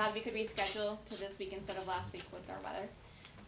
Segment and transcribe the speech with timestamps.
[0.00, 2.88] glad we could reschedule to this week instead of last week with our weather.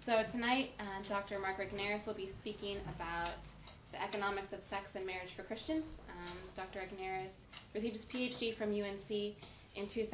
[0.05, 1.41] So tonight, uh, Dr.
[1.41, 3.41] Mark Regnerus will be speaking about
[3.89, 5.81] the economics of sex and marriage for Christians.
[6.13, 6.85] Um, Dr.
[6.85, 7.33] Regnerus
[7.73, 10.13] received his PhD from UNC in 2000,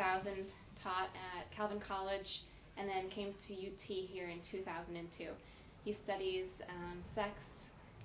[0.79, 2.31] taught at Calvin College,
[2.79, 5.35] and then came to UT here in 2002.
[5.83, 7.35] He studies um, sex,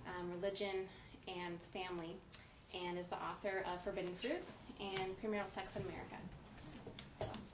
[0.10, 0.90] um, religion,
[1.30, 2.18] and family,
[2.74, 4.42] and is the author of Forbidden Fruit
[4.82, 6.18] and Premarital Sex in America.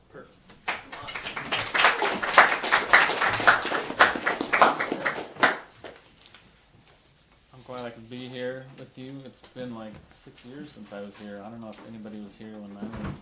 [0.07, 0.39] Perfect.
[0.71, 0.77] I'm
[7.69, 9.21] glad I could be here with you.
[9.23, 9.93] It's been like
[10.25, 11.39] six years since I was here.
[11.45, 13.15] I don't know if anybody was here when I was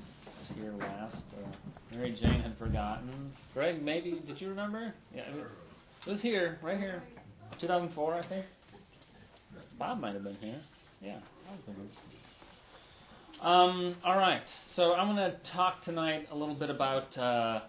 [0.55, 1.21] here last.
[1.33, 1.45] Uh,
[1.91, 3.33] Mary Jane had forgotten.
[3.53, 4.93] Greg, maybe did you remember?
[5.13, 7.03] Yeah, it was, here, right here,
[7.59, 8.45] 2004, I think.
[9.77, 10.61] Bob might have been here.
[11.01, 11.19] Yeah.
[13.41, 14.43] Um, all right,
[14.77, 17.63] so I'm going to talk tonight a little bit about uh,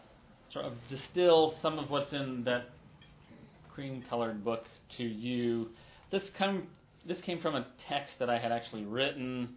[0.52, 2.66] sort of distill some of what's in that
[3.74, 4.63] cream-colored book
[4.98, 5.70] to you.
[6.10, 6.68] This come
[7.06, 9.56] this came from a text that I had actually written,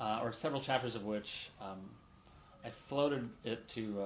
[0.00, 1.26] uh, or several chapters of which
[1.60, 1.78] um,
[2.64, 4.04] I floated it to uh,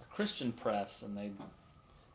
[0.00, 1.30] a Christian press, and they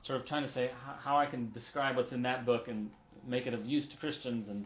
[0.06, 2.90] sort of trying to say how, I can describe what's in that book and
[3.26, 4.66] make it of use to Christians and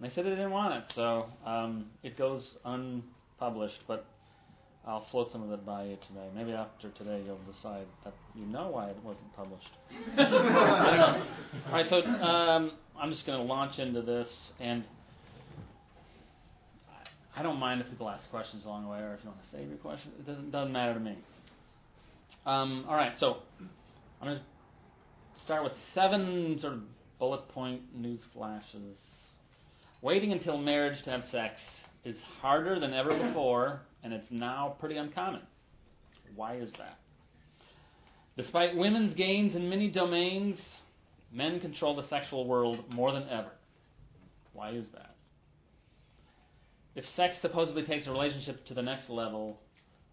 [0.00, 3.80] and they said they didn't want it, so um, it goes unpublished.
[3.88, 4.06] But
[4.88, 6.28] I'll float some of it by you today.
[6.34, 9.68] Maybe after today you'll decide that you know why it wasn't published.
[11.66, 14.26] All right, so um, I'm just going to launch into this,
[14.58, 14.84] and
[17.36, 19.56] I don't mind if people ask questions along the way, or if you want to
[19.56, 20.10] save your question.
[20.18, 21.18] It doesn't doesn't matter to me.
[22.46, 23.36] Um, all right, so
[24.22, 24.44] I'm going to
[25.44, 26.80] start with seven sort of
[27.18, 28.96] bullet point news flashes
[30.00, 31.54] Waiting until marriage to have sex
[32.04, 35.42] is harder than ever before, and it's now pretty uncommon.
[36.34, 36.98] Why is that?
[38.38, 40.58] Despite women's gains in many domains,
[41.30, 43.50] men control the sexual world more than ever.
[44.54, 45.14] Why is that?
[46.94, 49.60] If sex supposedly takes a relationship to the next level,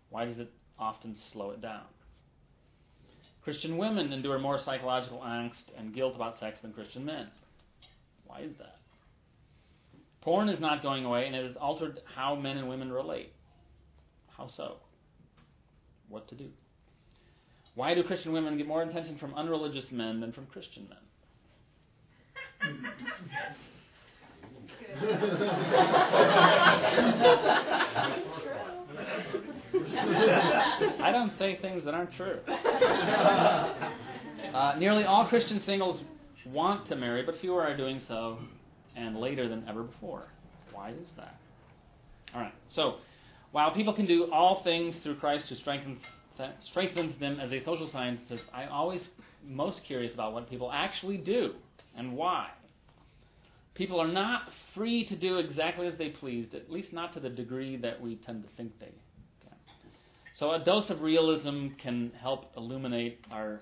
[0.10, 1.86] why does it often slow it down?
[3.44, 7.28] Christian women endure more psychological angst and guilt about sex than Christian men.
[8.26, 8.76] Why is that?
[10.22, 13.32] Porn is not going away, and it has altered how men and women relate.
[14.38, 14.78] How so?
[16.10, 16.50] What to do?
[17.76, 21.00] Why do Christian women get more attention from unreligious men than from Christian men?
[31.02, 32.40] I don't say things that aren't true.
[34.54, 36.00] Uh, nearly all Christian singles
[36.46, 38.38] want to marry, but fewer are doing so
[38.96, 40.28] and later than ever before.
[40.72, 41.36] Why is that?
[42.34, 42.54] All right.
[42.74, 42.96] So,
[43.56, 46.00] while people can do all things through Christ who strengthens
[46.70, 49.00] strengthens them as a social scientist, I'm always
[49.48, 51.54] most curious about what people actually do
[51.96, 52.50] and why.
[53.74, 54.42] People are not
[54.74, 58.18] free to do exactly as they please, at least not to the degree that we
[58.26, 58.92] tend to think they
[59.42, 59.58] can.
[60.38, 63.62] So, a dose of realism can help illuminate our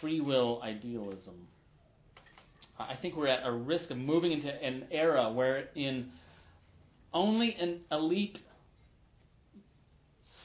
[0.00, 1.46] free will idealism.
[2.78, 6.10] I think we're at a risk of moving into an era where in
[7.12, 8.38] only an elite,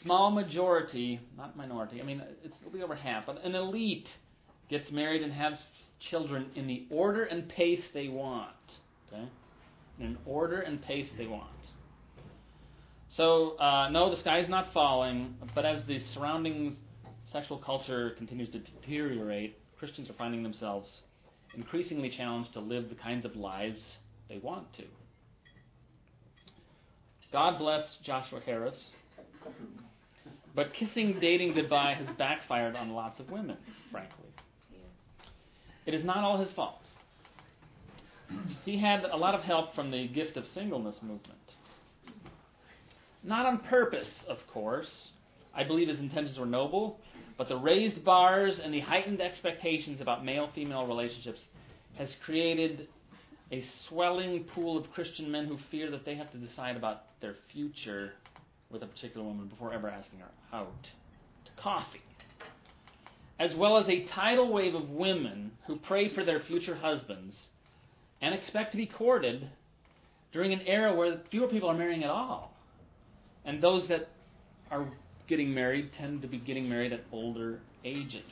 [0.05, 4.07] small majority, not minority, I mean, it's, it'll be over half, but an elite
[4.69, 5.53] gets married and has
[6.09, 8.51] children in the order and pace they want.
[9.11, 9.27] Okay?
[9.99, 11.49] In an order and pace they want.
[13.17, 16.75] So, uh, no, the sky is not falling, but as the surrounding
[17.31, 20.87] sexual culture continues to deteriorate, Christians are finding themselves
[21.55, 23.79] increasingly challenged to live the kinds of lives
[24.29, 24.83] they want to.
[27.31, 28.75] God bless Joshua Harris.
[30.55, 33.57] But kissing dating goodbye has backfired on lots of women,
[33.91, 34.29] frankly.
[35.85, 36.79] It is not all his fault.
[38.63, 41.37] He had a lot of help from the gift of singleness movement.
[43.23, 44.87] Not on purpose, of course.
[45.53, 46.99] I believe his intentions were noble,
[47.37, 51.39] but the raised bars and the heightened expectations about male female relationships
[51.97, 52.87] has created
[53.51, 57.35] a swelling pool of Christian men who fear that they have to decide about their
[57.51, 58.13] future
[58.71, 60.87] with a particular woman before ever asking her out
[61.45, 62.01] to coffee.
[63.39, 67.35] As well as a tidal wave of women who pray for their future husbands
[68.21, 69.49] and expect to be courted
[70.31, 72.53] during an era where fewer people are marrying at all.
[73.43, 74.09] And those that
[74.71, 74.87] are
[75.27, 78.23] getting married tend to be getting married at older ages.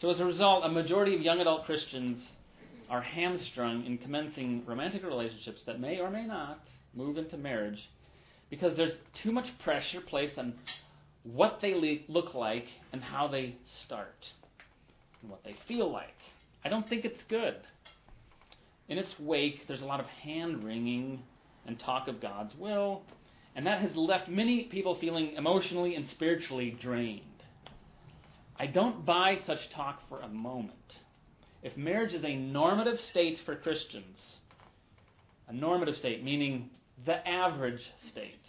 [0.00, 2.22] So, as a result, a majority of young adult Christians
[2.88, 6.60] are hamstrung in commencing romantic relationships that may or may not
[6.94, 7.88] move into marriage
[8.50, 10.54] because there's too much pressure placed on
[11.24, 14.14] what they le- look like and how they start,
[15.20, 16.14] and what they feel like.
[16.64, 17.56] I don't think it's good.
[18.88, 21.22] In its wake, there's a lot of hand wringing
[21.66, 23.02] and talk of God's will,
[23.56, 27.22] and that has left many people feeling emotionally and spiritually drained.
[28.58, 30.72] I don't buy such talk for a moment.
[31.62, 34.18] If marriage is a normative state for Christians,
[35.48, 36.70] a normative state, meaning
[37.04, 38.40] the average state,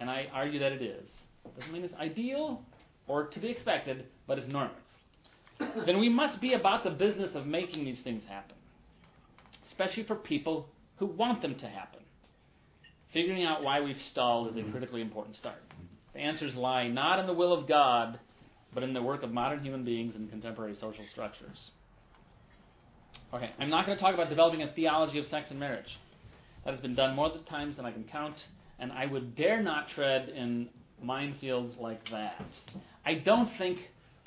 [0.00, 1.08] and I argue that it is,
[1.56, 2.62] doesn't mean it's ideal
[3.06, 4.74] or to be expected, but it's normal.
[5.86, 8.56] then we must be about the business of making these things happen,
[9.70, 12.00] especially for people who want them to happen.
[13.12, 14.72] Figuring out why we've stalled is a mm-hmm.
[14.72, 15.62] critically important start.
[16.14, 18.18] The answers lie not in the will of God,
[18.72, 21.58] but in the work of modern human beings and contemporary social structures.
[23.32, 25.86] Okay, I'm not going to talk about developing a theology of sex and marriage.
[26.64, 28.36] That has been done more times than I can count,
[28.78, 30.68] and I would dare not tread in
[31.04, 32.44] minefields like that.
[33.04, 33.78] I don't think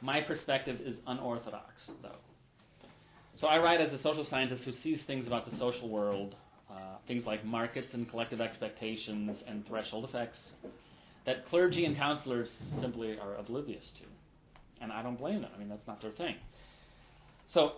[0.01, 2.19] my perspective is unorthodox, though.
[3.41, 6.35] So I write as a social scientist who sees things about the social world,
[6.69, 10.37] uh, things like markets and collective expectations and threshold effects,
[11.25, 12.49] that clergy and counselors
[12.81, 14.05] simply are oblivious to
[14.81, 15.51] and I don't blame them.
[15.55, 16.35] I mean, that's not their thing.
[17.53, 17.73] So,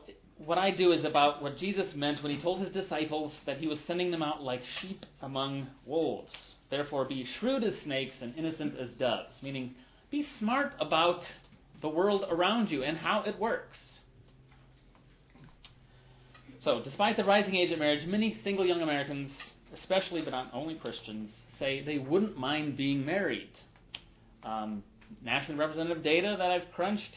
[0.45, 3.67] what I do is about what Jesus meant when he told his disciples that he
[3.67, 6.31] was sending them out like sheep among wolves.
[6.69, 9.75] Therefore, be shrewd as snakes and innocent as doves, meaning
[10.09, 11.21] be smart about
[11.81, 13.77] the world around you and how it works.
[16.63, 19.31] So, despite the rising age of marriage, many single young Americans,
[19.81, 23.49] especially but not only Christians, say they wouldn't mind being married.
[24.43, 24.83] Um,
[25.23, 27.15] nationally representative data that I've crunched,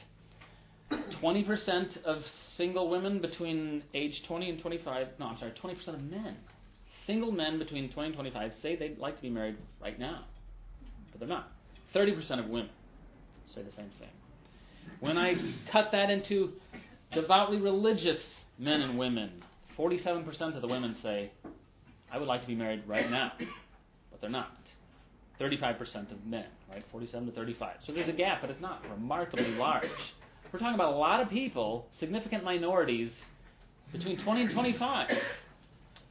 [1.22, 2.22] 20% of
[2.56, 6.36] single women between age 20 and 25, no, I'm sorry, 20% of men,
[7.06, 10.24] single men between 20 and 25 say they'd like to be married right now,
[11.10, 11.50] but they're not.
[11.94, 12.70] 30% of women
[13.54, 14.08] say the same thing.
[15.00, 15.34] When I
[15.70, 16.52] cut that into
[17.12, 18.18] devoutly religious
[18.58, 19.42] men and women,
[19.78, 21.30] 47% of the women say,
[22.10, 23.32] I would like to be married right now,
[24.10, 24.56] but they're not.
[25.40, 26.84] 35% of men, right?
[26.92, 27.76] 47 to 35.
[27.86, 29.88] So there's a gap, but it's not remarkably large.
[30.52, 33.10] We're talking about a lot of people, significant minorities,
[33.90, 35.08] between 20 and 25,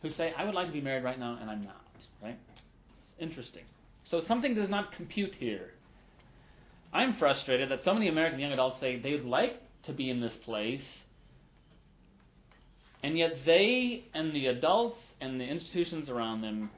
[0.01, 1.85] who say, I would like to be married right now, and I'm not,
[2.23, 2.37] right?
[2.55, 3.63] It's interesting.
[4.05, 5.69] So something does not compute here.
[6.91, 10.33] I'm frustrated that so many American young adults say they'd like to be in this
[10.43, 10.81] place,
[13.03, 16.71] and yet they and the adults and the institutions around them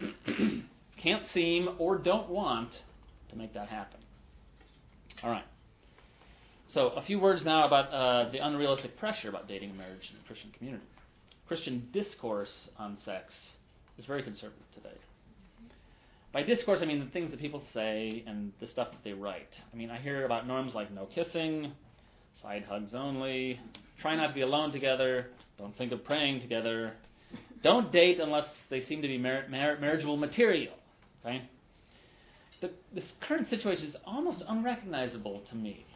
[1.02, 2.70] can't seem or don't want
[3.30, 4.00] to make that happen.
[5.22, 5.44] All right.
[6.74, 10.18] So, a few words now about uh, the unrealistic pressure about dating and marriage in
[10.18, 10.82] the Christian community.
[11.46, 13.32] Christian discourse on sex
[13.96, 14.96] is very conservative today.
[16.32, 19.50] By discourse, I mean the things that people say and the stuff that they write.
[19.72, 21.70] I mean, I hear about norms like no kissing,
[22.42, 23.60] side hugs only,
[24.00, 26.94] try not to be alone together, don't think of praying together,
[27.62, 30.74] don't date unless they seem to be mar- mar- marriageable material.
[31.24, 31.48] Okay?
[32.60, 35.86] The, this current situation is almost unrecognizable to me.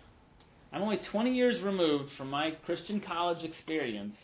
[0.72, 4.16] I'm only 20 years removed from my Christian college experience,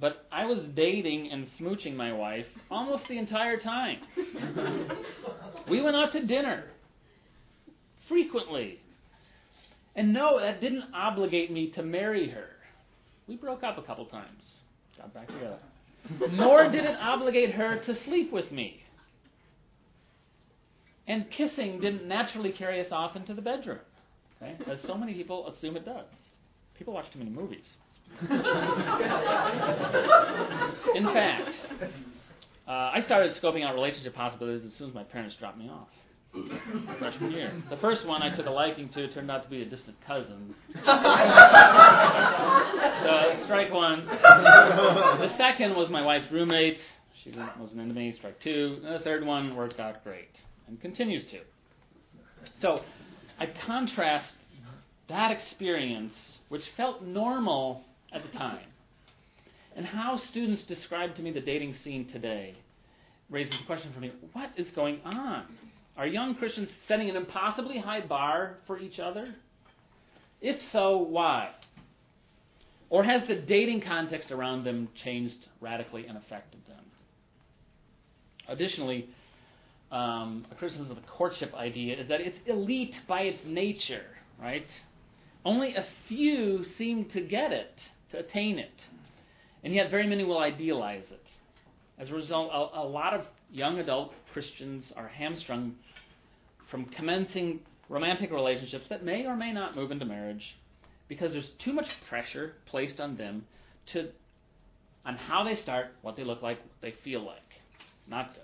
[0.00, 3.98] but I was dating and smooching my wife almost the entire time.
[5.70, 6.64] we went out to dinner
[8.08, 8.80] frequently.
[9.96, 12.48] And no, that didn't obligate me to marry her.
[13.28, 14.42] We broke up a couple times,
[14.96, 15.58] got back together.
[16.32, 18.82] Nor did it obligate her to sleep with me.
[21.06, 23.78] And kissing didn't naturally carry us off into the bedroom,
[24.42, 24.56] okay?
[24.70, 26.06] as so many people assume it does.
[26.78, 27.64] People watch too many movies.
[30.94, 31.50] In fact,
[32.66, 35.88] uh, I started scoping out relationship possibilities as soon as my parents dropped me off.
[36.98, 37.52] Freshman year.
[37.70, 40.54] The first one I took a liking to turned out to be a distant cousin.
[40.74, 40.80] so,
[43.44, 44.04] strike one.
[44.06, 46.78] The second was my wife's roommate.
[47.22, 48.14] She wasn't into me.
[48.16, 48.80] Strike two.
[48.84, 50.30] And the third one worked out great
[50.66, 51.38] and continues to.
[52.60, 52.82] So
[53.38, 54.32] I contrast
[55.08, 56.14] that experience,
[56.48, 58.66] which felt normal at the time,
[59.76, 62.54] and how students describe to me the dating scene today
[63.30, 65.44] raises the question for me what is going on?
[65.96, 69.34] Are young Christians setting an impossibly high bar for each other?
[70.40, 71.50] If so, why?
[72.90, 76.84] Or has the dating context around them changed radically and affected them?
[78.46, 79.08] Additionally,
[79.94, 84.04] um, a criticism of the courtship idea is that it's elite by its nature,
[84.40, 84.66] right?
[85.44, 87.72] Only a few seem to get it,
[88.10, 88.74] to attain it,
[89.62, 91.22] and yet very many will idealize it.
[91.96, 95.76] As a result, a, a lot of young adult Christians are hamstrung
[96.70, 100.56] from commencing romantic relationships that may or may not move into marriage
[101.08, 103.44] because there's too much pressure placed on them
[103.92, 104.08] to
[105.06, 107.38] on how they start, what they look like, what they feel like.
[108.08, 108.43] Not good.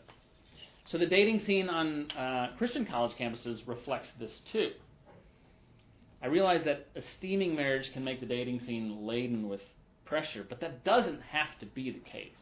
[0.91, 4.71] So the dating scene on uh, Christian college campuses reflects this too.
[6.21, 9.61] I realize that esteeming marriage can make the dating scene laden with
[10.05, 12.33] pressure, but that doesn't have to be the case.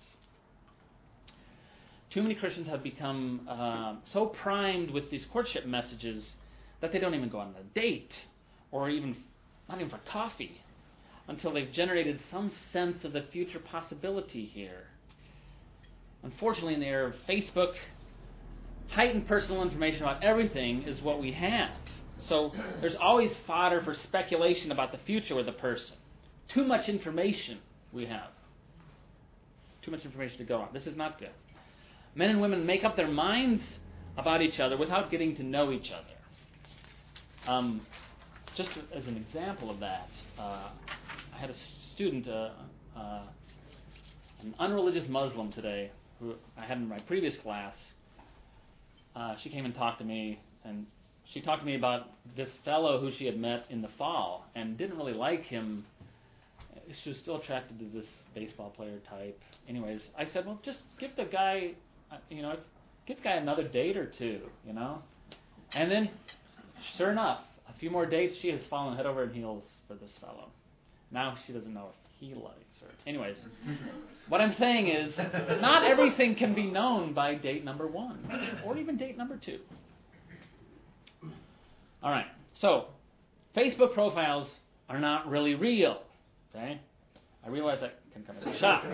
[2.11, 6.25] Too many Christians have become uh, so primed with these courtship messages
[6.81, 8.13] that they don't even go on a date
[8.71, 9.15] or even
[9.69, 10.63] not even for coffee
[11.29, 14.85] until they've generated some sense of the future possibility here.
[16.23, 17.75] Unfortunately, in the era of Facebook,
[18.91, 21.71] heightened personal information about everything is what we have.
[22.29, 25.97] So there's always fodder for speculation about the future with a person.
[26.53, 27.59] Too much information
[27.93, 28.31] we have.
[29.83, 30.69] Too much information to go on.
[30.73, 31.31] This is not good.
[32.15, 33.63] Men and women make up their minds
[34.17, 37.51] about each other without getting to know each other.
[37.51, 37.81] Um,
[38.57, 40.71] just as an example of that, uh,
[41.35, 41.55] I had a
[41.95, 42.51] student, uh,
[42.97, 43.23] uh,
[44.41, 47.75] an unreligious Muslim today, who I had in my previous class.
[49.15, 50.87] Uh, she came and talked to me, and
[51.33, 54.79] she talked to me about this fellow who she had met in the fall and
[54.79, 55.85] didn't really like him.
[57.03, 59.39] She was still attracted to this baseball player type.
[59.69, 61.73] Anyways, I said, well, just give the guy,
[62.11, 62.57] uh, you know,
[63.07, 65.03] give the guy another date or two, you know.
[65.73, 66.11] And then,
[66.97, 70.49] sure enough, a few more dates, she has fallen head over heels for this fellow.
[71.11, 72.89] Now she doesn't know if he likes her.
[73.07, 73.37] Anyways,
[74.29, 75.15] what I'm saying is,
[75.61, 78.19] not everything can be known by date number one,
[78.65, 79.59] or even date number two.
[82.03, 82.27] All right,
[82.61, 82.87] so
[83.57, 84.49] Facebook profiles
[84.89, 86.03] are not really real.
[86.55, 86.81] Okay,
[87.45, 88.85] I realize that can come as a shock.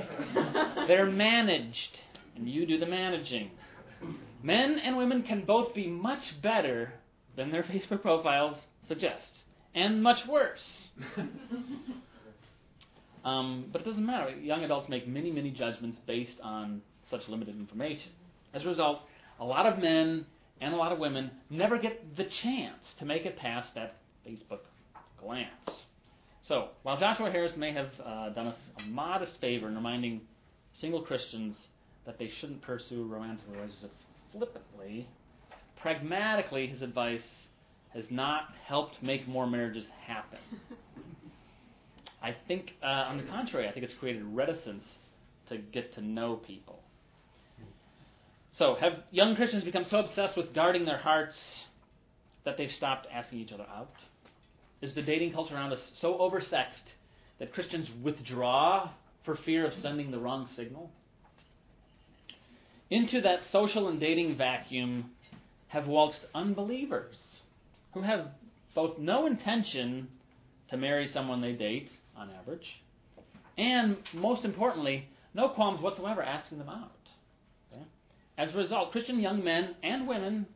[0.89, 1.99] They're managed,
[2.37, 3.51] and you do the managing.
[4.43, 6.93] Men and women can both be much better
[7.37, 9.31] than their Facebook profiles suggest,
[9.75, 10.61] and much worse.
[13.25, 14.31] um, but it doesn't matter.
[14.31, 18.11] Young adults make many, many judgments based on such limited information.
[18.53, 19.01] As a result,
[19.41, 20.27] a lot of men
[20.61, 24.61] and a lot of women never get the chance to make it past that Facebook
[25.21, 25.83] glance.
[26.47, 30.21] So, while Joshua Harris may have uh, done us a modest favor in reminding
[30.79, 31.57] single Christians
[32.05, 33.97] that they shouldn't pursue romantic relationships
[34.33, 35.09] flippantly,
[35.81, 37.23] pragmatically, his advice
[37.95, 40.39] has not helped make more marriages happen.
[42.25, 44.85] I think, uh, on the contrary, I think it's created reticence
[45.51, 46.81] to get to know people.
[48.57, 51.35] So, have young Christians become so obsessed with guarding their hearts
[52.45, 53.93] that they've stopped asking each other out?
[54.81, 56.95] Is the dating culture around us so oversexed
[57.41, 58.89] that Christians withdraw
[59.27, 60.91] for fear of sending the wrong signal?
[62.89, 65.11] Into that social and dating vacuum
[65.69, 67.17] have waltzed unbelievers
[67.93, 68.29] who have
[68.75, 70.09] both no intention
[70.71, 72.67] to marry someone they date, on average,
[73.57, 76.91] and most importantly, no qualms whatsoever asking them out.
[77.73, 77.83] Okay?
[78.39, 80.47] As a result, Christian young men and women,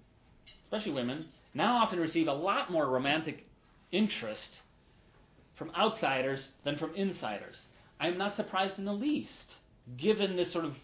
[0.64, 3.44] especially women, now often receive a lot more romantic
[3.90, 4.58] interest
[5.56, 7.56] from outsiders than from insiders.
[8.00, 9.56] I'm not surprised in the least,
[9.96, 10.74] given this sort of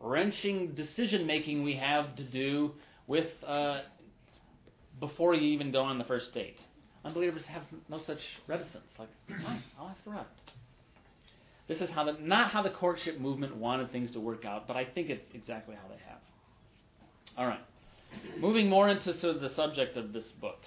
[0.00, 2.72] wrenching decision making we have to do
[3.06, 3.80] with uh,
[5.00, 6.56] before you even go on the first date.
[7.08, 8.84] Unbelievers have no such reticence.
[8.98, 9.08] Like,
[9.42, 10.26] fine, I'll ask out.
[11.66, 14.76] This is how the not how the courtship movement wanted things to work out, but
[14.76, 16.20] I think it's exactly how they have.
[17.36, 17.60] All right,
[18.38, 20.58] moving more into sort of the subject of this book,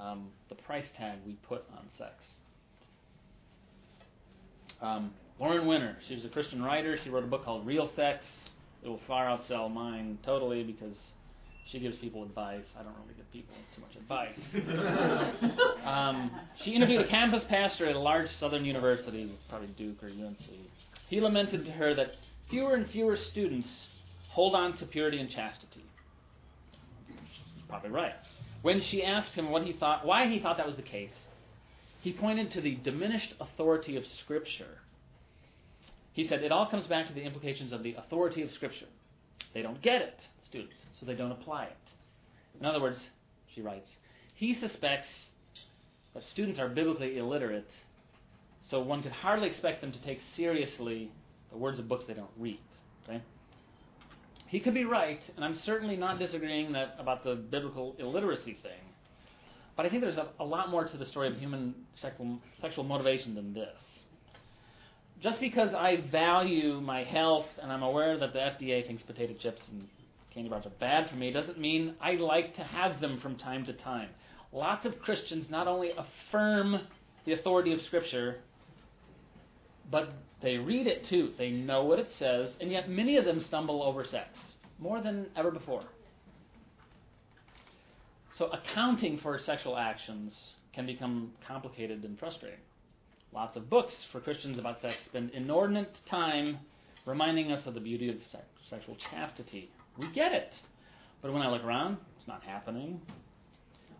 [0.00, 2.14] um, the price tag we put on sex.
[4.80, 6.98] Um, Lauren Winner, she was a Christian writer.
[7.02, 8.24] She wrote a book called Real Sex.
[8.82, 10.96] It will far outsell mine totally because
[11.70, 12.64] she gives people advice.
[12.78, 14.38] I don't really give people too much advice.
[15.84, 16.30] um,
[16.62, 20.38] she interviewed a campus pastor at a large southern university, probably Duke or UNC.
[21.08, 22.12] He lamented to her that
[22.48, 23.68] fewer and fewer students
[24.30, 25.84] hold on to purity and chastity.
[27.08, 28.14] He's probably right.
[28.62, 31.14] When she asked him what he thought, why he thought that was the case,
[32.00, 34.78] he pointed to the diminished authority of Scripture.
[36.12, 38.86] He said it all comes back to the implications of the authority of Scripture.
[39.52, 40.18] They don't get it,
[40.48, 41.76] students so they don't apply it.
[42.60, 42.98] In other words,
[43.54, 43.86] she writes,
[44.34, 45.08] he suspects
[46.14, 47.68] that students are biblically illiterate,
[48.70, 51.10] so one could hardly expect them to take seriously
[51.50, 52.58] the words of books they don't read.
[53.04, 53.22] Okay?
[54.48, 58.80] He could be right, and I'm certainly not disagreeing that about the biblical illiteracy thing.
[59.76, 62.84] But I think there's a, a lot more to the story of human sexual, sexual
[62.84, 63.68] motivation than this.
[65.22, 69.60] Just because I value my health and I'm aware that the FDA thinks potato chips
[69.70, 69.86] and
[70.36, 73.64] candy bars are bad for me doesn't mean I like to have them from time
[73.64, 74.10] to time.
[74.52, 76.78] Lots of Christians not only affirm
[77.24, 78.36] the authority of Scripture,
[79.90, 80.12] but
[80.42, 81.32] they read it too.
[81.38, 84.28] They know what it says, and yet many of them stumble over sex
[84.78, 85.84] more than ever before.
[88.36, 90.32] So accounting for sexual actions
[90.74, 92.60] can become complicated and frustrating.
[93.32, 96.58] Lots of books for Christians about sex spend inordinate time
[97.06, 99.70] reminding us of the beauty of sex, sexual chastity.
[99.98, 100.52] We get it.
[101.22, 103.00] But when I look around, it's not happening.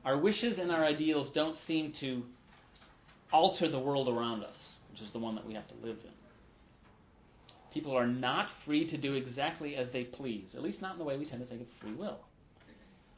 [0.04, 2.22] Our wishes and our ideals don't seem to
[3.32, 4.56] alter the world around us,
[4.90, 6.10] which is the one that we have to live in.
[7.72, 11.04] People are not free to do exactly as they please, at least not in the
[11.04, 12.20] way we tend to think of free will.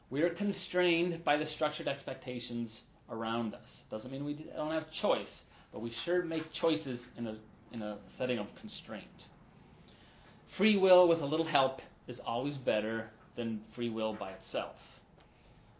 [0.09, 2.71] We are constrained by the structured expectations
[3.09, 3.67] around us.
[3.91, 5.29] Doesn't mean we don't have choice,
[5.71, 7.37] but we sure make choices in a,
[7.71, 9.05] in a setting of constraint.
[10.57, 14.75] Free will with a little help is always better than free will by itself.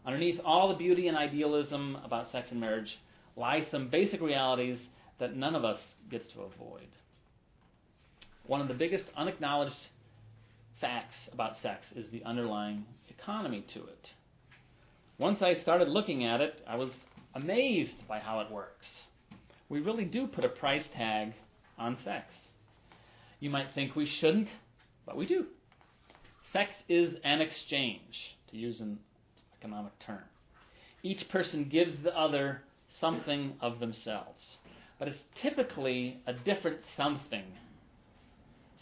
[0.06, 2.98] Underneath all the beauty and idealism about sex and marriage
[3.36, 4.78] lie some basic realities
[5.18, 6.88] that none of us gets to avoid.
[8.46, 9.74] One of the biggest unacknowledged
[10.80, 14.06] facts about sex is the underlying economy to it.
[15.18, 16.90] Once I started looking at it, I was
[17.34, 18.86] amazed by how it works.
[19.68, 21.34] We really do put a price tag
[21.78, 22.26] on sex.
[23.38, 24.48] You might think we shouldn't,
[25.04, 25.46] but we do.
[26.52, 28.98] Sex is an exchange, to use an
[29.58, 30.24] economic term.
[31.02, 32.62] Each person gives the other
[33.00, 34.42] something of themselves,
[34.98, 37.44] but it's typically a different something.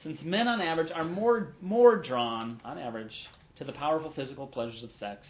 [0.02, 4.82] Since men, on average, are more, more drawn, on average, to the powerful physical pleasures
[4.82, 5.26] of sex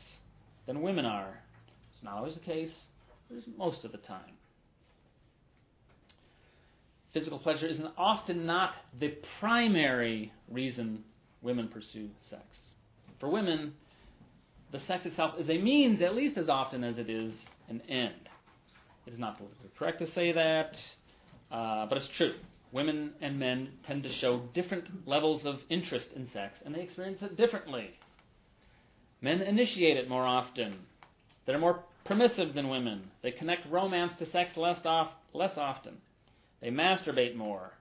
[0.66, 1.40] than women are.
[1.94, 2.72] It's not always the case,
[3.28, 4.36] but it's most of the time.
[7.12, 11.04] Physical pleasure is often not the primary reason
[11.42, 12.42] women pursue sex.
[13.20, 13.74] For women,
[14.72, 17.32] the sex itself is a means at least as often as it is
[17.68, 18.28] an end.
[19.06, 20.76] It is not politically correct to say that,
[21.50, 22.34] uh, but it's true.
[22.72, 27.22] Women and men tend to show different levels of interest in sex, and they experience
[27.22, 27.90] it differently.
[29.22, 30.74] Men initiate it more often.
[31.46, 33.10] They're more permissive than women.
[33.22, 35.96] They connect romance to sex less, off, less often.
[36.60, 37.72] They masturbate more.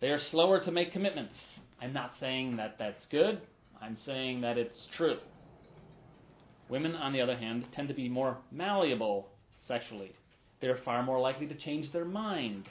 [0.00, 1.34] They are slower to make commitments.
[1.80, 3.40] I'm not saying that that's good.
[3.80, 5.18] I'm saying that it's true.
[6.68, 9.28] Women, on the other hand, tend to be more malleable
[9.66, 10.12] sexually.
[10.60, 12.64] They're far more likely to change their mind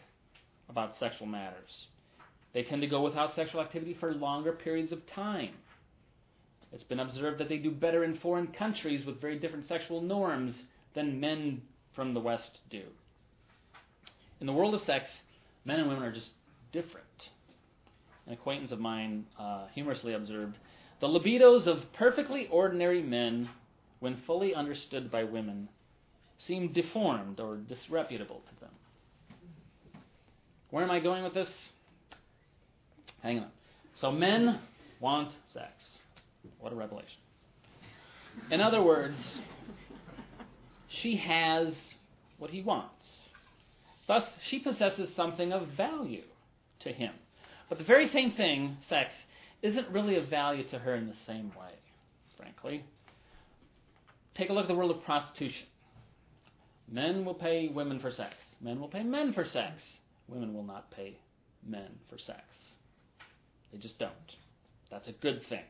[0.70, 1.70] about sexual matters.
[2.54, 5.54] They tend to go without sexual activity for longer periods of time.
[6.74, 10.54] It's been observed that they do better in foreign countries with very different sexual norms
[10.96, 11.62] than men
[11.96, 12.84] from the West do.
[14.42, 15.06] In the world of sex,
[15.66, 16.30] men and women are just
[16.72, 17.07] different.
[18.28, 20.58] An acquaintance of mine uh, humorously observed
[21.00, 23.50] the libidos of perfectly ordinary men,
[24.00, 25.70] when fully understood by women,
[26.46, 28.72] seem deformed or disreputable to them.
[30.72, 31.50] Where am I going with this?
[33.22, 33.50] Hang on.
[34.02, 34.60] So men
[35.00, 35.72] want sex.
[36.60, 37.08] What a revelation.
[38.52, 39.18] In other words,
[40.90, 41.74] she has
[42.38, 42.94] what he wants.
[44.08, 46.24] Thus, she possesses something of value
[46.82, 47.14] to him.
[47.70, 49.12] But the very same thing, sex,
[49.62, 51.74] isn't really of value to her in the same way,
[52.38, 52.86] frankly.
[54.36, 55.68] Take a look at the world of prostitution.
[56.90, 58.36] Men will pay women for sex.
[58.62, 59.74] Men will pay men for sex.
[60.28, 61.18] Women will not pay
[61.66, 62.44] men for sex.
[63.72, 64.14] They just don't.
[64.90, 65.64] That's a good thing.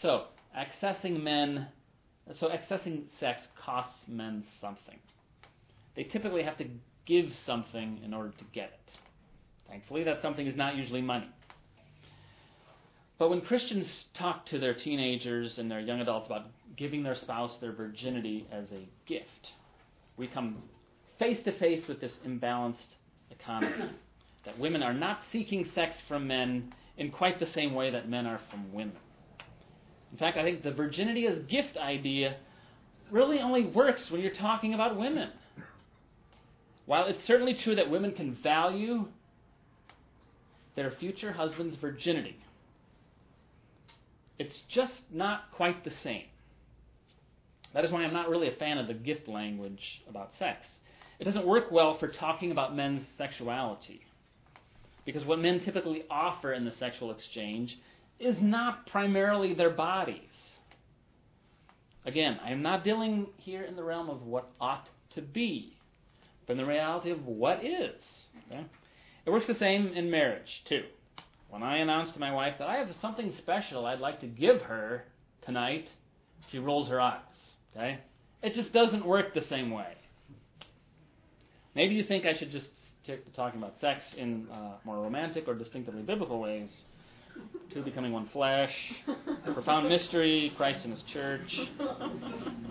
[0.00, 0.24] So,
[0.56, 1.68] accessing men,
[2.40, 4.98] so accessing sex costs men something.
[5.96, 6.66] They typically have to
[7.04, 9.03] give something in order to get it.
[9.68, 11.28] Thankfully, that something is not usually money.
[13.18, 16.46] But when Christians talk to their teenagers and their young adults about
[16.76, 19.52] giving their spouse their virginity as a gift,
[20.16, 20.62] we come
[21.18, 22.76] face to face with this imbalanced
[23.30, 23.90] economy.
[24.44, 28.26] that women are not seeking sex from men in quite the same way that men
[28.26, 28.96] are from women.
[30.12, 32.36] In fact, I think the virginity as gift idea
[33.10, 35.30] really only works when you're talking about women.
[36.86, 39.06] While it's certainly true that women can value
[40.76, 42.36] their future husband's virginity,
[44.38, 46.24] it's just not quite the same.
[47.72, 50.66] That is why I'm not really a fan of the gift language about sex.
[51.18, 54.00] It doesn't work well for talking about men's sexuality.
[55.04, 57.76] Because what men typically offer in the sexual exchange
[58.18, 60.20] is not primarily their bodies.
[62.06, 65.76] Again, I am not dealing here in the realm of what ought to be,
[66.46, 68.00] but in the reality of what is.
[68.46, 68.64] Okay?
[69.26, 70.84] It works the same in marriage, too.
[71.50, 74.60] when I announce to my wife that I have something special I'd like to give
[74.62, 75.04] her
[75.46, 75.86] tonight,
[76.50, 77.20] she rolls her eyes.
[77.74, 77.98] Okay?
[78.42, 79.94] It just doesn't work the same way.
[81.74, 82.66] Maybe you think I should just
[83.02, 86.68] stick to talking about sex in uh, more romantic or distinctively biblical ways.
[87.72, 88.72] Two becoming one flesh,
[89.54, 91.58] profound mystery, Christ and His church.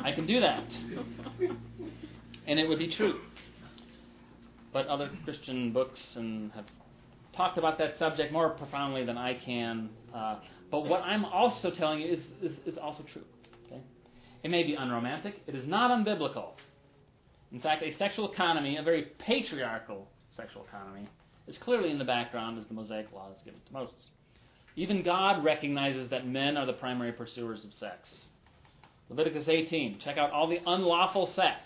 [0.04, 0.64] I can do that.
[2.48, 3.20] And it would be true.
[4.74, 6.66] But other Christian books and have
[7.36, 9.90] talked about that subject more profoundly than I can.
[10.14, 10.38] Uh,
[10.72, 13.24] but what I'm also telling you is, is, is also true.
[13.68, 13.82] Okay?
[14.44, 16.52] It may be unromantic, it is not unbiblical.
[17.52, 21.08] In fact, a sexual economy, a very patriarchal sexual economy,
[21.48, 23.96] is clearly in the background as the Mosaic Law is given to Moses.
[24.76, 28.10] Even God recognizes that men are the primary pursuers of sex.
[29.10, 31.60] Leviticus 18 check out all the unlawful sex.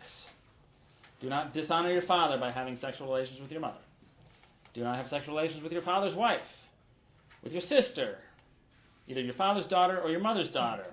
[1.21, 3.77] Do not dishonor your father by having sexual relations with your mother.
[4.73, 6.45] Do not have sexual relations with your father's wife,
[7.43, 8.17] with your sister,
[9.07, 10.85] either your father's daughter or your mother's daughter.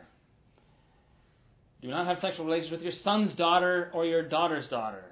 [1.82, 5.04] Do not have sexual relations with your son's daughter or your daughter's daughter.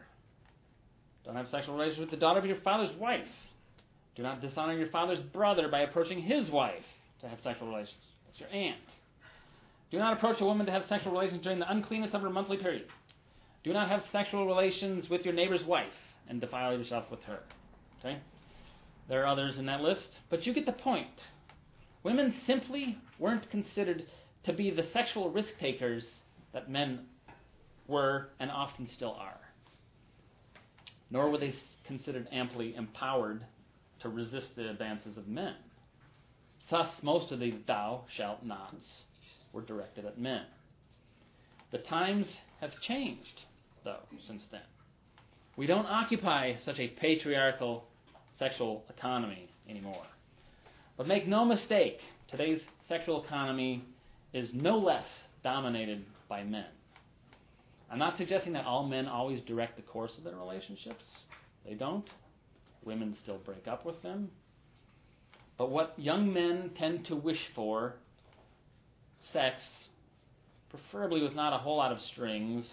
[1.25, 3.29] Don't have sexual relations with the daughter of your father's wife.
[4.16, 6.85] Do not dishonor your father's brother by approaching his wife
[7.20, 7.96] to have sexual relations.
[8.27, 8.81] That's your aunt.
[9.90, 12.57] Do not approach a woman to have sexual relations during the uncleanness of her monthly
[12.57, 12.87] period.
[13.64, 15.92] Do not have sexual relations with your neighbor's wife
[16.29, 17.40] and defile yourself with her.
[18.01, 18.18] Okay?
[19.09, 21.07] There are others in that list, but you get the point.
[22.03, 24.05] Women simply weren't considered
[24.44, 26.03] to be the sexual risk takers
[26.53, 27.07] that men
[27.87, 29.38] were and often still are.
[31.11, 31.55] Nor were they
[31.87, 33.44] considered amply empowered
[34.01, 35.55] to resist the advances of men.
[36.70, 39.05] Thus, most of the thou shalt nots
[39.53, 40.44] were directed at men.
[41.70, 42.27] The times
[42.61, 43.42] have changed,
[43.84, 44.60] though, since then.
[45.56, 47.84] We don't occupy such a patriarchal
[48.38, 50.06] sexual economy anymore.
[50.96, 51.98] But make no mistake,
[52.30, 53.84] today's sexual economy
[54.32, 55.06] is no less
[55.44, 56.66] dominated by men.
[57.90, 61.04] I'm not suggesting that all men always direct the course of their relationships.
[61.66, 62.08] They don't.
[62.84, 64.30] Women still break up with them.
[65.58, 67.94] But what young men tend to wish for,
[69.32, 69.56] sex,
[70.70, 72.64] preferably with not a whole lot of strings,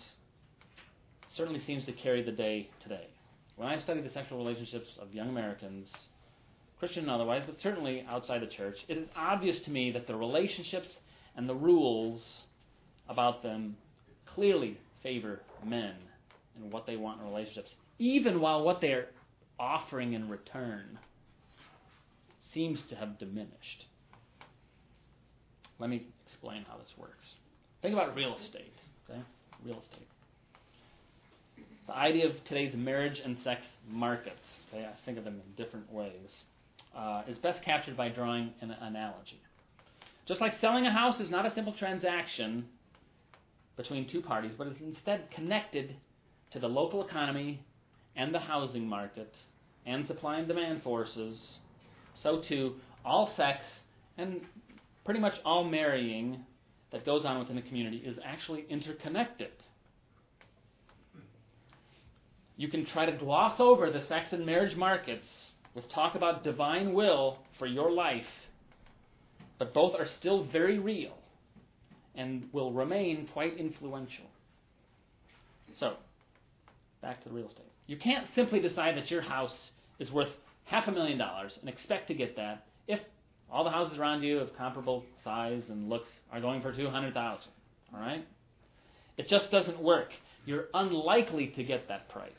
[1.40, 3.08] certainly seems to carry the day today.
[3.56, 5.88] When I study the sexual relationships of young Americans,
[6.80, 10.16] Christian and otherwise, but certainly outside the church, it is obvious to me that the
[10.16, 10.90] relationships
[11.38, 12.22] and the rules
[13.08, 13.78] about them
[14.36, 15.94] clearly favor men
[16.58, 19.08] and what they want in relationships, even while what they're
[19.58, 21.00] offering in return
[22.54, 23.86] seems to have diminished.
[25.80, 27.14] Let me explain how this works.
[27.82, 28.74] Think about real estate.
[29.10, 29.22] Okay?
[29.64, 30.08] Real estate
[31.90, 34.36] the idea of today's marriage and sex markets,
[34.72, 36.30] okay, I think of them in different ways,
[36.96, 39.42] uh, is best captured by drawing an analogy.
[40.28, 42.66] Just like selling a house is not a simple transaction
[43.76, 45.96] between two parties, but is instead connected
[46.52, 47.60] to the local economy
[48.16, 49.34] and the housing market
[49.88, 51.40] and supply and demand forces,
[52.22, 53.62] so too all sex
[54.20, 54.42] and
[55.06, 56.46] pretty much all marrying
[56.92, 59.50] that goes on within a community is actually interconnected.
[62.60, 65.26] You can try to gloss over the sex and marriage markets
[65.76, 68.26] with talk about divine will for your life,
[69.58, 71.14] but both are still very real
[72.16, 74.26] and will remain quite influential.
[75.80, 75.94] So,
[77.02, 77.72] back to the real estate.
[77.88, 79.56] You can't simply decide that your house
[79.98, 80.28] is worth
[80.66, 83.00] half a million dollars and expect to get that if
[83.50, 87.42] all the houses around you of comparable size and looks are going for 200,000.
[87.94, 88.28] All right?
[89.16, 90.10] It just doesn't work
[90.50, 92.32] you're unlikely to get that price.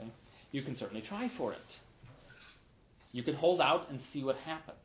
[0.00, 0.10] Okay?
[0.50, 1.58] You can certainly try for it.
[3.12, 4.76] You can hold out and see what happens.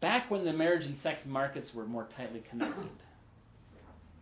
[0.00, 2.90] Back when the marriage and sex markets were more tightly connected,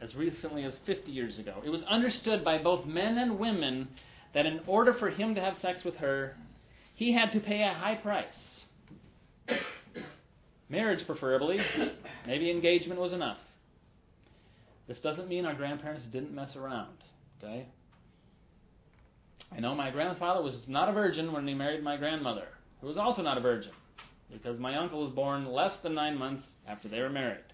[0.02, 3.88] as recently as 50 years ago, it was understood by both men and women
[4.34, 6.36] that in order for him to have sex with her,
[6.94, 8.26] he had to pay a high price.
[10.68, 11.58] Marriage, preferably.
[12.26, 13.38] Maybe engagement was enough.
[14.86, 16.96] This doesn't mean our grandparents didn't mess around,
[17.42, 17.66] okay?
[19.50, 22.48] I know my grandfather was not a virgin when he married my grandmother,
[22.80, 23.72] who was also not a virgin,
[24.30, 27.44] because my uncle was born less than nine months after they were married.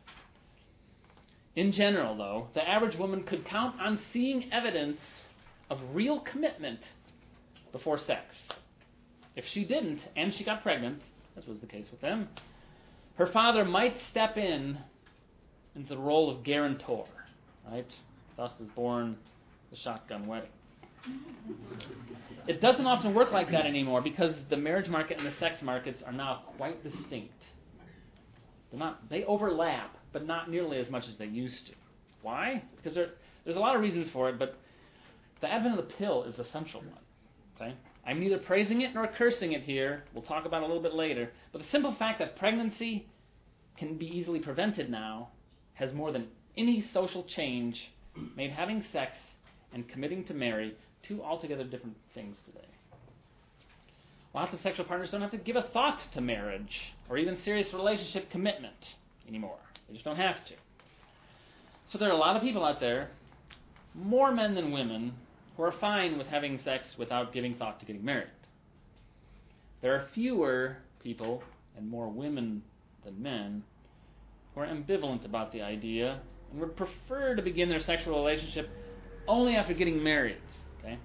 [1.55, 5.01] In general, though, the average woman could count on seeing evidence
[5.69, 6.81] of real commitment
[7.71, 8.35] before sex.
[9.37, 11.01] If she didn't, and she got pregnant,
[11.37, 12.29] as was the case with them,
[13.15, 14.79] her father might step in
[15.77, 17.07] into the role of guarantor
[17.69, 17.87] right?
[18.37, 19.17] Thus is born
[19.71, 20.51] the shotgun wedding.
[22.47, 26.03] It doesn't often work like that anymore because the marriage market and the sex markets
[26.05, 27.35] are now quite distinct.
[28.71, 31.73] They're not, they overlap, but not nearly as much as they used to.
[32.23, 32.63] Why?
[32.77, 33.11] Because there,
[33.45, 34.59] there's a lot of reasons for it, but
[35.41, 36.99] the advent of the pill is the central one.
[37.57, 37.75] Okay?
[38.07, 40.05] I'm neither praising it nor cursing it here.
[40.15, 41.31] We'll talk about it a little bit later.
[41.53, 43.07] But the simple fact that pregnancy
[43.77, 45.29] can be easily prevented now
[45.75, 47.77] has more than any social change
[48.37, 49.13] made having sex
[49.73, 50.75] and committing to marry
[51.07, 52.67] two altogether different things today.
[54.35, 57.73] Lots of sexual partners don't have to give a thought to marriage or even serious
[57.73, 58.75] relationship commitment
[59.27, 59.59] anymore.
[59.89, 60.55] They just don't have to.
[61.91, 63.11] So there are a lot of people out there,
[63.95, 65.15] more men than women,
[65.57, 68.29] who are fine with having sex without giving thought to getting married.
[69.83, 71.43] There are fewer people,
[71.77, 72.63] and more women
[73.05, 73.65] than men,
[74.55, 78.69] who are ambivalent about the idea and would prefer to begin their sexual relationship
[79.27, 80.39] only after getting married.
[80.81, 80.99] Okay?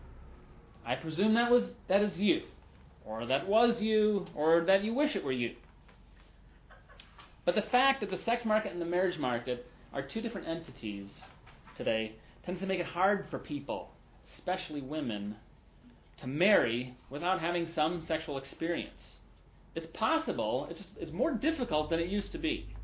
[0.85, 2.43] I presume that was that is you,
[3.05, 5.55] or that was you, or that you wish it were you.
[7.45, 11.09] But the fact that the sex market and the marriage market are two different entities
[11.77, 13.91] today tends to make it hard for people,
[14.37, 15.35] especially women,
[16.21, 18.91] to marry without having some sexual experience.
[19.75, 22.74] It's possible, it's, just, it's more difficult than it used to be.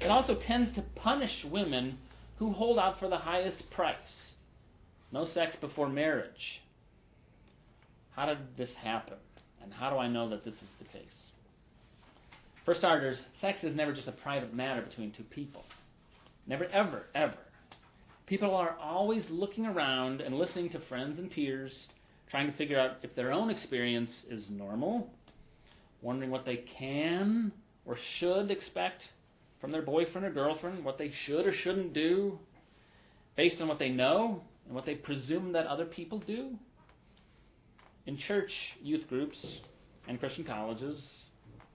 [0.00, 1.98] It also tends to punish women
[2.38, 3.96] who hold out for the highest price.
[5.12, 6.60] No sex before marriage.
[8.12, 9.18] How did this happen?
[9.62, 11.04] And how do I know that this is the case?
[12.64, 15.64] For starters, sex is never just a private matter between two people.
[16.46, 17.36] Never, ever, ever.
[18.26, 21.72] People are always looking around and listening to friends and peers,
[22.30, 25.10] trying to figure out if their own experience is normal,
[26.00, 27.52] wondering what they can
[27.84, 29.02] or should expect
[29.60, 32.38] from their boyfriend or girlfriend, what they should or shouldn't do,
[33.36, 36.50] based on what they know and what they presume that other people do.
[38.06, 38.50] In church
[38.82, 39.38] youth groups
[40.08, 41.00] and Christian colleges,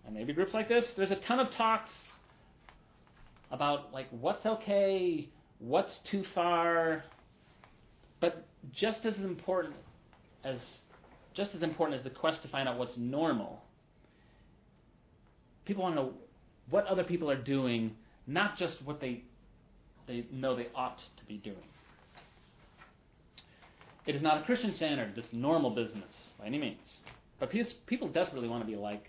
[0.06, 1.92] and maybe groups like this, there's a ton of talks
[3.52, 7.04] about like what's okay, what's too far,
[8.20, 9.76] but just as important
[10.44, 10.58] as
[11.36, 13.62] just as important as the quest to find out what's normal,
[15.66, 16.14] people want to know
[16.70, 17.92] what other people are doing,
[18.28, 19.24] not just what they
[20.08, 21.58] they know they ought to be doing.
[24.06, 26.04] It is not a Christian standard, this normal business,
[26.40, 26.78] by any means.
[27.40, 27.52] But
[27.88, 29.04] people desperately want to be like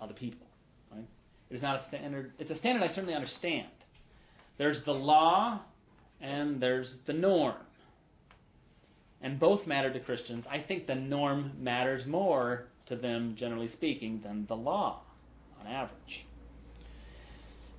[0.00, 0.46] other people.
[0.90, 1.06] Right?
[1.50, 2.32] It is not a standard.
[2.38, 3.68] It's a standard I certainly understand.
[4.58, 5.60] There's the law
[6.20, 7.56] and there's the norm.
[9.20, 10.44] And both matter to Christians.
[10.50, 15.02] I think the norm matters more to them, generally speaking, than the law,
[15.60, 16.25] on average.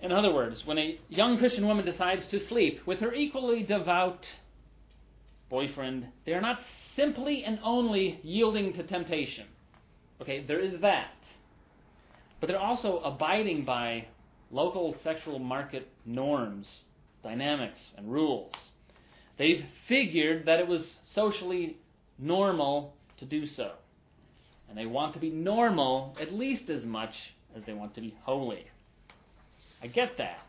[0.01, 4.25] In other words, when a young Christian woman decides to sleep with her equally devout
[5.49, 6.59] boyfriend, they are not
[6.95, 9.45] simply and only yielding to temptation.
[10.21, 11.13] Okay, there is that.
[12.39, 14.07] But they're also abiding by
[14.51, 16.67] local sexual market norms,
[17.23, 18.53] dynamics, and rules.
[19.37, 20.83] They've figured that it was
[21.13, 21.77] socially
[22.17, 23.71] normal to do so.
[24.69, 27.13] And they want to be normal at least as much
[27.55, 28.65] as they want to be holy.
[29.81, 30.39] I get that.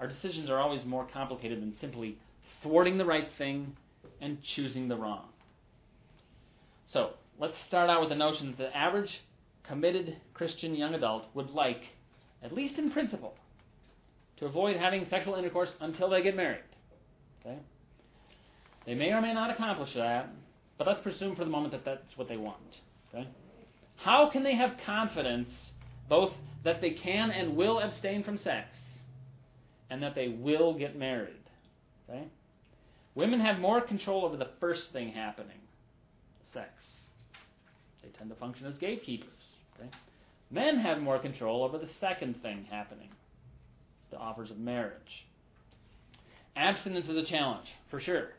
[0.00, 2.18] Our decisions are always more complicated than simply
[2.62, 3.76] thwarting the right thing
[4.20, 5.28] and choosing the wrong.
[6.92, 9.10] So, let's start out with the notion that the average
[9.66, 11.80] committed Christian young adult would like,
[12.42, 13.34] at least in principle,
[14.38, 16.62] to avoid having sexual intercourse until they get married.
[17.40, 17.58] Okay?
[18.86, 20.30] They may or may not accomplish that,
[20.78, 22.56] but let's presume for the moment that that's what they want.
[23.12, 23.28] Okay?
[23.96, 25.50] How can they have confidence
[26.08, 26.32] both
[26.64, 28.68] that they can and will abstain from sex
[29.90, 31.34] and that they will get married?
[32.08, 32.24] Okay?
[33.14, 35.58] Women have more control over the first thing happening,
[36.52, 36.70] sex.
[38.02, 39.28] They tend to function as gatekeepers.
[39.78, 39.90] Okay?
[40.50, 43.08] Men have more control over the second thing happening,
[44.10, 45.26] the offers of marriage.
[46.56, 48.30] Abstinence is a challenge, for sure.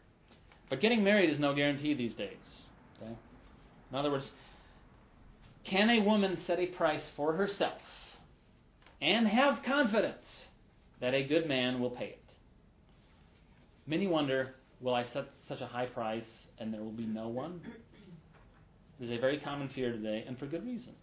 [0.70, 2.38] But getting married is no guarantee these days.
[3.02, 3.14] Okay?
[3.92, 4.26] In other words,
[5.70, 7.80] can a woman set a price for herself
[9.02, 10.48] and have confidence
[11.00, 12.24] that a good man will pay it?
[13.88, 16.24] Many wonder, will I set such a high price
[16.60, 17.62] and there will be no one?
[19.00, 20.94] It is a very common fear today, and for good reason.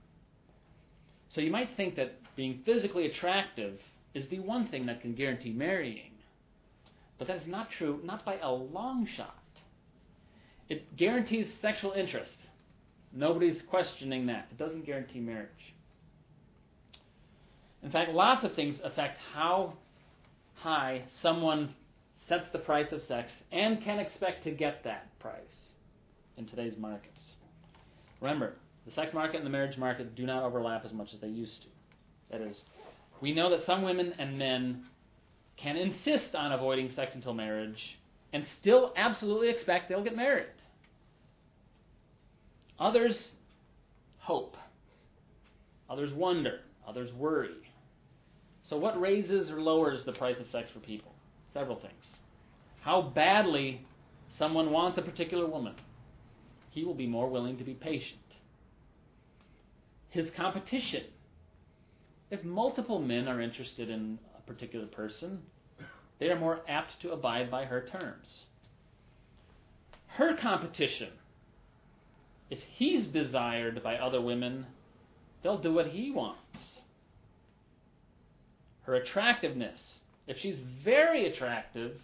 [1.34, 3.78] So you might think that being physically attractive
[4.14, 6.12] is the one thing that can guarantee marrying.
[7.18, 9.38] But that is not true, not by a long shot.
[10.68, 12.36] It guarantees sexual interest.
[13.12, 14.48] Nobody's questioning that.
[14.50, 15.48] It doesn't guarantee marriage.
[17.86, 19.74] In fact, lots of things affect how
[20.56, 21.72] high someone
[22.28, 25.38] sets the price of sex and can expect to get that price
[26.36, 27.20] in today's markets.
[28.20, 28.54] Remember,
[28.86, 31.62] the sex market and the marriage market do not overlap as much as they used
[31.62, 31.68] to.
[32.32, 32.56] That is,
[33.22, 34.86] we know that some women and men
[35.56, 37.78] can insist on avoiding sex until marriage
[38.32, 40.46] and still absolutely expect they'll get married.
[42.80, 43.14] Others
[44.18, 44.56] hope.
[45.88, 46.62] Others wonder.
[46.84, 47.65] Others worry.
[48.68, 51.12] So, what raises or lowers the price of sex for people?
[51.54, 51.92] Several things.
[52.80, 53.84] How badly
[54.38, 55.74] someone wants a particular woman,
[56.70, 58.20] he will be more willing to be patient.
[60.10, 61.04] His competition.
[62.30, 65.42] If multiple men are interested in a particular person,
[66.18, 68.26] they are more apt to abide by her terms.
[70.08, 71.10] Her competition.
[72.50, 74.66] If he's desired by other women,
[75.42, 76.40] they'll do what he wants.
[78.86, 79.78] Her attractiveness.
[80.28, 81.96] If she's very attractive,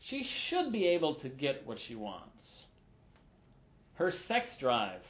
[0.00, 2.30] she should be able to get what she wants.
[3.94, 5.00] Her sex drive.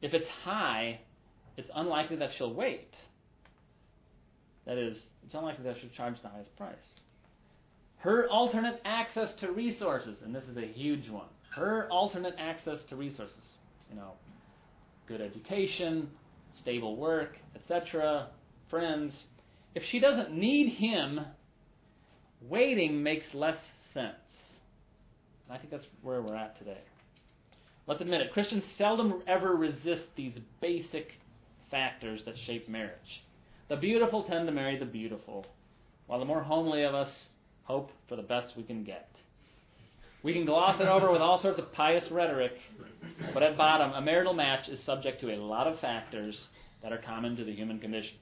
[0.00, 1.00] If it's high,
[1.56, 2.92] it's unlikely that she'll wait.
[4.66, 6.74] That is, it's unlikely that she'll charge the highest price.
[7.98, 11.28] Her alternate access to resources, and this is a huge one.
[11.54, 13.42] Her alternate access to resources,
[13.88, 14.14] you know,
[15.06, 16.10] good education,
[16.58, 18.28] stable work, etc.,
[18.68, 19.12] friends.
[19.74, 21.20] If she doesn't need him,
[22.48, 23.56] waiting makes less
[23.94, 24.14] sense.
[25.46, 26.80] And I think that's where we're at today.
[27.86, 28.32] Let's admit it.
[28.32, 31.08] Christians seldom ever resist these basic
[31.70, 33.22] factors that shape marriage.
[33.68, 35.46] The beautiful tend to marry the beautiful,
[36.06, 37.10] while the more homely of us
[37.64, 39.08] hope for the best we can get.
[40.22, 42.52] We can gloss it over with all sorts of pious rhetoric,
[43.34, 46.38] but at bottom, a marital match is subject to a lot of factors
[46.82, 48.14] that are common to the human condition.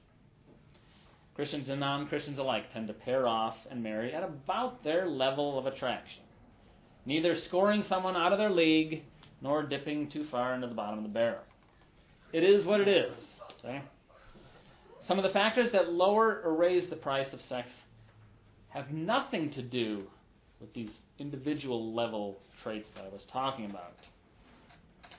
[1.35, 5.57] Christians and non Christians alike tend to pair off and marry at about their level
[5.57, 6.23] of attraction,
[7.05, 9.03] neither scoring someone out of their league
[9.41, 11.41] nor dipping too far into the bottom of the barrel.
[12.33, 13.13] It is what it is.
[13.59, 13.81] Okay?
[15.07, 17.69] Some of the factors that lower or raise the price of sex
[18.69, 20.03] have nothing to do
[20.59, 23.95] with these individual level traits that I was talking about,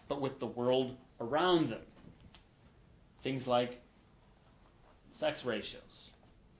[0.09, 1.81] but with the world around them.
[3.23, 3.81] Things like
[5.19, 5.83] sex ratios.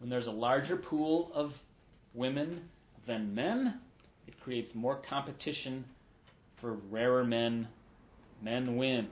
[0.03, 1.53] When there's a larger pool of
[2.13, 2.63] women
[3.07, 3.79] than men,
[4.27, 5.85] it creates more competition
[6.61, 7.69] for rarer men.
[8.43, 9.07] Men win.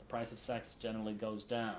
[0.00, 1.76] The price of sex generally goes down.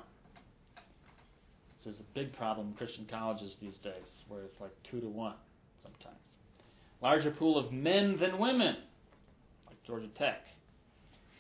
[1.84, 3.94] So there's a big problem in Christian colleges these days
[4.30, 5.36] where it's like two to one
[5.84, 6.22] sometimes.
[7.02, 8.78] Larger pool of men than women,
[9.68, 10.40] like Georgia Tech,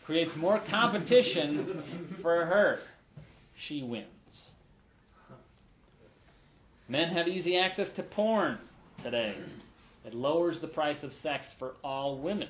[0.05, 2.79] creates more competition for her.
[3.69, 4.16] She wins.
[6.89, 8.59] Men have easy access to porn
[9.03, 9.35] today.
[10.05, 12.49] It lowers the price of sex for all women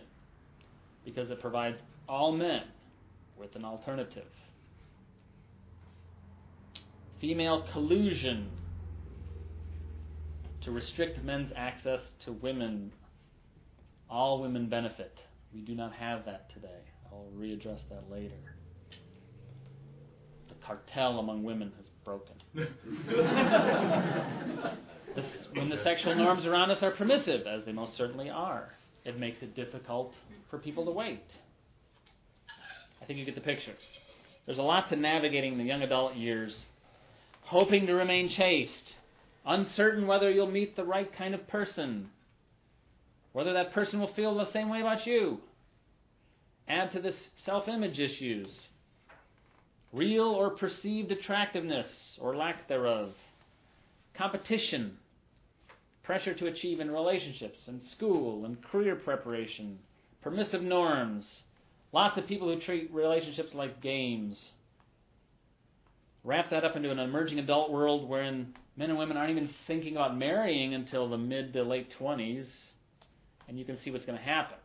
[1.04, 2.64] because it provides all men
[3.38, 4.28] with an alternative.
[7.20, 8.50] Female collusion
[10.62, 12.92] to restrict men's access to women.
[14.10, 15.18] All women benefit.
[15.54, 16.84] We do not have that today.
[17.12, 18.36] I'll readdress that later.
[20.50, 22.36] The cartel among women has broken.
[25.14, 28.70] this, when the sexual norms around us are permissive, as they most certainly are,
[29.04, 30.14] it makes it difficult
[30.50, 31.26] for people to wait.
[33.02, 33.74] I think you get the picture.
[34.46, 36.56] There's a lot to navigating the young adult years,
[37.42, 38.94] hoping to remain chaste,
[39.46, 42.08] uncertain whether you'll meet the right kind of person,
[43.34, 45.40] whether that person will feel the same way about you.
[46.70, 47.16] Add to this
[47.46, 48.48] self image issues,
[49.98, 51.88] real or perceived attractiveness
[52.20, 53.12] or lack thereof,
[54.14, 54.98] competition,
[56.04, 59.80] pressure to achieve in relationships and school and career preparation,
[60.22, 61.26] permissive norms,
[61.92, 64.52] lots of people who treat relationships like games.
[66.24, 69.96] Wrap that up into an emerging adult world wherein men and women aren't even thinking
[69.96, 72.46] about marrying until the mid to late 20s,
[73.48, 74.58] and you can see what's going to happen.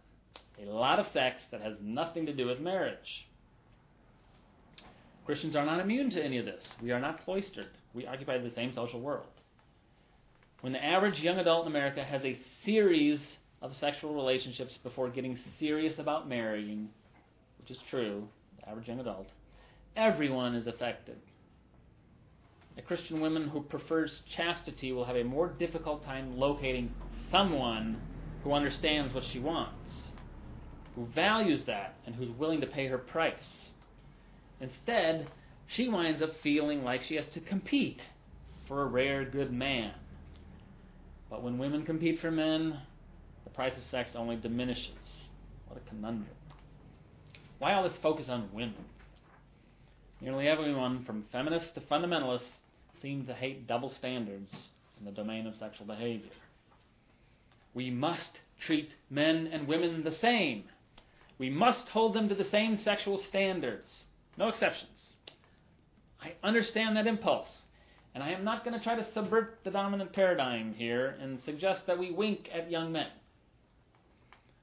[0.61, 3.27] A lot of sex that has nothing to do with marriage.
[5.25, 6.65] Christians are not immune to any of this.
[6.83, 7.69] We are not cloistered.
[7.95, 9.27] We occupy the same social world.
[10.61, 13.21] When the average young adult in America has a series
[13.61, 16.89] of sexual relationships before getting serious about marrying,
[17.59, 19.29] which is true, the average young adult,
[19.97, 21.17] everyone is affected.
[22.79, 26.93] A Christian woman who prefers chastity will have a more difficult time locating
[27.31, 28.01] someone
[28.43, 29.93] who understands what she wants,
[30.95, 33.35] who values that, and who's willing to pay her price.
[34.63, 35.29] Instead,
[35.67, 38.01] she winds up feeling like she has to compete
[38.69, 39.93] for a rare good man.
[41.29, 42.79] But when women compete for men,
[43.45, 44.95] the price of sex only diminishes.
[45.67, 46.29] What a conundrum.
[47.59, 48.85] Why all this focus on women?
[50.21, 52.43] Nearly everyone, from feminists to fundamentalists,
[53.01, 54.51] seems to hate double standards
[55.01, 56.31] in the domain of sexual behavior.
[57.75, 60.65] We must treat men and women the same.
[61.39, 63.89] We must hold them to the same sexual standards.
[64.37, 64.91] No exceptions.
[66.21, 67.49] I understand that impulse.
[68.15, 71.87] And I am not going to try to subvert the dominant paradigm here and suggest
[71.87, 73.09] that we wink at young men.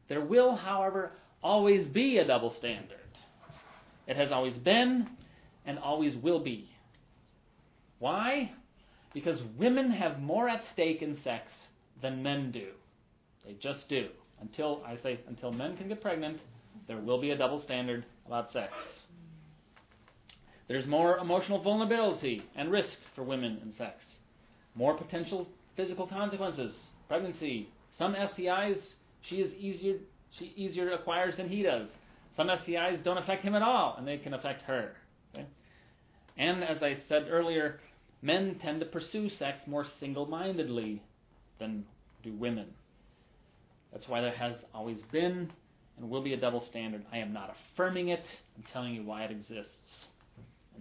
[0.08, 1.12] There will, however,
[1.42, 2.98] always be a double standard.
[4.08, 5.08] It has always been
[5.66, 6.70] and always will be.
[8.00, 8.52] Why?
[9.14, 11.46] Because women have more at stake in sex
[12.02, 12.70] than men do.
[13.46, 14.08] They just do.
[14.42, 16.40] Until I say until men can get pregnant,
[16.88, 18.72] there will be a double standard about sex.
[20.70, 23.96] There's more emotional vulnerability and risk for women in sex.
[24.76, 26.74] More potential physical consequences.
[27.08, 27.70] Pregnancy.
[27.98, 28.78] Some STIs
[29.24, 29.98] she is easier
[30.38, 31.90] she easier acquires than he does.
[32.38, 34.92] Some STIs don't affect him at all, and they can affect her.
[35.34, 35.48] Okay?
[36.38, 37.80] And as I said earlier,
[38.22, 41.02] men tend to pursue sex more single-mindedly
[41.58, 41.84] than
[42.24, 42.68] do women.
[43.92, 45.52] That's why there has always been
[45.98, 47.04] and will be a double standard.
[47.12, 48.24] I am not affirming it.
[48.56, 49.74] I'm telling you why it exists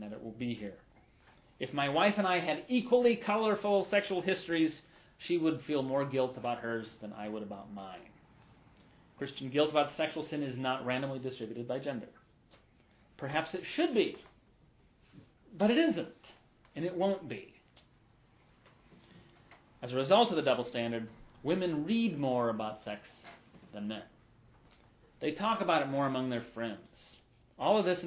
[0.00, 0.74] and that it will be here.
[1.58, 4.80] If my wife and I had equally colorful sexual histories,
[5.18, 7.98] she would feel more guilt about hers than I would about mine.
[9.18, 12.06] Christian guilt about sexual sin is not randomly distributed by gender.
[13.16, 14.16] Perhaps it should be,
[15.56, 16.14] but it isn't,
[16.76, 17.52] and it won't be.
[19.82, 21.08] As a result of the double standard,
[21.42, 23.00] women read more about sex
[23.74, 24.02] than men.
[25.20, 26.78] They talk about it more among their friends.
[27.58, 28.04] All of this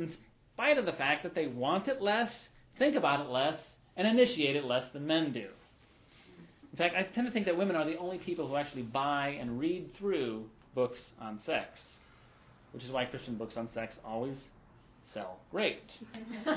[0.61, 2.31] spite of the fact that they want it less,
[2.77, 3.57] think about it less,
[3.97, 5.47] and initiate it less than men do.
[6.71, 9.29] In fact, I tend to think that women are the only people who actually buy
[9.39, 10.45] and read through
[10.75, 11.81] books on sex,
[12.73, 14.37] which is why Christian books on sex always
[15.15, 15.81] sell great.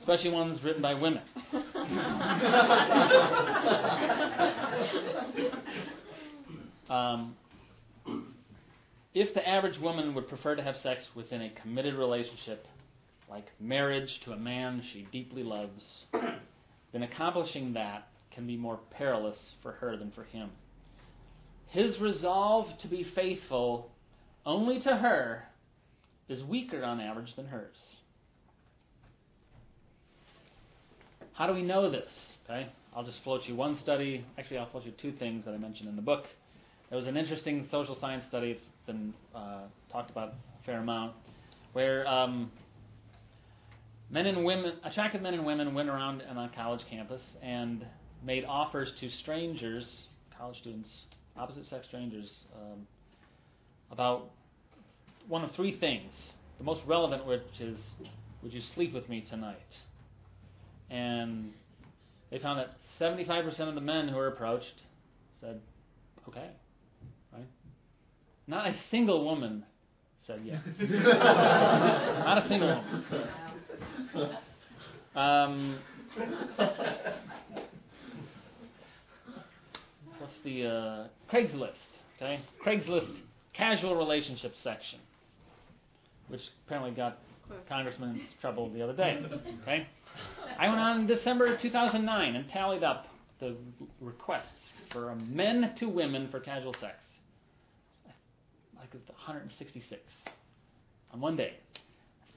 [0.00, 1.22] Especially ones written by women.
[6.90, 7.36] um,
[9.14, 12.66] if the average woman would prefer to have sex within a committed relationship,
[13.28, 15.82] like marriage to a man she deeply loves,
[16.92, 20.50] then accomplishing that can be more perilous for her than for him.
[21.68, 23.90] His resolve to be faithful
[24.46, 25.44] only to her
[26.28, 27.76] is weaker on average than hers.
[31.32, 32.10] How do we know this?
[32.44, 34.24] Okay, I'll just float you one study.
[34.38, 36.24] Actually, I'll float you two things that I mentioned in the book.
[36.90, 38.50] There was an interesting social science study.
[38.50, 41.14] It's been uh, talked about a fair amount,
[41.72, 42.50] where um,
[44.10, 47.84] men and women, attractive men and women, went around on a college campus and
[48.24, 49.84] made offers to strangers,
[50.36, 50.88] college students,
[51.36, 52.86] opposite sex strangers, um,
[53.90, 54.30] about
[55.28, 56.10] one of three things.
[56.58, 57.78] The most relevant, which is,
[58.42, 59.56] would you sleep with me tonight?
[60.90, 61.52] And
[62.30, 64.82] they found that 75% of the men who were approached
[65.40, 65.60] said,
[66.28, 66.50] okay.
[68.50, 68.64] Right?
[68.64, 69.64] Not a single woman
[70.26, 70.60] said yes.
[70.80, 72.84] Not a single
[74.14, 74.36] woman.
[75.14, 75.78] Um,
[80.18, 81.72] what's the uh, Craigslist?
[82.16, 83.12] Okay, Craigslist
[83.52, 85.00] casual relationship section,
[86.28, 87.18] which apparently got
[87.68, 89.20] Congressman in trouble the other day.
[89.62, 89.86] Okay,
[90.58, 93.06] I went on December 2009 and tallied up
[93.38, 93.56] the
[94.00, 94.46] requests
[94.92, 96.96] for men to women for casual sex.
[98.92, 100.00] Like 166
[101.12, 101.54] on one day.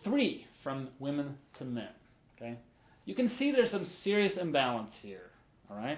[0.03, 1.89] Three from women to men.
[2.37, 2.57] Okay?
[3.05, 5.31] You can see there's some serious imbalance here.
[5.69, 5.97] All right?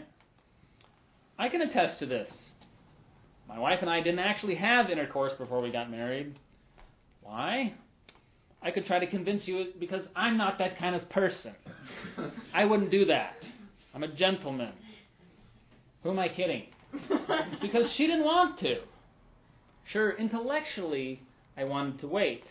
[1.37, 2.29] I can attest to this.
[3.47, 6.39] My wife and I didn't actually have intercourse before we got married.
[7.21, 7.73] Why?
[8.61, 11.53] I could try to convince you because I'm not that kind of person.
[12.53, 13.35] I wouldn't do that.
[13.93, 14.71] I'm a gentleman.
[16.03, 16.63] Who am I kidding?
[17.61, 18.79] because she didn't want to.
[19.91, 21.21] Sure, intellectually,
[21.57, 22.43] I wanted to wait.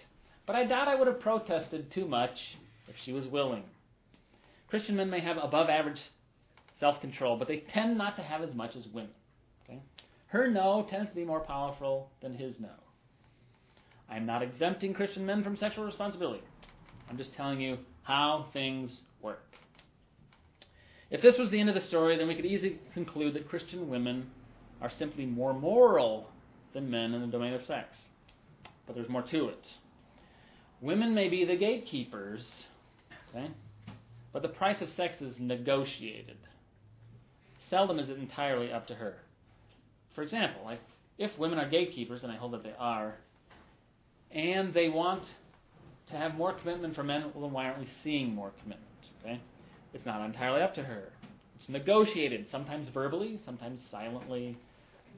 [0.46, 2.36] But I doubt I would have protested too much
[2.88, 3.64] if she was willing.
[4.68, 6.00] Christian men may have above average
[6.80, 9.10] self control, but they tend not to have as much as women.
[9.64, 9.80] Okay?
[10.26, 12.68] Her no tends to be more powerful than his no.
[14.08, 16.42] I am not exempting Christian men from sexual responsibility.
[17.08, 18.90] I'm just telling you how things
[19.22, 19.42] work.
[21.10, 23.88] If this was the end of the story, then we could easily conclude that Christian
[23.88, 24.30] women
[24.82, 26.28] are simply more moral
[26.74, 27.88] than men in the domain of sex.
[28.86, 29.64] But there's more to it.
[30.82, 32.42] Women may be the gatekeepers,
[33.30, 33.50] okay?
[34.32, 36.36] But the price of sex is negotiated.
[37.70, 39.14] seldom is it entirely up to her.
[40.14, 40.80] For example, like
[41.18, 43.14] if women are gatekeepers, and I hold that they are,
[44.30, 45.22] and they want
[46.10, 48.90] to have more commitment from men, well, then why aren't we seeing more commitment?
[49.22, 49.40] Okay,
[49.94, 51.12] it's not entirely up to her.
[51.58, 54.58] It's negotiated, sometimes verbally, sometimes silently,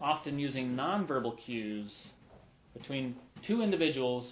[0.01, 1.91] often using nonverbal cues
[2.75, 3.17] between
[3.47, 4.27] two individuals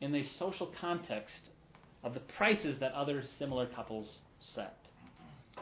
[0.00, 1.50] in the social context
[2.04, 4.06] of the prices that other similar couples
[4.54, 4.76] set.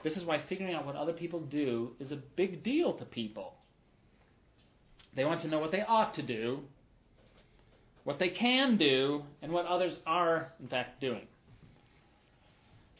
[0.04, 3.54] This is why figuring out what other people do is a big deal to people.
[5.14, 6.60] They want to know what they ought to do,
[8.04, 11.26] what they can do, and what others are, in fact, doing.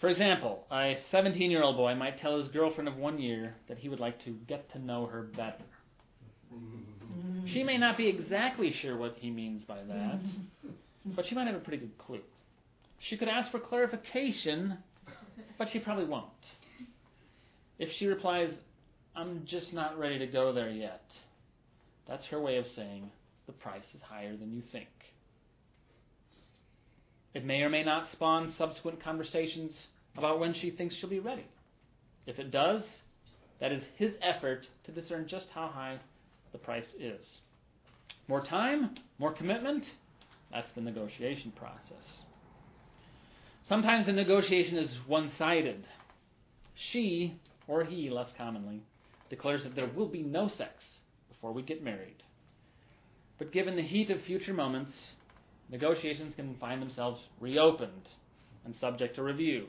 [0.01, 3.79] For example, a 17 year old boy might tell his girlfriend of one year that
[3.79, 5.65] he would like to get to know her better.
[7.53, 10.19] She may not be exactly sure what he means by that,
[11.15, 12.21] but she might have a pretty good clue.
[13.09, 14.79] She could ask for clarification,
[15.59, 16.27] but she probably won't.
[17.79, 18.51] If she replies,
[19.15, 21.05] I'm just not ready to go there yet,
[22.09, 23.11] that's her way of saying
[23.47, 24.89] the price is higher than you think.
[27.35, 29.73] It may or may not spawn subsequent conversations
[30.17, 31.47] about when she thinks she'll be ready.
[32.27, 32.83] If it does,
[33.61, 36.01] that is his effort to discern just how high
[36.57, 37.21] the price is.
[38.29, 39.85] More time, more commitment,
[40.51, 42.05] that's the negotiation process.
[43.69, 45.85] Sometimes the negotiation is one sided.
[46.93, 47.39] She,
[47.69, 48.83] or he less commonly,
[49.29, 50.73] declares that there will be no sex
[51.29, 52.23] before we get married.
[53.39, 54.93] But given the heat of future moments,
[55.71, 58.09] negotiations can find themselves reopened
[58.65, 59.67] and subject to review,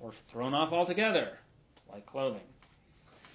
[0.00, 1.38] or thrown off altogether,
[1.90, 2.40] like clothing.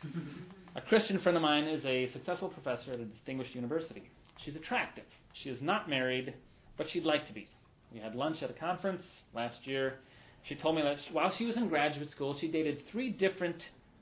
[0.75, 4.03] a Christian friend of mine is a successful professor at a distinguished university.
[4.43, 5.05] She's attractive.
[5.33, 6.33] She is not married,
[6.77, 7.47] but she'd like to be.
[7.91, 9.03] We had lunch at a conference
[9.33, 9.95] last year.
[10.43, 13.61] She told me that while she was in graduate school, she dated three different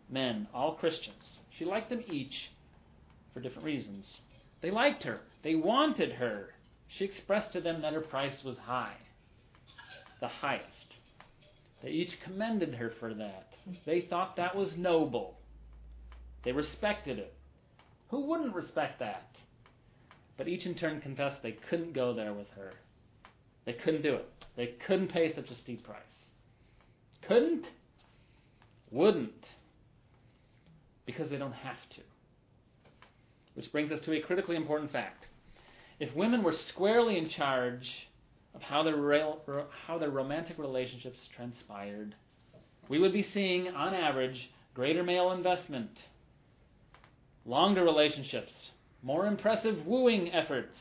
[0.10, 1.24] men, all Christians.
[1.58, 2.52] She liked them each
[3.34, 4.06] for different reasons.
[4.62, 6.50] They liked her, they wanted her.
[6.90, 8.96] She expressed to them that her price was high,
[10.22, 10.94] the highest.
[11.84, 13.48] They each commended her for that.
[13.86, 15.37] They thought that was noble.
[16.44, 17.34] They respected it.
[18.10, 19.28] Who wouldn't respect that?
[20.38, 22.74] But each in turn confessed they couldn't go there with her.
[23.66, 24.30] They couldn't do it.
[24.56, 26.00] They couldn't pay such a steep price.
[27.28, 27.66] Couldn't?
[28.92, 29.46] Wouldn't.
[31.06, 32.02] Because they don't have to.
[33.56, 35.26] Which brings us to a critically important fact.
[36.00, 37.88] If women were squarely in charge
[38.54, 38.96] of how their,
[39.86, 42.16] how their romantic relationships transpired,
[42.88, 45.90] we would be seeing, on average, greater male investment,
[47.48, 48.52] longer relationships,
[49.02, 50.78] more impressive wooing efforts,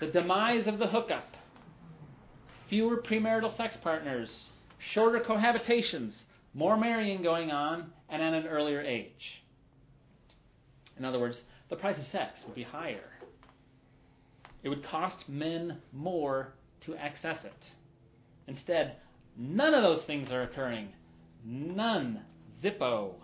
[0.00, 1.36] the demise of the hookup,
[2.68, 4.28] fewer premarital sex partners,
[4.92, 6.12] shorter cohabitations,
[6.54, 9.42] more marrying going on, and at an earlier age.
[10.98, 11.36] In other words,
[11.68, 13.10] the price of sex would be higher.
[14.62, 16.54] It would cost men more
[16.86, 17.52] to access it.
[18.48, 18.96] Instead,
[19.36, 20.88] none of those things are occurring.
[21.44, 22.22] None.
[22.62, 23.14] Zippo.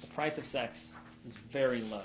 [0.00, 0.72] The price of sex
[1.26, 2.04] is very low.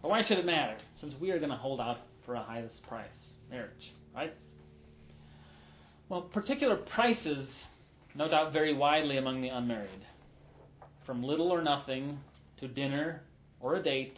[0.00, 0.76] But why should it matter?
[1.00, 3.06] Since we are going to hold out for a highest price
[3.50, 4.34] marriage, right?
[6.08, 7.48] Well, particular prices
[8.14, 10.06] no doubt vary widely among the unmarried.
[11.06, 12.18] From little or nothing
[12.60, 13.22] to dinner
[13.60, 14.16] or a date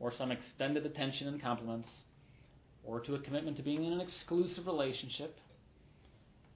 [0.00, 1.88] or some extended attention and compliments,
[2.84, 5.36] or to a commitment to being in an exclusive relationship,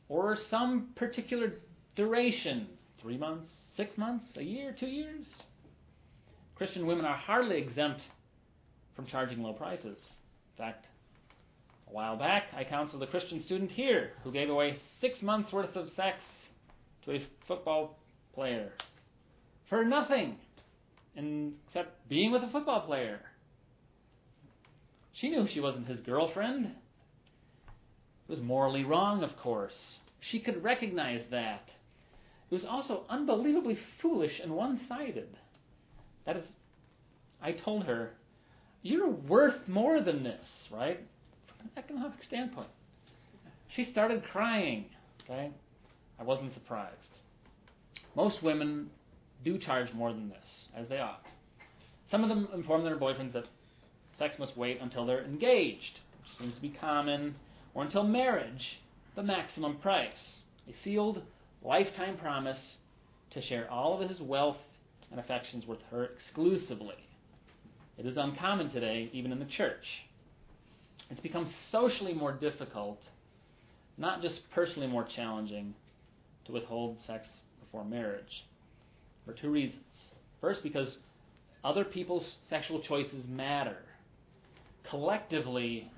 [0.09, 1.55] or some particular
[1.97, 2.69] duration
[3.01, 5.27] three months, six months, a year, two years.
[6.63, 8.01] Christian women are hardly exempt
[8.95, 9.97] from charging low prices.
[9.97, 10.87] In fact,
[11.91, 15.75] a while back, I counseled a Christian student here who gave away six months' worth
[15.75, 16.19] of sex
[17.05, 17.99] to a football
[18.33, 18.71] player
[19.69, 20.37] for nothing
[21.17, 23.19] except being with a football player.
[25.15, 26.67] She knew she wasn't his girlfriend.
[26.67, 26.73] It
[28.29, 29.99] was morally wrong, of course.
[30.31, 31.65] She could recognize that.
[32.53, 35.37] It was also unbelievably foolish and one sided.
[36.27, 36.45] That is,
[37.43, 38.11] I told her,
[38.83, 41.01] You're worth more than this, right?
[41.47, 42.69] From an economic standpoint.
[43.75, 44.87] She started crying,
[45.25, 45.51] okay?
[46.21, 46.97] I wasn't surprised.
[48.15, 48.91] Most women
[49.45, 50.39] do charge more than this,
[50.77, 51.25] as they ought.
[52.11, 53.45] Some of them inform their boyfriends that
[54.19, 57.35] sex must wait until they're engaged, which seems to be common,
[57.75, 58.81] or until marriage,
[59.17, 60.11] the maximum price.
[60.69, 61.23] A sealed
[61.65, 62.61] lifetime promise
[63.33, 64.59] to share all of his wealth
[65.13, 66.97] and affections with her exclusively.
[67.97, 69.85] It is uncommon today, even in the church.
[71.11, 72.99] It's become socially more difficult,
[73.99, 75.75] not just personally more challenging,
[76.47, 77.27] to withhold sex
[77.61, 78.45] before marriage
[79.25, 79.85] for two reasons.
[80.41, 80.89] First, because
[81.63, 83.77] other people's sexual choices matter.
[84.91, 85.91] Collectively,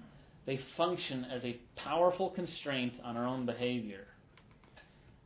[0.46, 4.04] they function as a powerful constraint on our own behavior.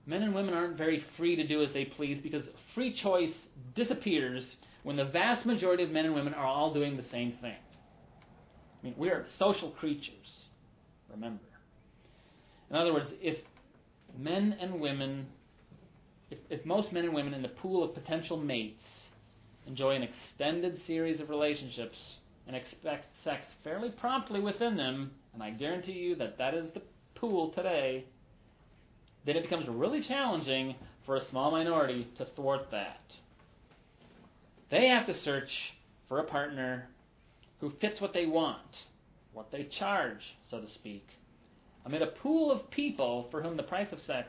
[0.07, 2.45] Men and women aren't very free to do as they please because
[2.79, 3.35] free choice
[3.75, 4.45] disappears
[4.85, 7.57] when the vast majority of men and women are all doing the same thing.
[7.57, 10.29] I mean, we are social creatures,
[11.11, 11.43] remember.
[12.71, 13.37] In other words, if
[14.17, 15.27] men and women,
[16.31, 18.85] if, if most men and women in the pool of potential mates
[19.67, 21.99] enjoy an extended series of relationships
[22.47, 26.83] and expect sex fairly promptly within them, and I guarantee you that that is the
[27.17, 28.05] pool today,
[29.27, 30.77] then it becomes really challenging
[31.09, 33.01] for a small minority to thwart that.
[34.71, 35.49] They have to search
[36.07, 36.87] for a partner
[37.61, 38.61] who fits what they want,
[39.33, 41.09] what they charge, so to speak,
[41.87, 44.29] amid a pool of people for whom the price of sex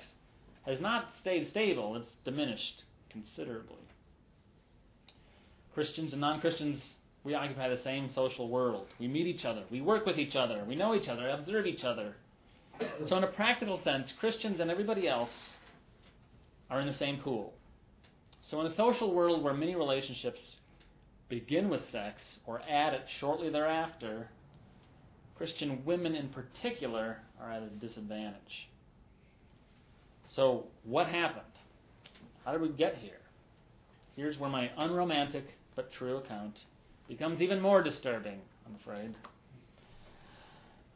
[0.65, 3.75] has not stayed stable, it's diminished considerably.
[5.73, 6.81] Christians and non Christians,
[7.25, 8.87] we occupy the same social world.
[9.01, 11.83] We meet each other, we work with each other, we know each other, observe each
[11.83, 12.15] other.
[13.09, 15.31] So, in a practical sense, Christians and everybody else
[16.69, 17.53] are in the same pool.
[18.49, 20.39] So, in a social world where many relationships
[21.29, 24.29] begin with sex or add it shortly thereafter,
[25.37, 28.69] Christian women in particular are at a disadvantage.
[30.35, 31.45] So, what happened?
[32.43, 33.19] How did we get here?
[34.15, 35.45] Here's where my unromantic
[35.75, 36.55] but true account
[37.07, 39.15] becomes even more disturbing, I'm afraid.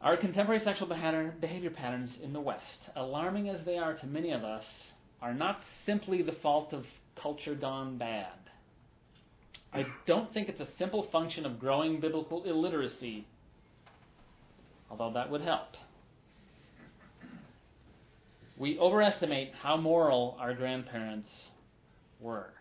[0.01, 4.43] Our contemporary sexual behavior patterns in the West, alarming as they are to many of
[4.43, 4.65] us,
[5.24, 6.84] are not simply the fault of
[7.19, 8.28] culture gone bad.
[9.74, 13.26] I don't think it's a simple function of growing biblical illiteracy,
[14.91, 15.69] although that would help.
[18.57, 21.30] We overestimate how moral our grandparents
[22.19, 22.53] were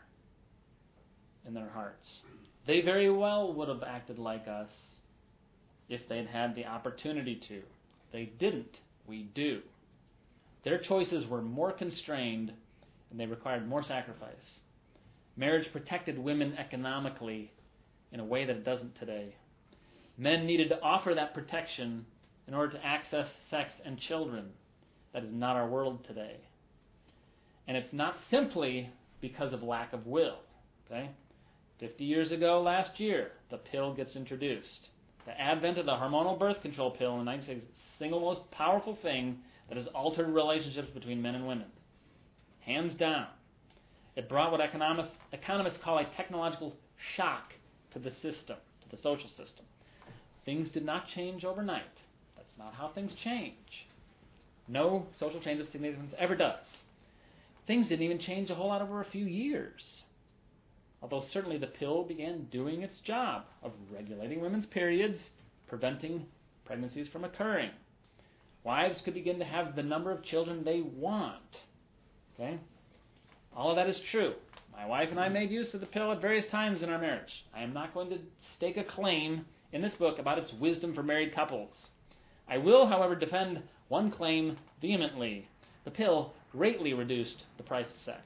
[1.47, 2.21] in their hearts.
[2.67, 4.69] They very well would have acted like us
[5.89, 7.63] if they'd had the opportunity to.
[8.13, 8.77] They didn't.
[9.09, 9.63] We do.
[10.65, 12.53] Their choices were more constrained
[13.11, 14.35] and they required more sacrifice.
[15.37, 17.53] Marriage protected women economically
[18.13, 19.35] in a way that it doesn't today.
[20.19, 22.05] Men needed to offer that protection
[22.47, 24.47] in order to access sex and children.
[25.15, 26.37] That is not our world today.
[27.67, 28.91] And it's not simply
[29.21, 30.39] because of lack of will.
[30.87, 31.11] Okay?
[31.81, 34.89] 50 years ago, last year, the pill gets introduced.
[35.27, 38.51] The advent of the hormonal birth control pill in the 1960s is the single most
[38.51, 39.39] powerful thing
[39.73, 41.69] that has altered relationships between men and women.
[42.61, 43.27] Hands down.
[44.17, 46.75] It brought what economists, economists call a technological
[47.17, 47.55] shock
[47.95, 49.65] to the system, to the social system.
[50.45, 51.85] Things did not change overnight.
[52.37, 53.55] That's not how things change.
[54.69, 56.67] No social change of significance ever does.
[57.67, 59.81] Things didn't even change a whole lot over a few years.
[61.01, 65.19] Although certainly the pill began doing its job of regulating women's periods,
[65.67, 66.27] preventing
[66.67, 67.71] pregnancies from occurring.
[68.65, 71.41] Wives could begin to have the number of children they want.
[72.35, 72.59] Okay?
[73.57, 74.35] All of that is true.
[74.73, 77.45] My wife and I made use of the pill at various times in our marriage.
[77.55, 78.19] I am not going to
[78.57, 81.75] stake a claim in this book about its wisdom for married couples.
[82.49, 85.49] I will, however, defend one claim vehemently.
[85.85, 88.23] The pill greatly reduced the price of sex.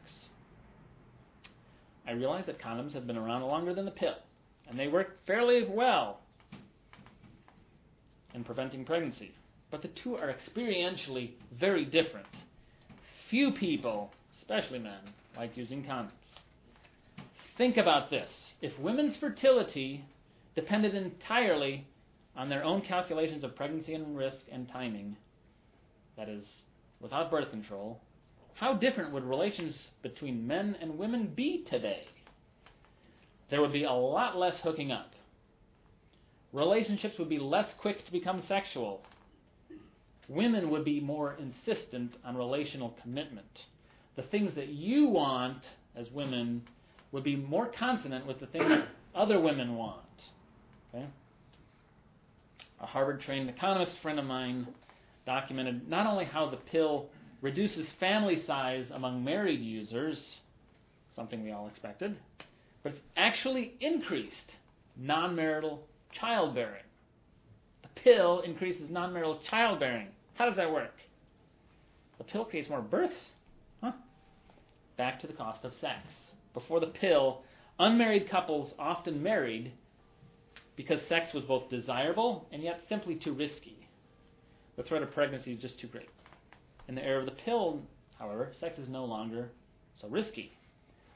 [2.06, 4.16] I realize that condoms have been around longer than the pill,
[4.68, 6.20] and they work fairly well
[8.34, 9.32] in preventing pregnancy.
[9.70, 12.26] But the two are experientially very different.
[13.30, 14.10] Few people
[14.48, 15.00] especially men,
[15.36, 16.10] like using condoms.
[17.58, 18.28] Think about this.
[18.60, 20.04] If women's fertility
[20.54, 21.86] depended entirely
[22.36, 25.16] on their own calculations of pregnancy and risk and timing,
[26.16, 26.44] that is,
[27.00, 28.00] without birth control,
[28.54, 32.04] how different would relations between men and women be today?
[33.50, 35.10] There would be a lot less hooking up.
[36.52, 39.02] Relationships would be less quick to become sexual.
[40.28, 43.46] Women would be more insistent on relational commitment
[44.16, 45.62] the things that you want
[45.94, 46.62] as women
[47.12, 50.00] would be more consonant with the things that other women want.
[50.94, 51.06] Okay?
[52.80, 54.66] A Harvard trained economist friend of mine
[55.24, 57.06] documented not only how the pill
[57.42, 60.18] reduces family size among married users,
[61.14, 62.16] something we all expected,
[62.82, 64.34] but it's actually increased
[64.96, 65.82] non marital
[66.18, 66.82] childbearing.
[67.82, 70.08] The pill increases non marital childbearing.
[70.36, 70.94] How does that work?
[72.18, 73.16] The pill creates more births
[73.82, 73.92] Huh?
[74.96, 76.00] back to the cost of sex.
[76.54, 77.42] Before the pill,
[77.78, 79.72] unmarried couples often married
[80.76, 83.88] because sex was both desirable and yet simply too risky.
[84.76, 86.08] The threat of pregnancy is just too great.
[86.88, 87.82] In the era of the pill,
[88.18, 89.50] however, sex is no longer
[90.00, 90.52] so risky.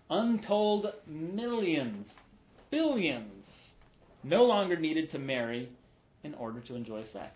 [0.09, 2.07] untold millions,
[2.71, 3.45] billions,
[4.23, 5.71] no longer needed to marry
[6.25, 7.33] in order to enjoy sex.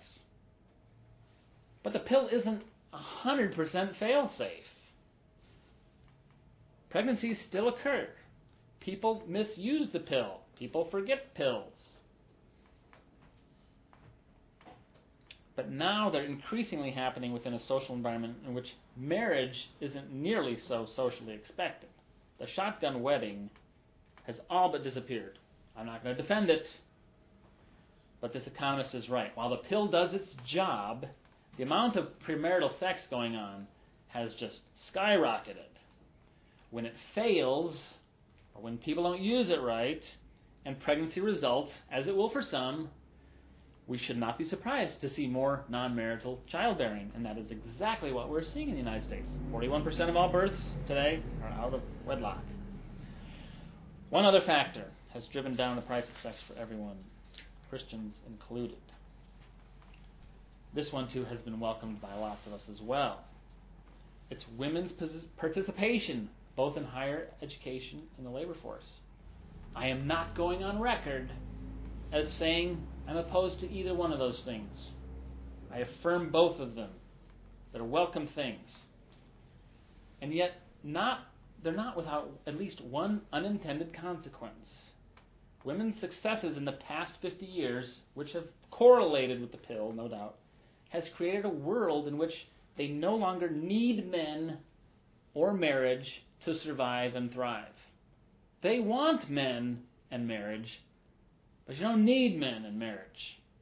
[1.84, 2.62] But the pill isn't
[2.92, 4.64] 100% fail safe.
[6.90, 8.08] Pregnancies still occur.
[8.80, 10.40] People misuse the pill.
[10.58, 11.72] People forget pills.
[15.56, 20.88] But now they're increasingly happening within a social environment in which marriage isn't nearly so
[20.96, 21.90] socially expected.
[22.40, 23.50] The shotgun wedding
[24.26, 25.38] has all but disappeared.
[25.76, 26.66] I'm not going to defend it,
[28.20, 29.36] but this economist is right.
[29.36, 31.06] While the pill does its job,
[31.56, 33.66] the amount of premarital sex going on
[34.08, 34.56] has just
[34.92, 35.70] skyrocketed.
[36.70, 37.76] When it fails,
[38.54, 40.02] or when people don't use it right,
[40.64, 42.88] and pregnancy results, as it will for some,
[43.86, 47.12] we should not be surprised to see more non marital childbearing.
[47.14, 49.26] And that is exactly what we're seeing in the United States.
[49.52, 52.42] 41% of all births today are out of wedlock.
[54.08, 56.96] One other factor has driven down the price of sex for everyone,
[57.68, 58.78] Christians included.
[60.74, 63.24] This one, too, has been welcomed by lots of us as well.
[64.30, 64.90] It's women's
[65.36, 68.84] participation, both in higher education and the labor force.
[69.76, 71.30] I am not going on record
[72.12, 74.70] as saying I'm opposed to either one of those things.
[75.72, 76.90] I affirm both of them.
[77.72, 78.70] They're welcome things.
[80.20, 80.52] And yet,
[80.82, 81.20] not
[81.62, 84.54] they're not without at least one unintended consequence.
[85.64, 90.36] Women's successes in the past 50 years, which have correlated with the pill, no doubt,
[90.94, 92.32] has created a world in which
[92.78, 94.58] they no longer need men
[95.34, 96.06] or marriage
[96.44, 97.66] to survive and thrive.
[98.62, 99.80] They want men
[100.12, 100.68] and marriage,
[101.66, 103.00] but you don't need men and marriage.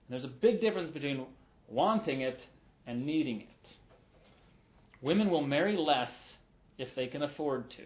[0.06, 1.24] And there's a big difference between
[1.68, 2.38] wanting it
[2.86, 3.48] and needing it.
[5.00, 6.12] Women will marry less
[6.76, 7.84] if they can afford to.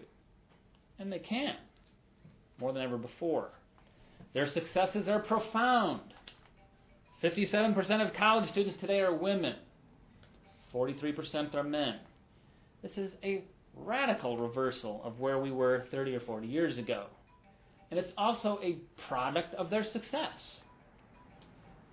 [0.99, 1.55] And they can,
[2.59, 3.51] more than ever before.
[4.35, 6.01] Their successes are profound.
[7.31, 9.57] 57% of college students today are women,
[10.75, 11.97] 43% are men.
[12.83, 17.07] This is a radical reversal of where we were 30 or 40 years ago
[17.91, 20.61] and it's also a product of their success.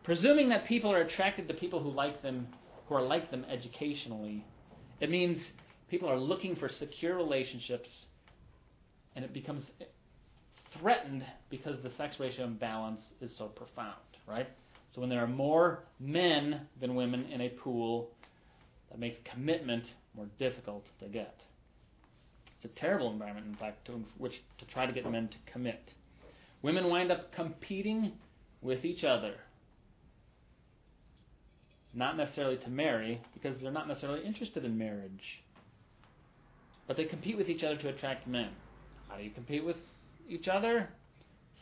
[0.04, 2.48] Presuming that people are attracted to people who like them,
[2.88, 4.44] who are like them educationally,
[5.00, 5.42] it means
[5.90, 7.90] people are looking for secure relationships,
[9.16, 9.66] and it becomes
[10.80, 13.96] threatened because the sex ratio imbalance is so profound,
[14.28, 14.50] right?
[14.94, 18.12] So when there are more men than women in a pool,
[18.92, 19.86] that makes commitment
[20.16, 21.36] more difficult to get.
[22.56, 25.82] It's a terrible environment, in fact, to which to try to get men to commit.
[26.62, 28.14] Women wind up competing
[28.62, 29.34] with each other,
[31.94, 35.42] not necessarily to marry, because they're not necessarily interested in marriage.
[36.88, 38.50] But they compete with each other to attract men.
[39.10, 39.78] How do you compete with
[40.30, 40.90] each other?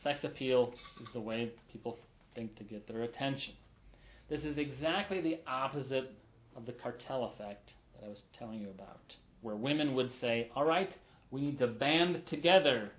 [0.04, 1.98] Sex appeal is the way people
[2.36, 3.54] think to get their attention.
[4.30, 6.12] This is exactly the opposite
[6.56, 10.66] of the cartel effect that I was telling you about where women would say, all
[10.66, 10.92] right,
[11.32, 12.92] we need to band together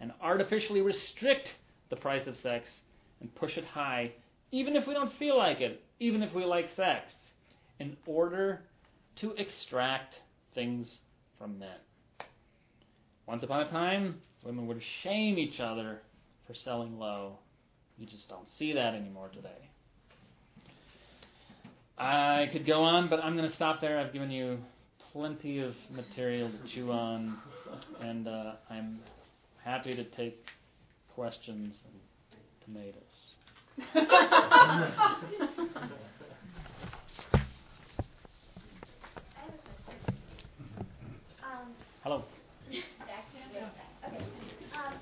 [0.00, 1.48] and artificially restrict
[1.90, 2.68] the price of sex
[3.20, 4.12] and push it high,
[4.50, 7.12] even if we don't feel like it, even if we like sex,
[7.78, 8.62] in order
[9.16, 10.14] to extract
[10.54, 10.88] things
[11.38, 11.68] from men.
[13.26, 16.00] Once upon a time, women would shame each other
[16.46, 17.38] for selling low.
[18.00, 19.68] You just don't see that anymore today.
[21.98, 23.98] I could go on, but I'm going to stop there.
[23.98, 24.58] I've given you
[25.12, 27.36] plenty of material to chew on,
[28.00, 29.00] and uh, I'm
[29.62, 30.46] happy to take
[31.14, 32.00] questions and
[32.64, 33.02] tomatoes.
[41.44, 42.24] Um, Hello.
[42.70, 44.24] okay.
[44.72, 44.94] Um,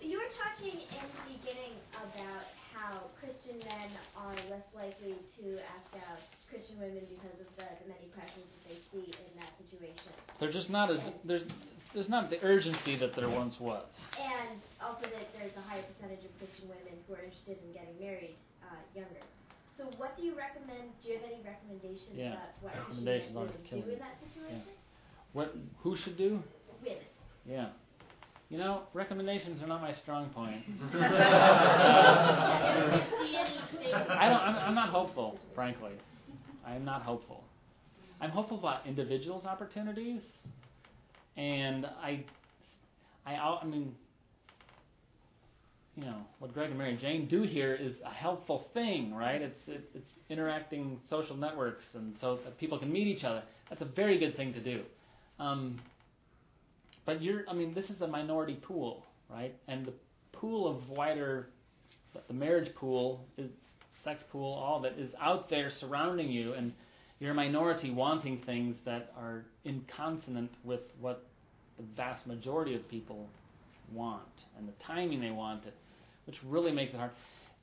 [0.00, 0.24] you were
[0.60, 2.44] talking in the beginning about
[2.76, 6.20] how Christian men are less likely to ask out
[6.52, 10.12] Christian women because of the, the many pressures that they see in that situation.
[10.38, 11.48] They're just not as there's
[11.94, 13.88] there's not the urgency that there once was.
[14.14, 17.96] And also that there's a higher percentage of Christian women who are interested in getting
[17.98, 19.24] married uh, younger.
[19.74, 20.92] So what do you recommend?
[21.02, 22.36] Do you have any recommendations yeah.
[22.36, 24.68] about what recommendations Christian men do in that situation?
[24.68, 25.32] Yeah.
[25.32, 26.38] What who should do?
[26.84, 27.08] Women.
[27.48, 27.74] Yeah.
[28.50, 30.64] You know, recommendations are not my strong point.
[30.94, 30.98] I
[34.28, 34.40] don't.
[34.40, 35.92] I'm, I'm not hopeful, frankly.
[36.66, 37.44] I am not hopeful.
[38.20, 40.20] I'm hopeful about individuals' opportunities,
[41.36, 42.24] and I,
[43.24, 43.94] I, I mean,
[45.96, 49.40] you know, what Greg and Mary Jane do here is a helpful thing, right?
[49.40, 53.44] It's it, it's interacting social networks, and so that people can meet each other.
[53.68, 54.82] That's a very good thing to do.
[55.38, 55.80] Um,
[57.10, 59.52] but you're, I mean, this is a minority pool, right?
[59.66, 59.92] And the
[60.32, 61.48] pool of wider,
[62.28, 63.50] the marriage pool, is,
[64.04, 66.72] sex pool, all it is out there surrounding you, and
[67.18, 71.26] you're a minority wanting things that are in consonant with what
[71.78, 73.26] the vast majority of people
[73.92, 74.22] want
[74.56, 75.74] and the timing they want it,
[76.26, 77.10] which really makes it hard.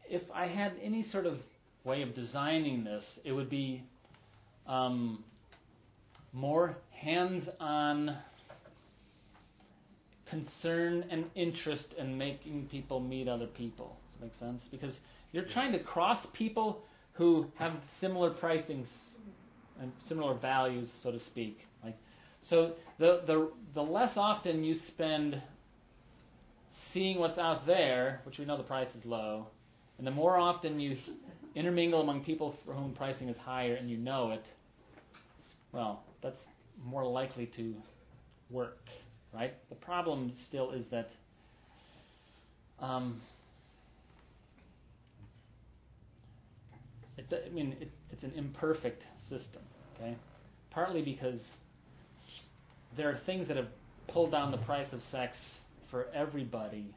[0.10, 1.38] If I had any sort of
[1.86, 3.82] way of designing this, it would be
[4.68, 5.24] um,
[6.34, 8.18] more hands-on
[10.30, 13.98] concern and interest in making people meet other people.
[14.20, 14.62] Does that make sense?
[14.72, 14.96] Because
[15.32, 18.86] you're trying to cross people who have similar pricings
[19.80, 21.60] and similar values, so to speak.
[21.84, 21.98] Like,
[22.50, 25.42] so the the the less often you spend
[26.94, 29.48] seeing what's out there, which we know the price is low,
[29.98, 30.98] and the more often you
[31.56, 34.44] intermingle among people for whom pricing is higher and you know it,
[35.72, 36.40] well, that's
[36.84, 37.76] more likely to
[38.50, 38.78] work,
[39.34, 39.54] right?
[39.70, 41.10] The problem still is that
[42.80, 43.22] um,
[47.18, 49.62] it, I mean, it, it's an imperfect system,
[49.96, 50.16] okay?
[50.72, 51.40] Partly because
[52.96, 53.68] there are things that have
[54.08, 55.34] pulled down the price of sex
[55.92, 56.94] for everybody.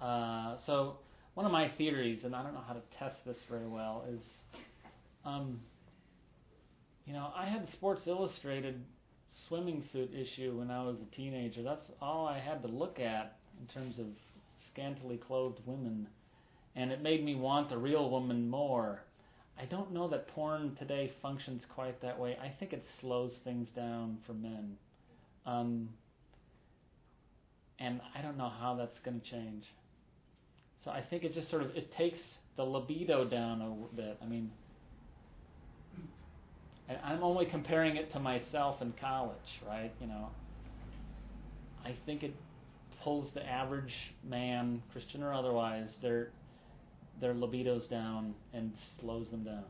[0.00, 0.96] Uh, so
[1.34, 4.20] one of my theories, and I don't know how to test this very well, is,
[5.24, 5.60] um,
[7.06, 8.82] you know, I had Sports Illustrated
[9.48, 11.62] swimming suit issue when I was a teenager.
[11.62, 14.06] That's all I had to look at in terms of
[14.72, 16.06] scantily clothed women,
[16.76, 19.02] and it made me want a real woman more.
[19.60, 22.36] I don't know that porn today functions quite that way.
[22.42, 24.76] I think it slows things down for men.
[25.44, 25.90] Um,
[27.78, 29.64] and I don't know how that's going to change.
[30.84, 32.18] So I think it just sort of it takes
[32.56, 34.18] the libido down a bit.
[34.22, 34.50] I mean,
[36.88, 39.92] and I'm only comparing it to myself in college, right?
[40.00, 40.28] You know,
[41.84, 42.34] I think it
[43.02, 43.92] pulls the average
[44.28, 46.28] man, Christian or otherwise, their
[47.20, 49.64] their libidos down and slows them down.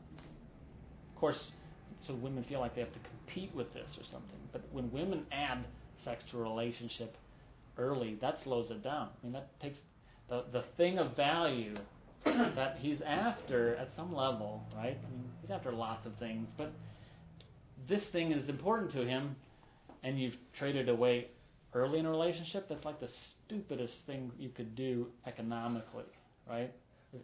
[1.13, 1.51] Of course,
[2.07, 4.39] so women feel like they have to compete with this or something.
[4.51, 5.65] But when women add
[6.03, 7.15] sex to a relationship
[7.77, 9.09] early, that slows it down.
[9.21, 9.77] I mean, that takes
[10.29, 11.75] the the thing of value
[12.25, 14.97] that he's after at some level, right?
[14.97, 16.71] I mean, he's after lots of things, but
[17.87, 19.35] this thing is important to him,
[20.03, 21.27] and you've traded away
[21.73, 22.67] early in a relationship.
[22.69, 23.09] That's like the
[23.45, 26.05] stupidest thing you could do economically,
[26.49, 26.71] right?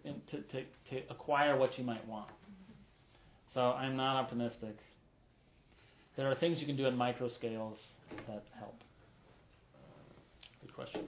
[0.03, 2.29] To, to, to acquire what you might want.
[3.53, 4.77] So I'm not optimistic.
[6.15, 7.77] There are things you can do at micro scales
[8.27, 8.75] that help.
[10.61, 11.07] Good question.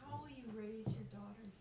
[0.00, 1.52] How will you raise your daughters?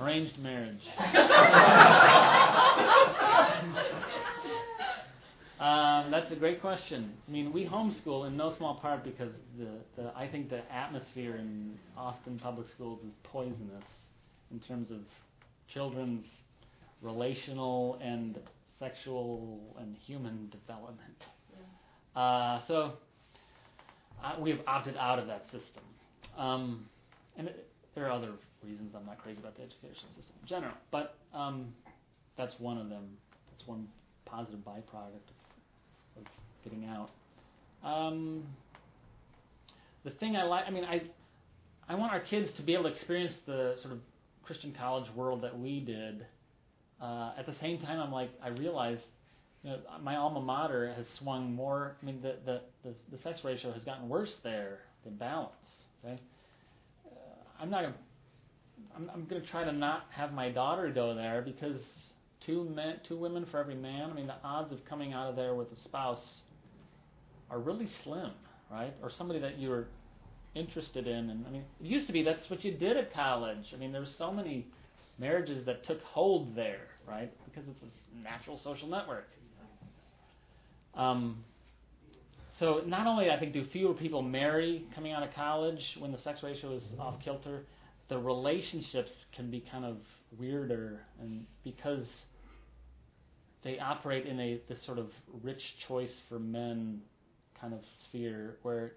[0.00, 0.80] Arranged marriage.
[5.60, 7.12] um, that's a great question.
[7.26, 11.36] I mean, we homeschool in no small part because the, the I think the atmosphere
[11.36, 13.84] in Austin public schools is poisonous
[14.50, 14.98] in terms of
[15.72, 16.24] children's
[17.02, 18.38] relational and
[18.78, 21.24] sexual and human development.
[21.52, 22.20] Yeah.
[22.20, 22.92] Uh, so
[24.22, 25.82] uh, we have opted out of that system.
[26.36, 26.86] Um,
[27.36, 28.32] and it, there are other
[28.64, 31.72] reasons I'm not crazy about the education system in general, but um,
[32.36, 33.04] that's one of them.
[33.50, 33.88] That's one
[34.24, 35.26] positive byproduct
[36.16, 36.24] of, of
[36.64, 37.10] getting out.
[37.84, 38.44] Um,
[40.04, 41.02] the thing I like, I mean, I
[41.88, 44.00] I want our kids to be able to experience the sort of
[44.44, 46.24] Christian college world that we did.
[47.00, 48.98] Uh, at the same time, I'm like, I realize,
[49.62, 51.96] you know, my alma mater has swung more.
[52.00, 55.52] I mean, the the the, the sex ratio has gotten worse there than balance.
[56.04, 56.20] Okay,
[57.06, 57.84] uh, I'm not.
[58.96, 61.80] I'm, I'm going to try to not have my daughter go there because
[62.46, 64.10] two men, two women for every man.
[64.10, 66.22] I mean, the odds of coming out of there with a spouse
[67.50, 68.30] are really slim,
[68.70, 68.94] right?
[69.02, 69.86] Or somebody that you're
[70.54, 71.30] interested in.
[71.30, 73.66] And I mean, it used to be that's what you did at college.
[73.74, 74.66] I mean, there's so many
[75.18, 77.32] marriages that took hold there, right?
[77.44, 79.28] Because it's a natural social network.
[80.94, 81.44] Um,
[82.58, 86.18] so not only I think do fewer people marry coming out of college when the
[86.22, 87.62] sex ratio is off kilter,
[88.10, 89.96] the relationships can be kind of
[90.38, 92.04] weirder, and because
[93.64, 95.06] they operate in a this sort of
[95.42, 97.00] rich choice for men
[97.58, 98.92] kind of sphere where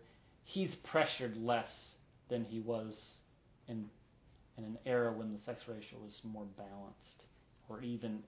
[0.46, 1.70] he's pressured less
[2.30, 2.92] than he was
[3.68, 3.86] in
[4.58, 6.98] in an era when the sex ratio was more balanced
[7.70, 8.20] or even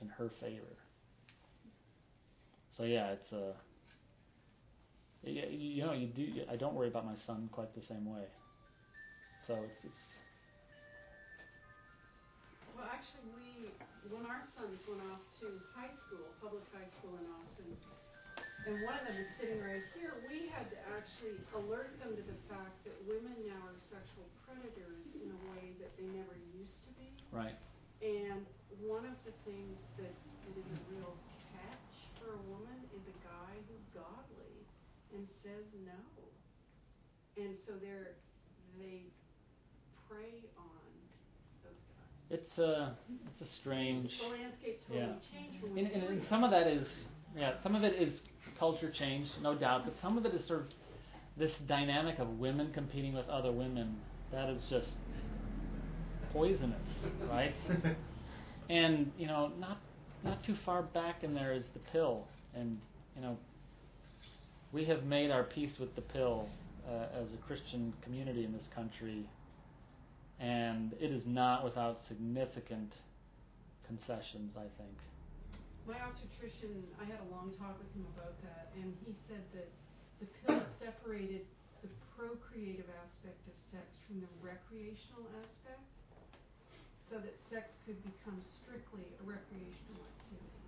[0.00, 0.76] in her favor.
[2.76, 3.52] So yeah, it's uh,
[5.26, 8.24] a you know you do I don't worry about my son quite the same way.
[9.46, 10.02] So it's it's
[12.74, 13.70] Well, actually, we,
[14.10, 17.70] when our sons went off to high school, public high school in Austin,
[18.66, 22.24] and one of them is sitting right here, we had to actually alert them to
[22.26, 26.82] the fact that women now are sexual predators in a way that they never used
[26.82, 27.06] to be.
[27.30, 27.54] Right.
[28.02, 28.42] And
[28.82, 31.14] one of the things that, that is a real
[31.54, 34.58] catch for a woman is a guy who's godly
[35.14, 36.02] and says no.
[37.38, 38.18] And so they're,
[38.82, 39.06] they
[40.08, 40.66] prey on
[41.62, 41.74] those
[42.30, 42.40] guys.
[42.40, 42.96] It's a
[43.26, 44.10] it's a strange.
[44.20, 45.12] The landscape totally Yeah.
[45.32, 46.86] changed when we And, and, and some of that is,
[47.36, 48.18] yeah, some of it is
[48.58, 50.66] culture change, no doubt, but some of it is sort of
[51.36, 53.96] this dynamic of women competing with other women.
[54.32, 54.88] That is just
[56.32, 56.80] poisonous,
[57.30, 57.54] right?
[58.70, 59.78] and you know, not
[60.24, 62.78] not too far back in there is the pill, and
[63.14, 63.36] you know,
[64.72, 66.48] we have made our peace with the pill
[66.88, 69.24] uh, as a Christian community in this country,
[70.40, 72.92] and it is not without significant
[73.86, 74.96] concessions, I think.
[75.86, 79.70] My obstetrician, I had a long talk with him about that, and he said that
[80.18, 81.46] the pill separated
[81.80, 85.86] the procreative aspect of sex from the recreational aspect,
[87.06, 90.66] so that sex could become strictly a recreational activity.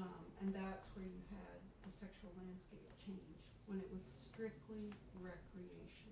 [0.00, 3.36] Um, and that's where you had the sexual landscape change,
[3.68, 4.00] when it was
[4.32, 6.03] strictly recreational.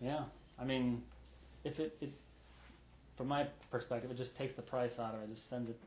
[0.00, 0.24] Yeah,
[0.60, 1.02] I mean,
[1.64, 2.10] if it, it,
[3.16, 5.24] from my perspective, it just takes the price out of it.
[5.30, 5.78] It just sends it,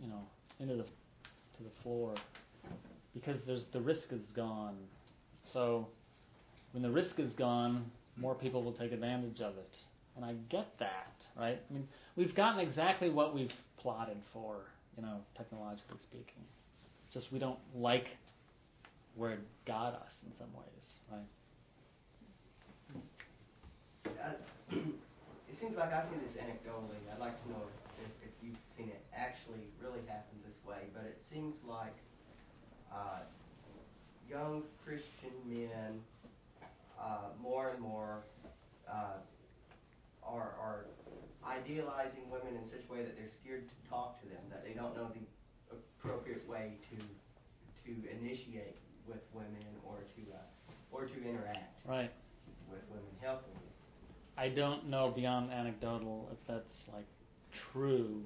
[0.00, 0.20] you know,
[0.60, 2.14] into the to the floor
[3.14, 4.76] because there's the risk is gone.
[5.52, 5.88] So
[6.72, 9.74] when the risk is gone, more people will take advantage of it,
[10.16, 11.60] and I get that, right?
[11.70, 14.56] I mean, we've gotten exactly what we've plotted for,
[14.96, 16.42] you know, technologically speaking.
[17.12, 18.06] Just we don't like
[19.16, 20.66] where it got us in some ways,
[21.10, 21.20] right?
[24.18, 24.34] Uh,
[25.50, 26.98] it seems like I've seen this anecdotally.
[27.12, 27.62] I'd like to know
[28.02, 30.88] if, if you've seen it actually really happen this way.
[30.94, 31.94] But it seems like
[32.92, 33.20] uh,
[34.28, 36.00] young Christian men
[37.00, 38.24] uh, more and more
[38.90, 39.22] uh,
[40.22, 40.84] are, are
[41.46, 44.72] idealizing women in such a way that they're scared to talk to them, that they
[44.74, 45.24] don't know the
[46.00, 46.96] appropriate way to
[47.86, 50.40] to initiate with women or to uh,
[50.92, 52.10] or to interact Right.
[52.70, 53.57] with women healthily.
[54.38, 57.06] I don't know beyond anecdotal if that's like
[57.72, 58.22] true.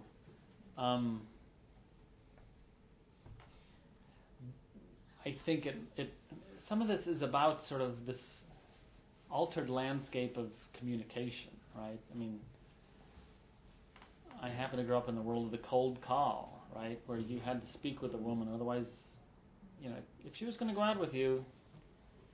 [0.76, 1.22] Um,
[5.24, 6.12] I think it, it
[6.68, 8.20] some of this is about sort of this
[9.30, 10.48] altered landscape of
[10.78, 11.98] communication, right?
[12.14, 12.38] I mean,
[14.42, 17.40] I happen to grow up in the world of the cold call, right, where you
[17.42, 18.84] had to speak with a woman, otherwise,
[19.82, 19.96] you know,
[20.26, 21.44] if she was going to go out with you,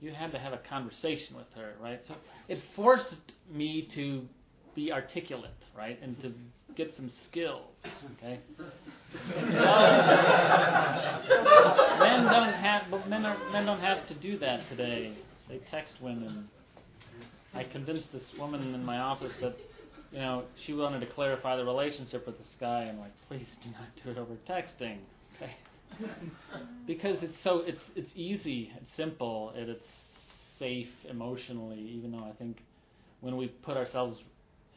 [0.01, 1.99] you had to have a conversation with her, right?
[2.07, 2.15] So
[2.47, 3.15] it forced
[3.51, 4.23] me to
[4.75, 6.33] be articulate, right, and to
[6.75, 7.65] get some skills.
[8.17, 8.39] Okay.
[11.99, 15.13] men don't have, but men are men don't have to do that today.
[15.49, 16.47] They text women.
[17.53, 19.57] I convinced this woman in my office that,
[20.11, 22.83] you know, she wanted to clarify the relationship with this guy.
[22.83, 24.99] I'm like, please do not do it over texting.
[25.35, 25.51] Okay
[26.87, 29.85] because it's so it's it's easy, it's simple, and it's
[30.57, 31.79] safe emotionally.
[31.79, 32.57] Even though I think
[33.21, 34.19] when we put ourselves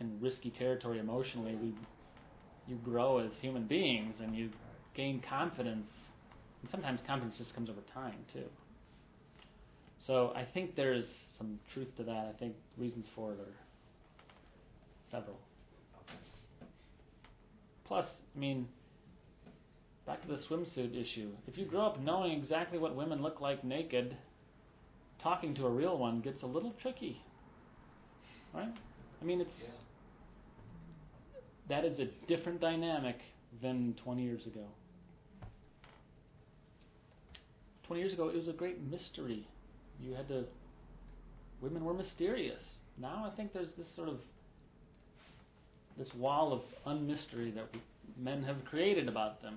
[0.01, 1.75] in risky territory emotionally, we
[2.67, 4.51] you grow as human beings and you
[4.95, 5.91] gain confidence.
[6.63, 8.45] And sometimes confidence just comes over time too.
[10.07, 11.05] So I think there's
[11.39, 12.33] some truth to that.
[12.35, 13.57] I think reasons for it are
[15.11, 15.39] several.
[17.85, 18.69] Plus, I mean,
[20.07, 21.31] back to the swimsuit issue.
[21.47, 24.17] If you grow up knowing exactly what women look like naked,
[25.23, 27.21] talking to a real one gets a little tricky.
[28.55, 28.73] Right?
[29.21, 29.51] I mean, it's
[31.69, 33.17] that is a different dynamic
[33.63, 34.67] than 20 years ago.
[37.87, 39.47] 20 years ago, it was a great mystery.
[40.01, 40.45] You had to.
[41.61, 42.61] Women were mysterious.
[42.99, 44.17] Now I think there's this sort of
[45.99, 47.69] this wall of unmystery that
[48.19, 49.57] men have created about them.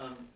[0.00, 0.28] Um,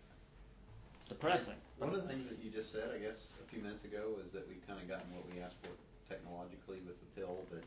[1.01, 1.57] It's depressing.
[1.77, 4.31] one of the things that you just said, I guess, a few minutes ago, is
[4.33, 5.73] that we've kind of gotten what we asked for
[6.07, 7.63] technologically with the pill, but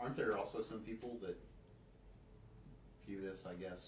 [0.00, 1.36] aren't there also some people that
[3.06, 3.80] view this, I guess,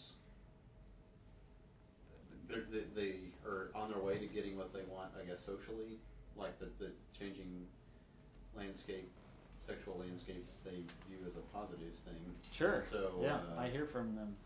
[2.48, 3.12] they, they
[3.48, 5.98] are on their way to getting what they want, I guess, socially,
[6.36, 7.66] like the, the changing
[8.56, 9.10] landscape,
[9.66, 12.20] sexual landscape, they view as a positive thing.
[12.56, 12.84] Sure.
[12.92, 14.36] So, yeah, uh, I hear from them.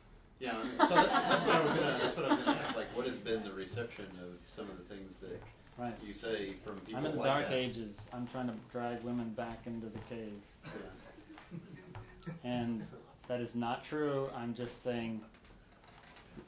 [0.41, 0.53] Yeah,
[0.89, 3.07] so that, that's what I was gonna, that's what I was gonna ask, like, what
[3.07, 5.41] has been the reception of some of the things that
[5.79, 5.95] Right.
[6.07, 7.55] You say from people I'm in the like dark that.
[7.55, 7.95] ages.
[8.13, 10.35] I'm trying to drag women back into the cave.
[10.65, 12.33] Yeah.
[12.45, 12.83] And
[13.29, 14.29] that is not true.
[14.37, 15.23] I'm just saying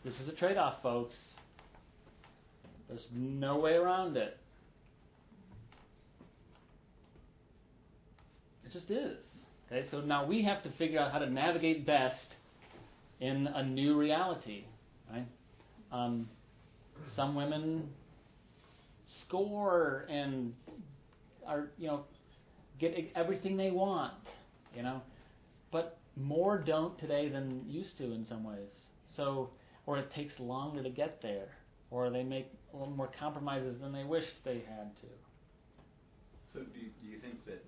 [0.04, 1.14] this is a trade off, folks.
[2.90, 4.36] There's no way around it.
[8.66, 9.16] It just is.
[9.70, 12.26] Okay, so now we have to figure out how to navigate best
[13.22, 14.64] in a new reality,
[15.10, 15.26] right?
[15.92, 16.28] Um,
[17.14, 17.88] some women
[19.20, 20.52] score and
[21.46, 22.04] are, you know,
[22.80, 24.12] get everything they want,
[24.74, 25.00] you know,
[25.70, 28.74] but more don't today than used to in some ways.
[29.16, 29.50] So,
[29.86, 31.48] or it takes longer to get there,
[31.92, 35.06] or they make a little more compromises than they wished they had to.
[36.52, 37.62] So do you, do you think that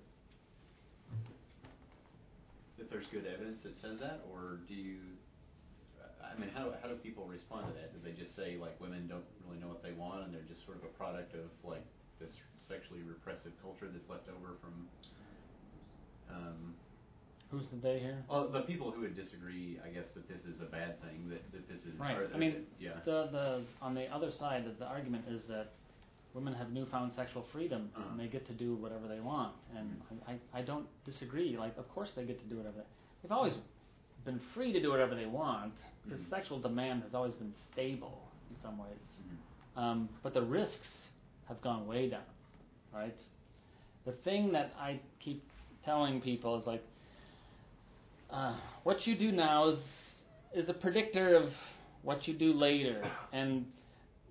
[2.76, 4.96] that there's good evidence that says that, or do you?
[6.34, 7.92] I mean, how how do people respond to that?
[7.94, 10.64] Do they just say like women don't really know what they want, and they're just
[10.64, 11.84] sort of a product of like
[12.20, 12.32] this
[12.66, 14.74] sexually repressive culture that's left over from?
[16.30, 16.74] Um,
[17.50, 18.24] Who's the they here?
[18.28, 21.42] well, the people who would disagree, I guess, that this is a bad thing, that,
[21.52, 21.94] that this is.
[21.98, 22.16] Right.
[22.16, 22.98] I that- mean, yeah.
[23.04, 25.72] the the on the other side of the argument is that
[26.34, 28.08] women have newfound sexual freedom Uh-huh.
[28.10, 31.56] and they get to do whatever they want, and I, I I don't disagree.
[31.56, 32.78] Like, of course they get to do whatever.
[32.78, 33.54] They, they've always
[34.24, 36.30] been free to do whatever they want because Mhm.
[36.30, 38.98] sexual demand has always been stable in some ways.
[39.20, 39.80] Mhm.
[39.80, 41.08] Um, but the risks
[41.48, 42.24] have gone way down,
[42.92, 43.16] right?
[44.04, 45.42] The thing that I keep
[45.84, 46.82] telling people is like,
[48.30, 49.78] uh, what you do now is
[50.52, 51.52] is a predictor of
[52.02, 53.02] what you do later,
[53.32, 53.66] and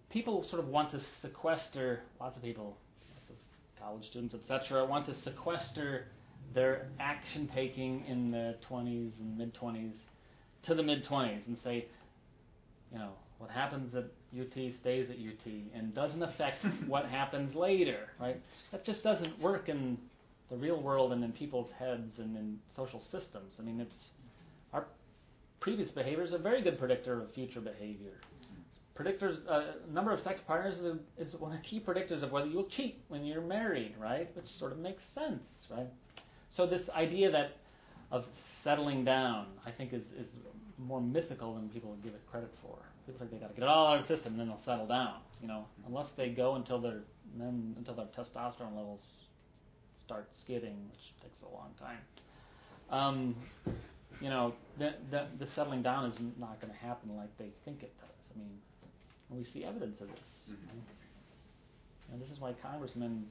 [0.10, 2.02] people sort of want to sequester.
[2.20, 2.78] Lots of people,
[3.14, 3.36] lots of
[3.78, 6.08] college students, etc., want to sequester
[6.54, 9.94] their action taking in the 20s and mid 20s
[10.68, 11.86] to the mid 20s and say,
[12.92, 14.06] you know, what happens at
[14.40, 18.42] UT stays at UT and doesn't affect what happens later, right?
[18.72, 19.98] That just doesn't work in
[20.50, 23.54] the real world and in people's heads and in social systems.
[23.60, 23.94] I mean, it's
[24.72, 24.86] our
[25.60, 28.14] previous behavior is a very good predictor of future behavior.
[28.98, 32.46] Predictors, uh, number of sex partners is, is one of the key predictors of whether
[32.46, 34.30] you'll cheat when you're married, right?
[34.36, 35.42] Which sort of makes sense,
[35.72, 35.88] right?
[36.56, 37.58] So this idea that
[38.12, 38.26] of
[38.64, 40.28] settling down, I think, is, is
[40.78, 42.78] more mythical than people give it credit for.
[43.06, 44.62] People think they got to get it all out of the system and then they'll
[44.66, 45.16] settle down.
[45.42, 47.02] You know, unless they go until their
[47.38, 49.02] then until their testosterone levels
[50.06, 51.98] start skidding, which takes a long time.
[52.90, 53.36] Um,
[54.22, 57.82] you know, the, the, the settling down is not going to happen like they think
[57.82, 58.10] it does.
[58.36, 58.58] I mean,
[59.30, 60.18] we see evidence of this.
[60.50, 60.68] Mhm.
[60.68, 60.84] right?
[62.14, 63.26] And this is why congressmen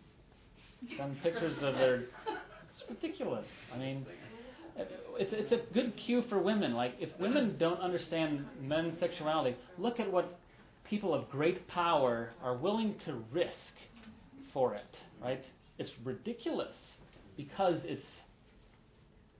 [0.96, 2.02] send pictures of their.
[2.72, 3.46] It's ridiculous.
[3.74, 4.06] I mean,
[4.76, 6.74] it's it's a good cue for women.
[6.74, 10.38] Like, if women don't understand men's sexuality, look at what
[10.88, 13.52] people of great power are willing to risk
[14.52, 14.96] for it.
[15.22, 15.42] Right?
[15.78, 16.74] It's ridiculous
[17.36, 18.06] because it's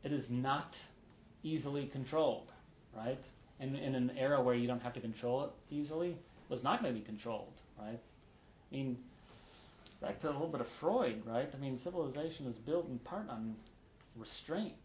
[0.05, 0.73] it is not
[1.43, 2.49] easily controlled.
[2.97, 3.21] Right?
[3.61, 6.17] And in an era where you don't have to control it easily,
[6.51, 7.53] it's not going to be controlled.
[7.79, 8.01] Right?
[8.71, 8.99] I mean,
[10.03, 11.49] back to a little bit of Freud, right?
[11.55, 13.55] I mean, civilization is built in part on
[14.19, 14.85] restraint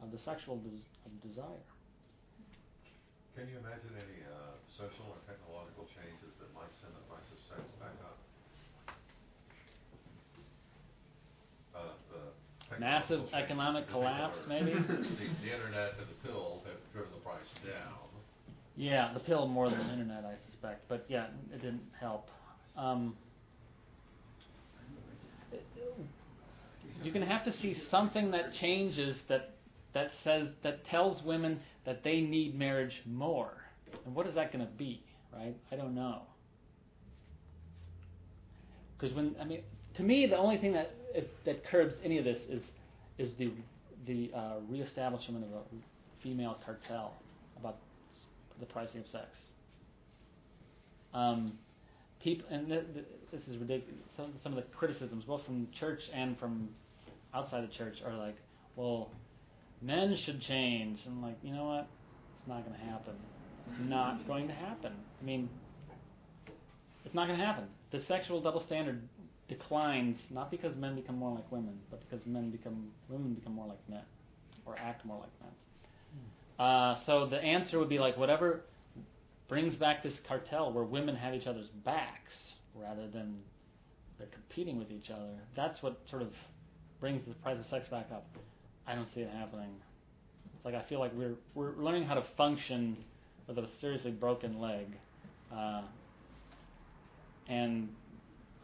[0.00, 1.66] of the sexual des- of desire.
[3.34, 7.38] Can you imagine any uh, social or technological changes that might send the price of
[7.50, 8.18] sex back up?
[11.74, 14.72] Uh, Massive economic collapse, maybe?
[14.74, 17.94] the, the internet and the pill have driven the price down.
[18.76, 20.88] Yeah, the pill more than the internet, I suspect.
[20.88, 22.28] But yeah, it didn't help.
[22.78, 23.14] Um,
[27.02, 29.54] you're going to have to see something that changes that
[29.94, 33.52] that says that tells women that they need marriage more.
[34.04, 35.02] And what is that going to be,
[35.32, 35.56] right?
[35.72, 36.22] I don't know.
[38.96, 39.62] Because when I mean,
[39.96, 40.94] to me, the only thing that
[41.44, 42.62] that curbs any of this is
[43.18, 43.52] is the
[44.06, 47.14] the uh, reestablishment of a female cartel
[47.58, 47.76] about
[48.60, 49.26] the pricing of sex.
[51.14, 51.58] Um,
[52.22, 54.00] people, and th- th- this is ridiculous.
[54.16, 56.68] Some, some of the criticisms, both from church and from
[57.34, 58.36] outside the church, are like,
[58.76, 59.10] well,
[59.82, 60.98] men should change.
[61.06, 61.88] And like, you know what?
[62.38, 63.14] It's not going to happen.
[63.70, 64.92] It's not going to happen.
[65.20, 65.48] I mean,
[67.04, 67.64] it's not going to happen.
[67.92, 69.02] The sexual double standard
[69.48, 73.66] declines not because men become more like women, but because men become women become more
[73.66, 74.02] like men,
[74.66, 76.66] or act more like men.
[76.66, 78.62] Uh, so the answer would be like whatever
[79.48, 82.32] brings back this cartel where women have each other's backs
[82.74, 83.38] rather than
[84.18, 85.30] they're competing with each other.
[85.56, 86.28] That's what sort of
[87.00, 88.26] brings the price of sex back up.
[88.86, 89.70] I don't see it happening.
[90.54, 92.96] It's like I feel like we're we're learning how to function
[93.46, 94.86] with a seriously broken leg.
[95.52, 95.82] Uh,
[97.48, 97.88] and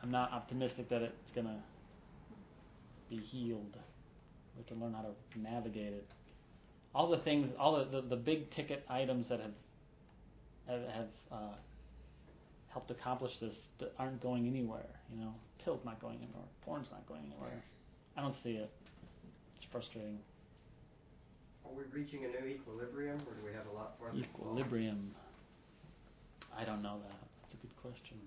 [0.03, 1.63] I'm not optimistic that it's gonna
[3.09, 3.77] be healed.
[4.55, 6.09] We have to learn how to navigate it.
[6.95, 9.51] All the things, all the, the, the big ticket items that have
[10.69, 11.55] have, have uh,
[12.69, 14.89] helped accomplish this that aren't going anywhere.
[15.13, 15.35] You know,
[15.65, 17.63] pill's not going anywhere, porn's not going anywhere.
[18.17, 18.71] I don't see it.
[19.57, 20.19] It's frustrating.
[21.65, 24.19] Are we reaching a new equilibrium, or do we have a lot farther?
[24.19, 25.15] Equilibrium.
[26.57, 27.19] I don't know that.
[27.43, 28.19] That's a good question.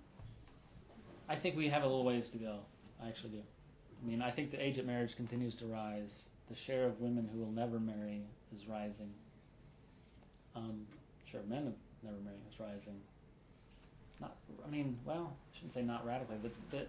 [1.29, 2.59] I think we have a little ways to go.
[3.03, 3.41] I actually do.
[4.03, 6.09] I mean, I think the age of marriage continues to rise.
[6.49, 8.21] The share of women who will never marry
[8.55, 9.11] is rising.
[10.55, 10.87] Um,
[11.31, 12.99] sure, men never marrying is rising.
[14.19, 16.85] Not, I mean, well, I shouldn't say not radically, but the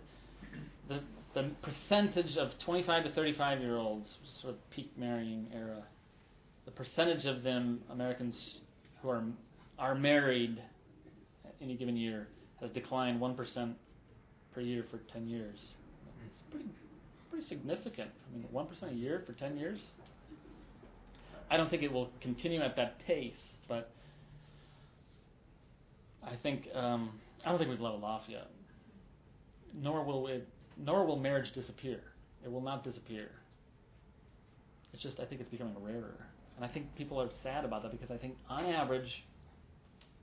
[0.89, 1.01] the
[1.35, 4.09] the percentage of 25 to 35 year olds,
[4.41, 5.83] sort of peak marrying era,
[6.65, 8.35] the percentage of them Americans
[9.03, 9.23] who are
[9.79, 10.61] are married
[11.45, 12.29] at any given year
[12.61, 13.77] has declined one percent
[14.55, 15.59] per year for 10 years.
[16.25, 16.69] It's pretty
[17.31, 18.11] pretty significant.
[18.11, 19.79] I mean, one percent a year for 10 years.
[21.51, 23.33] I don't think it will continue at that pace,
[23.69, 23.91] but
[26.31, 27.11] I think um,
[27.45, 28.49] I don't think we've leveled off yet.
[29.75, 30.47] Nor will it.
[30.77, 32.01] Nor will marriage disappear.
[32.45, 33.31] It will not disappear.
[34.93, 36.17] It's just I think it's becoming rarer,
[36.57, 39.25] and I think people are sad about that because I think on average,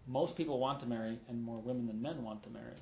[0.08, 2.78] most people want to marry, and more women than men want to marry.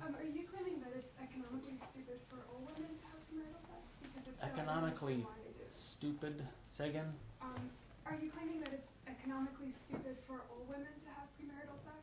[0.00, 3.82] Um, are you claiming that it's economically stupid for all women to have premarital sex?
[4.00, 5.68] Because if so, Economically understand why they do.
[5.98, 6.34] stupid.
[6.78, 7.10] Say again.
[7.42, 7.66] Um,
[8.06, 11.98] are you claiming that it's economically stupid for all women to have premarital sex,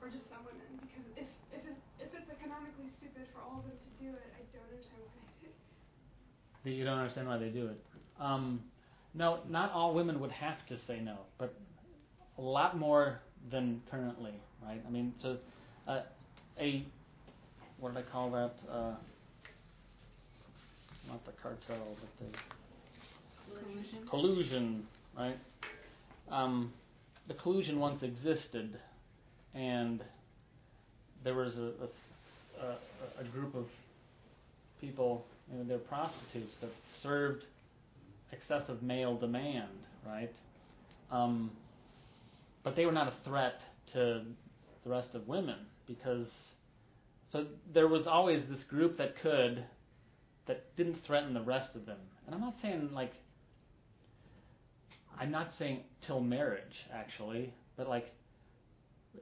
[0.00, 0.64] or just some women?
[0.80, 4.28] Because if if it, if it's economically stupid for all of them to do it,
[4.34, 5.48] I don't understand why they do.
[5.52, 5.56] it.
[6.64, 7.80] that you don't understand why they do it.
[8.20, 8.60] Um,
[9.14, 11.54] no, not all women would have to say no, but
[12.38, 14.32] a lot more than currently,
[14.64, 14.80] right?
[14.86, 15.36] I mean, so
[15.86, 16.00] uh,
[16.58, 16.84] a
[17.78, 18.54] what did I call that?
[18.70, 18.94] Uh,
[21.08, 22.38] not the cartel, but the
[23.60, 24.06] Collusion.
[24.08, 24.86] collusion,
[25.18, 25.36] right?
[26.32, 26.72] Um,
[27.28, 28.76] the collusion once existed,
[29.54, 30.02] and
[31.22, 33.66] there was a group of
[34.80, 36.70] people, you know, they're prostitutes that
[37.02, 37.44] served
[38.32, 39.68] excessive male demand,
[40.06, 40.32] right?
[41.10, 41.50] Um,
[42.64, 43.60] but they were not a threat
[43.92, 44.22] to
[44.84, 46.26] the rest of women because
[47.30, 49.64] so there was always this group that could
[50.46, 51.98] that didn't threaten the rest of them.
[52.26, 53.12] And I'm not saying like
[55.18, 58.12] I'm not saying till marriage actually, but like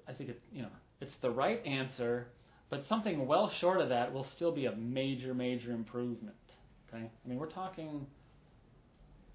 [0.09, 0.69] I think it you know
[1.01, 2.27] it's the right answer,
[2.69, 6.37] but something well short of that will still be a major major improvement.
[6.89, 8.07] Okay, I mean we're talking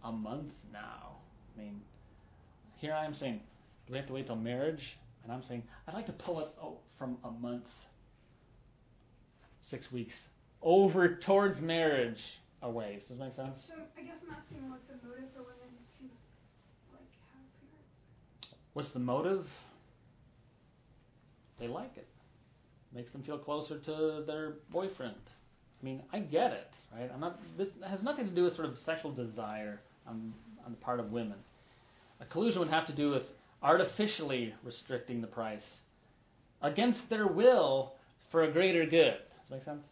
[0.04, 1.18] a month now.
[1.56, 1.82] I mean
[2.78, 3.42] here I am saying
[3.88, 4.82] do we have to wait till marriage?
[5.24, 7.66] And I'm saying I'd like to pull it oh, from a month,
[9.70, 10.14] six weeks
[10.62, 12.20] over towards marriage
[12.62, 13.00] away.
[13.08, 13.54] Does that make sense?
[13.68, 16.04] So I guess I'm asking what the motive for to
[16.90, 17.86] like have premarital
[18.50, 18.65] sex.
[18.76, 19.46] What's the motive?
[21.62, 22.06] They like it.
[22.94, 25.16] Makes them feel closer to their boyfriend.
[25.82, 27.10] I mean, I get it, right?
[27.14, 27.40] I'm not.
[27.58, 30.34] This has nothing to do with sort of sexual desire on
[30.66, 31.38] on the part of women.
[32.20, 33.24] A collusion would have to do with
[33.64, 35.64] artificially restricting the price
[36.62, 37.94] against their will
[38.30, 39.14] for a greater good.
[39.14, 39.84] Does that make sense?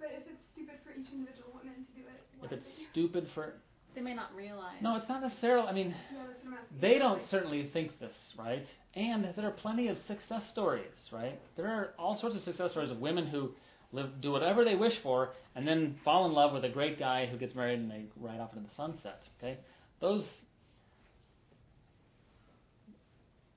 [0.00, 3.52] But if it's stupid for each individual woman to do it, If it's stupid for
[3.96, 4.76] They may not realize.
[4.82, 5.66] no, it's not necessarily.
[5.66, 6.80] I mean, Yeah, that's what I'm asking.
[6.80, 8.66] they don't Like, certainly think this, right?
[8.94, 11.40] And there are plenty of success stories, right?
[11.56, 13.50] There are all sorts of success stories of women who
[13.92, 17.24] live, do whatever they wish for, and then fall in love with a great guy
[17.26, 19.22] who gets married and they ride off into the sunset.
[19.38, 19.56] Okay,
[20.02, 20.24] those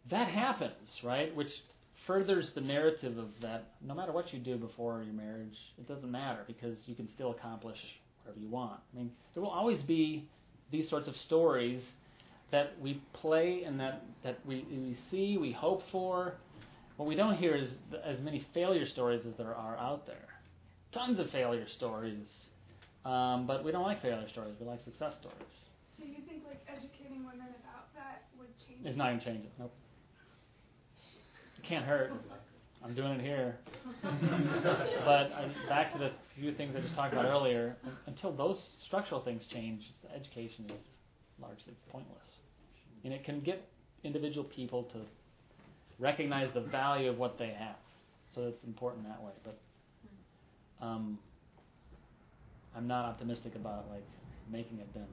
[0.10, 1.36] that happens, right?
[1.36, 1.49] Which
[2.07, 3.72] furthers the narrative of that.
[3.86, 7.32] No matter what you do before your marriage, it doesn't matter because you can still
[7.32, 7.78] accomplish
[8.23, 8.79] whatever you want.
[8.93, 10.27] I mean, there will always be
[10.71, 11.81] these sorts of stories
[12.51, 16.33] that we play and that, that we, we see, we hope for.
[16.97, 20.27] What we don't hear is th- as many failure stories as there are out there.
[20.91, 22.25] Tons of failure stories.
[23.05, 25.37] Um, but we don't like failure stories, we like success stories.
[25.97, 28.85] So you think like educating women about that would change?
[28.85, 29.51] It's not going to change it.
[29.57, 29.71] Nope.
[31.57, 32.11] It can't hurt.
[32.84, 33.57] I'm doing it here.
[34.03, 37.76] but uh, back to the few things I just talked about earlier.
[38.07, 39.81] Until those structural things change,
[40.15, 40.81] education is
[41.41, 42.18] largely pointless.
[43.03, 43.68] And it can get
[44.03, 44.99] individual people to
[45.99, 47.76] recognize the value of what they have.
[48.34, 49.34] So it's important that way.
[49.43, 49.60] But
[50.85, 51.19] um,
[52.76, 54.06] I'm not optimistic about like
[54.51, 55.07] making a dent.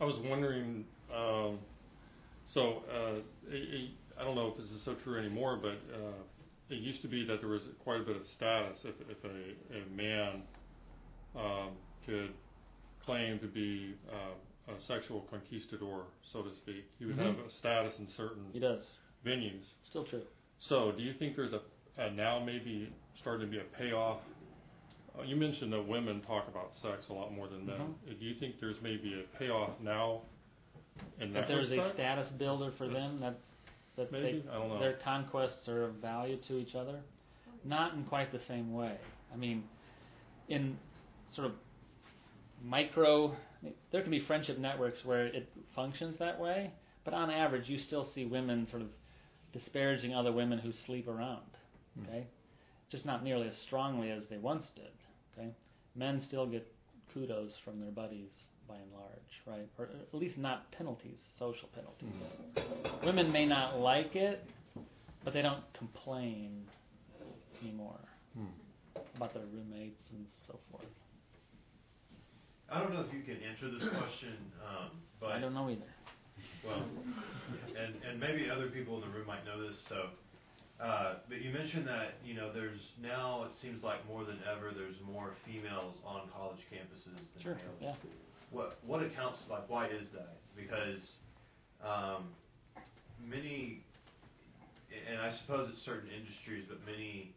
[0.00, 1.58] I was wondering, um,
[2.54, 3.90] So uh, it,
[4.20, 6.12] I don't know if this is so true anymore, but uh,
[6.68, 9.76] it used to be that there was quite a bit of status if, if a,
[9.78, 10.42] a man
[11.34, 11.70] um,
[12.04, 12.30] could
[13.04, 16.84] claim to be uh, a sexual conquistador, so to speak.
[16.98, 17.26] He would Mhm.
[17.36, 18.82] have a status in certain He does.
[19.24, 19.64] venues.
[19.88, 20.22] Still true.
[20.68, 21.60] So, do you think there's a,
[22.02, 24.20] a now maybe starting to be a payoff?
[25.18, 27.78] Uh, you mentioned that women talk about sex a lot more than men.
[27.80, 28.10] Mhm.
[28.10, 30.22] Uh, Do you think there's maybe a payoff now
[31.18, 33.34] in That that there's a status builder for them that
[34.00, 34.42] that Maybe?
[34.42, 34.80] they I don't know.
[34.80, 37.00] their conquests are of value to each other.
[37.64, 38.96] Not in quite the same way.
[39.32, 39.64] I mean,
[40.48, 40.78] in
[41.34, 41.52] sort of
[42.64, 43.36] micro,
[43.92, 46.72] there can be friendship networks where it functions that way,
[47.04, 48.88] but on average, you still see women sort of
[49.52, 51.42] disparaging other women who sleep around.
[51.98, 52.06] Hmm.
[52.06, 52.26] Okay,
[52.90, 54.90] just not nearly as strongly as they once did.
[55.36, 55.50] Okay,
[55.94, 56.66] men still get
[57.12, 58.30] kudos from their buddies
[58.70, 59.68] by and large, right?
[59.78, 62.14] Or at least not penalties, social penalties.
[62.56, 63.06] Hmm.
[63.06, 64.44] Women may not like it,
[65.24, 66.64] but they don't complain
[67.62, 67.98] anymore
[68.34, 68.46] Hmm.
[69.16, 70.86] about their roommates and so forth.
[72.70, 75.90] I don't know if you can answer this question, um, but I don't know either.
[76.64, 76.84] well,
[77.76, 79.74] and and maybe other people in the room might know this.
[79.88, 80.06] So,
[80.80, 84.70] uh, but you mentioned that you know there's now it seems like more than ever
[84.70, 87.54] there's more females on college campuses than Sure.
[87.56, 87.82] males.
[87.82, 87.94] Yeah.
[88.50, 90.38] What what accounts like why is that?
[90.56, 91.00] Because
[91.84, 92.28] um,
[93.22, 93.84] many,
[95.08, 97.32] and I suppose it's certain industries, but many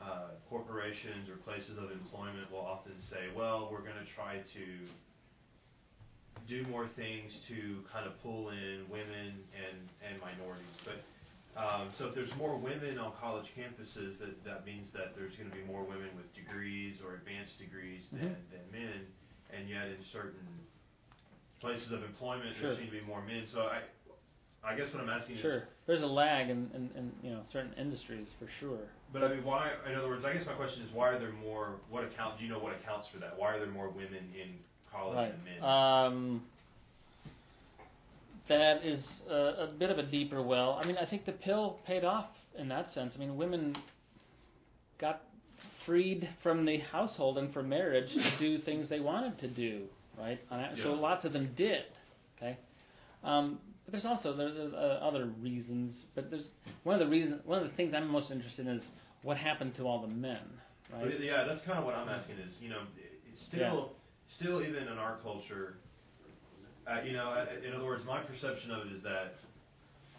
[0.00, 4.64] uh, corporations or places of employment will often say, well, we're going to try to
[6.46, 10.76] do more things to kind of pull in women and, and minorities.
[10.84, 11.00] But
[11.56, 15.48] um, so if there's more women on college campuses, that, that means that there's going
[15.48, 18.36] to be more women with degrees or advanced degrees than, Mhm.
[18.52, 19.00] than men.
[19.52, 20.46] And yet in certain
[21.60, 22.70] places of employment, Sure.
[22.70, 23.46] there seem to be more men.
[23.52, 23.82] So I,
[24.64, 25.64] I guess what I'm asking is, Sure.
[25.86, 28.88] There's a lag in, in, in you know certain industries for sure.
[29.12, 29.70] But I mean, why?
[29.90, 31.76] In other words, I guess my question is, why are there more?
[31.90, 32.38] What account?
[32.38, 33.38] Do you know what accounts for that?
[33.38, 34.58] Why are there more women in
[34.90, 35.32] college Right.
[35.32, 35.62] than men?
[35.62, 36.42] Um,
[38.48, 39.00] that is
[39.30, 40.78] a, a bit of a deeper well.
[40.82, 42.26] I mean, I think the pill paid off
[42.58, 43.12] in that sense.
[43.14, 43.76] I mean, women
[45.00, 45.22] got
[45.86, 49.82] freed from the household and from marriage to do things they wanted to do,
[50.18, 50.40] right?
[50.82, 51.00] So Yeah.
[51.00, 51.84] lots of them did.
[52.36, 52.56] Okay.
[53.22, 55.94] Um, but there's also there's uh, other reasons.
[56.14, 56.46] But there's
[56.84, 57.40] one of the reasons.
[57.44, 58.84] One of the things I'm most interested in is
[59.22, 60.40] what happened to all the men,
[60.92, 61.20] right?
[61.20, 62.36] Yeah, that's kind of what I'm asking.
[62.36, 62.82] Is you know,
[63.48, 63.92] still,
[64.38, 65.76] still even in our culture,
[66.86, 69.34] uh, you know, uh, in other words, my perception of it is that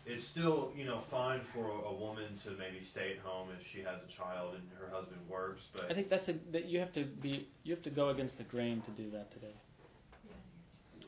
[0.06, 3.66] it's still you know fine for a, a woman to maybe stay at home if
[3.74, 6.80] she has a child and her husband works, but I think that's a that you
[6.80, 9.54] have to be you have to go against the grain to do that today.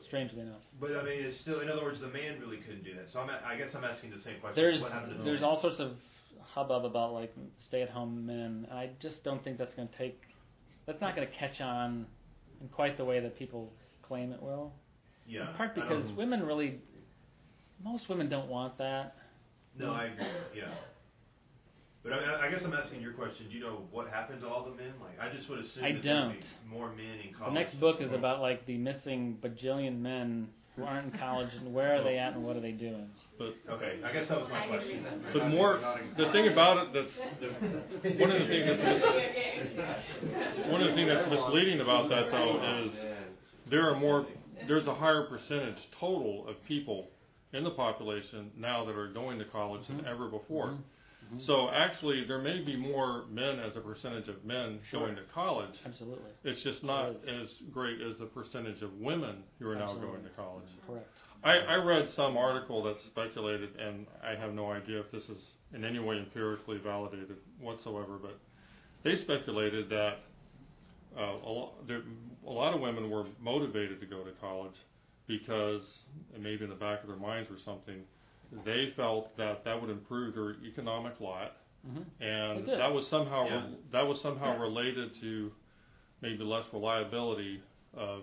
[0.06, 2.94] Strangely enough, but I mean, it's still in other words, the man really couldn't do
[2.94, 3.08] that.
[3.12, 4.54] So I'm, I guess I'm asking the same question.
[4.56, 5.50] there's what happened to the there's man?
[5.50, 5.92] all sorts of
[6.54, 7.34] hubbub about like
[7.68, 8.66] stay-at-home men.
[8.70, 10.18] and I just don't think that's going to take.
[10.86, 12.06] That's not going to catch on
[12.62, 13.70] in quite the way that people
[14.02, 14.72] claim it will.
[15.26, 16.80] yeah, in part because women really,
[17.82, 19.14] most women don't want that.
[19.78, 20.26] No, I agree.
[20.56, 20.64] Yeah.
[22.02, 23.46] But I, mean, I- I guess I'm asking your question.
[23.50, 24.92] Do you know what happened to all the men?
[25.00, 26.40] Like, I just would assume I that there would don't.
[26.40, 26.46] be
[26.76, 27.52] more men in college.
[27.54, 31.74] The next book is about like the missing bajillion men who aren't in college and
[31.74, 33.08] where are they at and what are they doing.
[33.36, 35.04] But Okay, I guess that was my question.
[35.32, 35.80] but more
[36.16, 41.08] the thing about it that's one of the things that's mis- one of the things
[41.08, 42.92] that's misleading about that though is
[43.70, 44.26] there are more
[44.68, 47.08] there's a higher percentage total of people
[47.52, 50.08] in the population now that are going to college than mm-hmm.
[50.08, 50.66] ever before.
[50.66, 50.82] Mm-hmm.
[51.34, 51.44] Mm-hmm.
[51.46, 55.74] So actually, there may be more men as a percentage of men going to college.
[55.84, 56.30] Absolutely.
[56.44, 60.22] It's just not It as great as the percentage of women who are now going
[60.22, 60.64] to college.
[60.86, 61.06] Correct.
[61.44, 65.38] I, I read some article that speculated, and I have no idea if this is
[65.74, 68.38] in any way empirically validated whatsoever, but
[69.04, 70.18] they speculated that
[71.16, 72.02] uh, a, there,
[72.46, 74.74] a lot of women were motivated to go to college
[75.28, 75.82] because,
[76.36, 78.00] maybe in the back of their minds or something,
[78.64, 81.52] they felt that that would improve their economic lot,
[81.86, 83.64] hmm and that was somehow Yeah.
[83.66, 85.52] re- that was somehow related to
[86.22, 87.62] maybe less reliability
[87.94, 88.22] of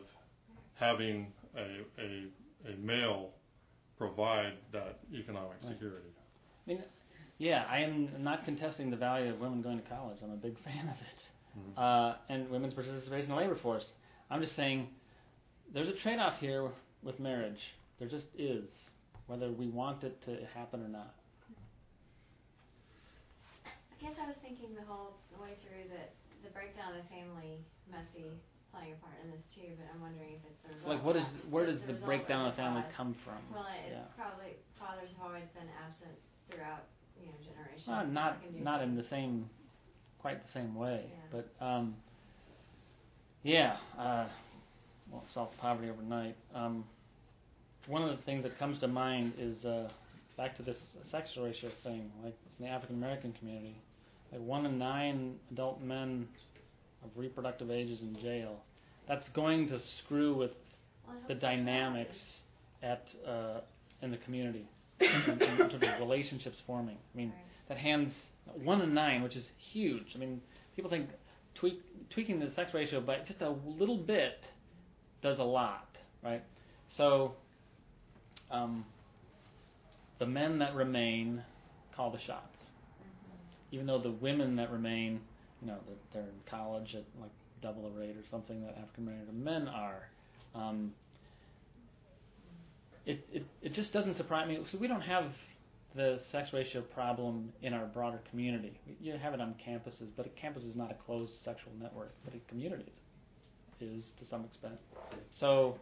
[0.73, 2.27] having a a,
[2.71, 3.29] a male
[3.97, 5.71] provide that economic Right.
[5.73, 6.09] security.
[6.67, 6.83] I mean,
[7.37, 10.17] yeah, I am not contesting the value of women going to college.
[10.23, 13.85] I'm a big fan of it, uh, and women's participation in the labor force.
[14.29, 14.89] I'm just saying,
[15.73, 16.71] there's a trade-off here
[17.05, 17.61] with marriage.
[17.99, 18.65] There just is,
[19.27, 21.13] whether we want it to happen or not.
[23.65, 26.11] I guess I was thinking the whole way through that
[26.43, 28.27] the breakdown of the family, messy,
[28.73, 30.89] playing a part in this too, but I'm wondering if it's result.
[30.89, 33.39] Like, what is of- where does a the breakdown of the family come from?
[33.53, 34.11] Well, it's yeah.
[34.17, 36.13] probably fathers have always been absent
[36.51, 36.85] throughout,
[37.17, 37.87] you know, generations.
[37.87, 39.49] Uh, not not in the same,
[40.19, 41.39] quite the same way, Yeah.
[41.41, 41.95] but um,
[43.43, 44.27] yeah, uh,
[45.09, 46.35] won't solve poverty overnight.
[46.53, 46.85] Um,
[47.87, 49.89] one of the things that comes to mind is uh,
[50.37, 50.77] back to this
[51.11, 53.75] sex ratio thing, like in the African American community,
[54.31, 56.27] like one in nine adult men
[57.03, 58.57] of reproductive age is in jail.
[59.07, 60.51] That's going to screw with
[61.27, 62.17] the dynamics
[62.81, 63.59] at uh,
[64.01, 64.67] in the community
[64.99, 66.97] in, in terms of relationships forming.
[67.13, 67.33] I mean,
[67.69, 68.11] that hands
[68.63, 70.07] one in nine, which is huge.
[70.15, 70.41] I mean,
[70.75, 71.09] people think
[71.55, 74.43] tweak, tweaking the sex ratio by just a little bit
[75.21, 75.87] does a lot,
[76.23, 76.43] right?
[76.97, 77.33] So,
[78.51, 78.85] um,
[80.19, 81.43] the men that remain
[81.95, 82.57] call the shots,
[83.71, 85.21] even though the women that remain,
[85.61, 87.31] you know, they're, they're in college at like
[87.61, 90.07] double the rate or something that African American men are.
[90.53, 90.93] Um,
[93.05, 94.59] it, it it just doesn't surprise me.
[94.71, 95.31] So we don't have
[95.95, 98.77] the sex ratio problem in our broader community.
[98.99, 102.33] You have it on campuses, but a campus is not a closed sexual network, but
[102.33, 102.91] a community
[103.79, 104.75] is to some extent.
[105.39, 105.77] So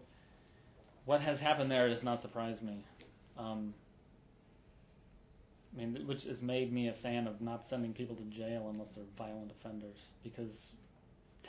[1.05, 2.85] what has happened there does not surprise me.
[3.37, 3.73] Um,
[5.73, 8.89] I mean, which has made me a fan of not sending people to jail unless
[8.95, 10.51] they're violent offenders, because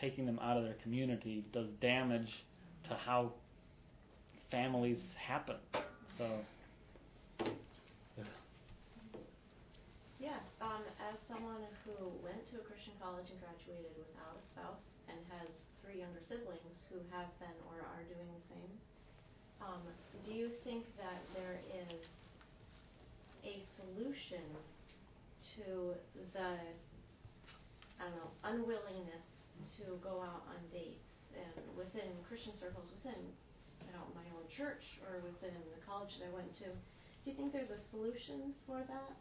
[0.00, 2.30] taking them out of their community does damage
[2.88, 3.32] to how
[4.50, 5.56] families happen.
[6.16, 6.24] So,
[8.16, 8.24] yeah.
[10.18, 14.80] Yeah, um, as someone who went to a Christian college and graduated without a spouse
[15.10, 15.52] and has
[15.84, 18.72] three younger siblings who have been or are doing the same,
[20.24, 22.00] do you think that there is
[23.44, 24.44] a solution
[25.56, 25.92] to
[26.32, 26.56] the,
[28.00, 29.24] I don't know, unwillingness
[29.78, 31.04] to go out on dates
[31.36, 33.20] and within Christian circles, within,
[33.84, 36.68] you know, my own church or within the college that I went to?
[36.68, 39.12] Do you think there's a solution for that?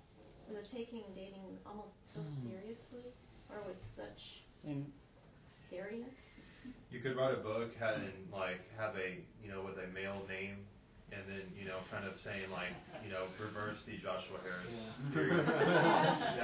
[0.47, 2.47] For the taking dating almost so Hmm.
[2.47, 3.11] seriously
[3.49, 4.83] or with such I
[5.67, 6.15] scariness?
[6.89, 10.65] You could write a book and like have a you know with a male name,
[11.11, 12.73] and then you know kind of saying like
[13.03, 14.69] you know reverse the Joshua Harris
[15.13, 15.33] theory.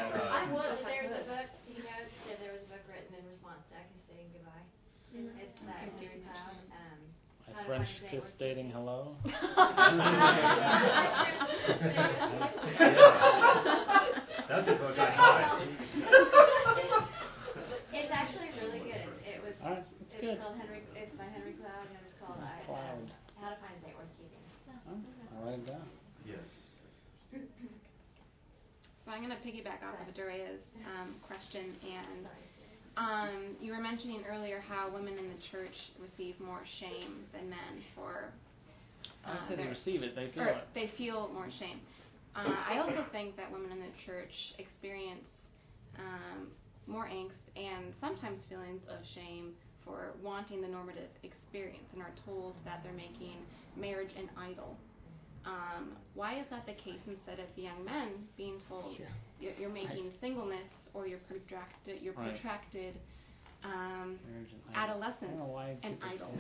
[0.10, 2.82] Uh, I would if I There's a book, you know, so there was a book
[2.90, 4.66] written in response to I Can Say Goodbye.
[5.14, 5.38] Mhm.
[5.38, 7.00] It's that Henry Cloud, um.
[7.54, 9.16] my French Find a Date kiss dating hello.
[14.50, 15.68] That's a book I buy.
[17.92, 19.10] It's actually really good.
[19.26, 19.54] It, it was.
[19.64, 20.40] All right, that's it's good.
[20.44, 20.82] called Henry.
[20.96, 23.00] It's by Henry Cloud, and it's called I, Cloud.
[23.00, 24.44] um, How to Find a Date Worth Keeping.
[24.68, 25.00] Oh,
[25.40, 25.88] I'll write it down.
[26.28, 26.46] Yes.
[29.06, 32.28] So I'm going to piggyback off of Dorea's um, question, and
[32.94, 37.82] um, you were mentioning earlier how women in the church receive more shame than men
[37.96, 38.30] for.
[39.26, 40.68] I uh, say they their- receive it, they feel or it.
[40.76, 41.80] they feel more shame.
[42.36, 44.30] Uh, I also think that women in the church
[44.60, 45.26] experience
[45.98, 46.46] um,
[46.86, 52.54] more angst and sometimes feelings of shame for wanting the normative experience and are told
[52.66, 53.38] that they're making
[53.78, 54.76] marriage an idol.
[55.46, 59.06] Um, why is that the case instead of the young men being told Yeah.
[59.40, 62.34] you're, you're making singleness or your protracted your Right.
[62.36, 62.94] protracted
[63.64, 65.04] um, Marriage and idol.
[65.04, 66.32] adolescence I don't know why an idol?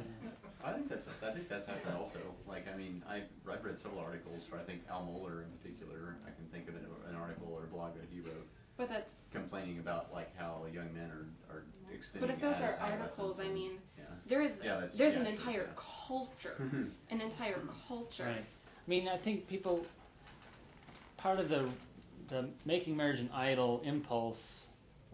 [0.63, 2.19] I think that's I think that's happened also.
[2.47, 6.15] Like I mean, I've I've read several articles where I think Al Mohler in particular.
[6.27, 8.47] I can think of an, an article or a blog that he wrote
[8.79, 12.21] But that's complaining about like how young men are are extending.
[12.27, 14.05] but if those are articles, I mean, yeah.
[14.29, 15.81] there is Yeah, that's- there's yeah, an true, entire yeah.
[16.07, 16.55] culture,
[17.11, 18.23] an entire culture.
[18.25, 18.45] Right.
[18.45, 19.85] I mean, I think people.
[21.17, 21.69] Part of the
[22.29, 24.37] the making marriage an idol impulse,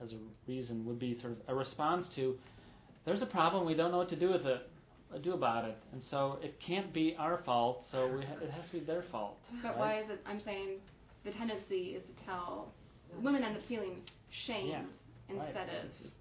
[0.04, 0.18] as a
[0.48, 2.36] reason, would be sort of a response to.
[3.06, 3.66] There's a problem.
[3.66, 4.70] We don't know what to do with it.
[5.14, 7.86] uh, Do about it, and so it can't be our fault.
[7.92, 9.38] So we ha- it has to be their fault.
[9.64, 9.78] But right?
[9.80, 10.22] why is it?
[10.28, 10.78] I'm saying
[11.24, 12.72] the tendency is to tell
[13.22, 14.02] women end up feeling
[14.48, 14.82] shamed Yeah,
[15.30, 15.48] right.
[15.48, 16.12] instead of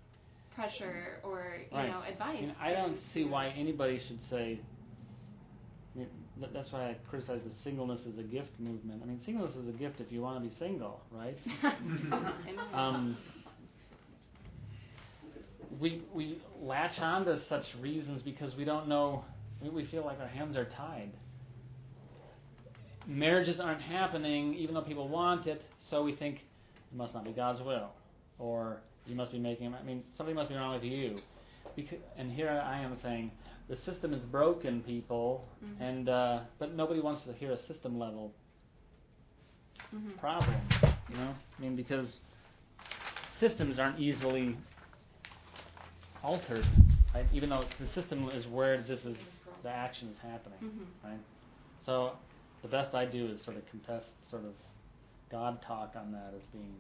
[0.55, 1.89] pressure or you Right.
[1.89, 2.45] know advice.
[2.61, 4.61] I don't see why anybody should say.
[5.95, 6.09] I mean,
[6.41, 9.01] th- that's why I criticize the singleness as a gift movement.
[9.03, 11.37] I mean, singleness is a gift if you want to be single, right?
[12.75, 13.17] Um,
[15.81, 19.25] we we latch on to such reasons because we don't know.
[19.63, 21.11] We, we feel like our hands are tied.
[23.07, 25.63] Marriages aren't happening, even though people want it.
[25.91, 26.39] So we think
[26.91, 27.91] it must not be God's will,
[28.39, 29.75] or you must be making.
[29.75, 31.19] I mean, something must be wrong with you.
[31.77, 33.31] Because, and here I am saying
[33.69, 35.81] the system is broken, people, Mhm.
[35.81, 38.33] and uh, but nobody wants to hear a system level
[39.95, 40.17] Mhm.
[40.19, 40.61] problem.
[41.09, 42.19] You know, I mean, because
[43.41, 44.57] systems aren't easily
[46.23, 46.65] altered.
[47.15, 47.27] right?
[47.33, 49.17] Even though the system is where this is,
[49.63, 50.87] the action is happening, Mhm.
[51.05, 51.21] right?
[51.87, 52.19] So
[52.63, 54.55] the best I do is sort of contest sort of
[55.35, 56.79] God talk on that as being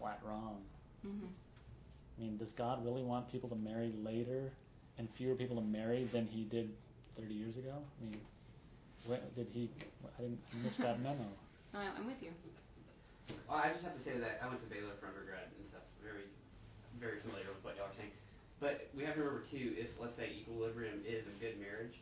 [0.00, 0.64] flat wrong.
[1.04, 1.28] Mhm.
[1.28, 4.50] I mean, does God really want people to marry later
[4.96, 6.74] and fewer people to marry than He did
[7.20, 7.84] 30 years ago?
[8.00, 8.20] I mean,
[9.04, 9.68] when, did He?
[10.18, 11.28] I didn't I missed that memo.
[11.74, 12.32] No, I'm with you.
[13.46, 15.84] Well, I just have to say that I went to Baylor for undergrad and stuff.
[16.02, 16.24] Very,
[16.98, 18.12] very familiar with what y'all are saying.
[18.58, 22.00] But we have to remember too, if let's say equilibrium is a good marriage,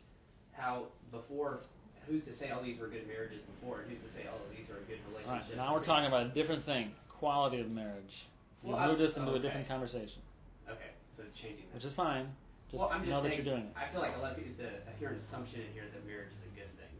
[0.53, 1.63] how before,
[2.07, 4.49] who's to say all these were good marriages before, and who's to say all of
[4.49, 5.57] these are a good All relationship?
[5.57, 8.25] right, now we're talking about a different thing: quality of marriage.
[8.63, 10.21] You Well, moved us into a different conversation,
[10.67, 11.75] Okay, so changing that.
[11.75, 12.33] which is fine.
[12.71, 13.73] Just well, I'm just know that you're doing it.
[13.77, 16.03] I feel like a lot of people, the, I hear an assumption in here that
[16.05, 16.91] marriage is a good thing,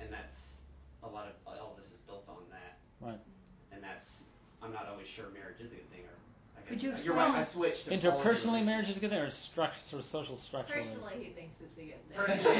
[0.00, 0.34] and that's
[1.02, 3.20] a lot of all of this is built on that, Right.
[3.70, 4.06] and that's
[4.62, 6.13] I'm not always sure marriage is a good thing, or
[6.68, 7.06] Could you explain?
[7.06, 7.46] you're right.
[7.48, 10.74] I switched to Interpersonally, marriage is a good thing, or struct, sort of social structure.
[10.74, 12.16] Personally, he thinks it's a good thing.
[12.16, 12.56] Personally.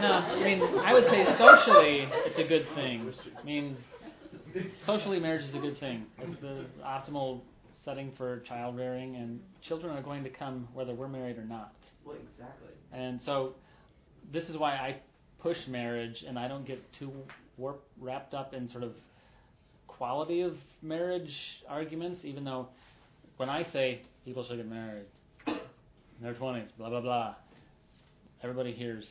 [0.00, 3.12] No, I mean, I would say socially, it's a good thing.
[3.38, 3.76] I mean,
[4.84, 6.06] socially, marriage is a good thing.
[6.18, 7.40] It's the optimal
[7.84, 11.74] setting for child rearing, and children are going to come whether we're married or not.
[12.04, 12.68] Well, exactly.
[12.92, 13.54] And so,
[14.32, 14.96] this is why I
[15.40, 17.12] push marriage, and I don't get too
[17.56, 18.92] warp, wrapped up in sort of
[19.86, 21.30] quality of marriage
[21.68, 22.68] arguments, even though
[23.36, 25.06] when I say people should get married
[25.46, 25.54] in
[26.22, 27.34] their 20s, blah, blah, blah,
[28.42, 29.04] everybody hears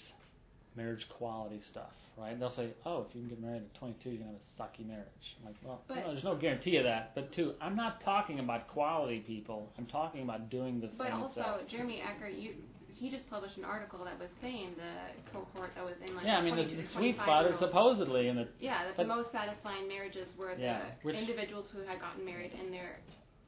[0.76, 2.38] marriage quality stuff, right?
[2.40, 4.88] They'll say, oh, if you can get married at 22, you can have a sucky
[4.88, 5.06] marriage.
[5.40, 7.14] I'm like, well, no, there's no guarantee of that.
[7.16, 9.70] But two, I'm not talking about quality people.
[9.78, 11.60] I'm talking about doing the But thing But also.
[11.70, 12.54] Jeremy Uecker, you
[12.98, 16.38] he just published an article that was saying the cohort that was in like Yeah,
[16.38, 19.32] I mean, the, the sweet spot year is supposedly in the Yeah, that the most
[19.32, 23.00] satisfying marriages were the Yeah, which- individuals who had gotten married in their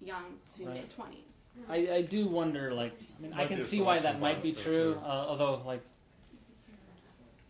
[0.02, 0.74] young to Right.
[0.76, 1.24] mid twenties.
[1.68, 4.44] I, I do wonder, like, I mean, I Might be can see why that might
[4.44, 5.82] be true, uh, although, like,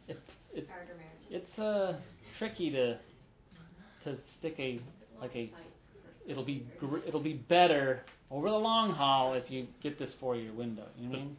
[0.08, 0.18] it,
[0.54, 1.28] it, Harder marriages.
[1.52, 1.98] it's uh,
[2.40, 2.98] tricky to
[4.06, 4.80] to stick a
[5.20, 5.52] like a.
[6.26, 8.02] It'll be gr- it'll be better
[8.32, 10.86] over the long haul if you get this four year window.
[10.98, 11.38] You know what I mean?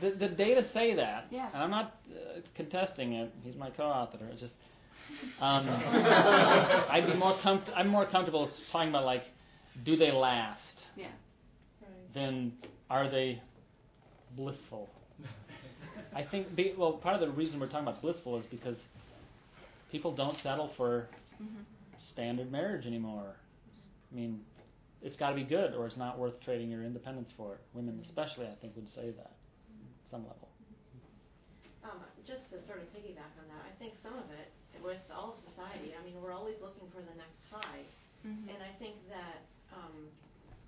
[0.00, 1.48] The the data say that, Yeah.
[1.52, 3.32] and I'm not uh, contesting it.
[3.42, 4.26] He's my co-author.
[4.32, 4.52] It's just
[5.40, 5.68] um,
[6.90, 9.24] I'd be more comfort- I'm more comfortable talking about like,
[9.84, 10.60] do they last?
[10.96, 11.08] Yeah.
[12.14, 12.52] then
[12.88, 13.40] are they
[14.36, 14.88] blissful?
[16.14, 18.76] I think, be, well, part of the reason we're talking about blissful is because
[19.92, 21.06] people don't settle for
[21.40, 21.64] Mhm.
[22.12, 23.36] standard marriage anymore.
[24.10, 24.40] I mean,
[25.02, 27.60] it's got to be good, or it's not worth trading your independence for it.
[27.74, 29.39] Women, especially, I think, would say that at
[30.10, 30.48] some level.
[31.80, 34.52] Um, just to sort of piggyback on that, I think some of it,
[34.84, 37.86] with all of society, I mean, we're always looking for the next high.
[38.26, 38.52] Mhm.
[38.52, 40.10] And I think that um,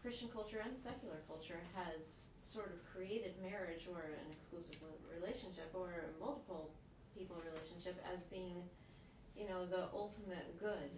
[0.01, 2.01] Christian culture and secular culture has
[2.49, 4.81] sort of created marriage or an exclusive
[5.13, 6.71] relationship or a multiple
[7.15, 8.69] people relationship as being,
[9.37, 10.91] you know, the ultimate good.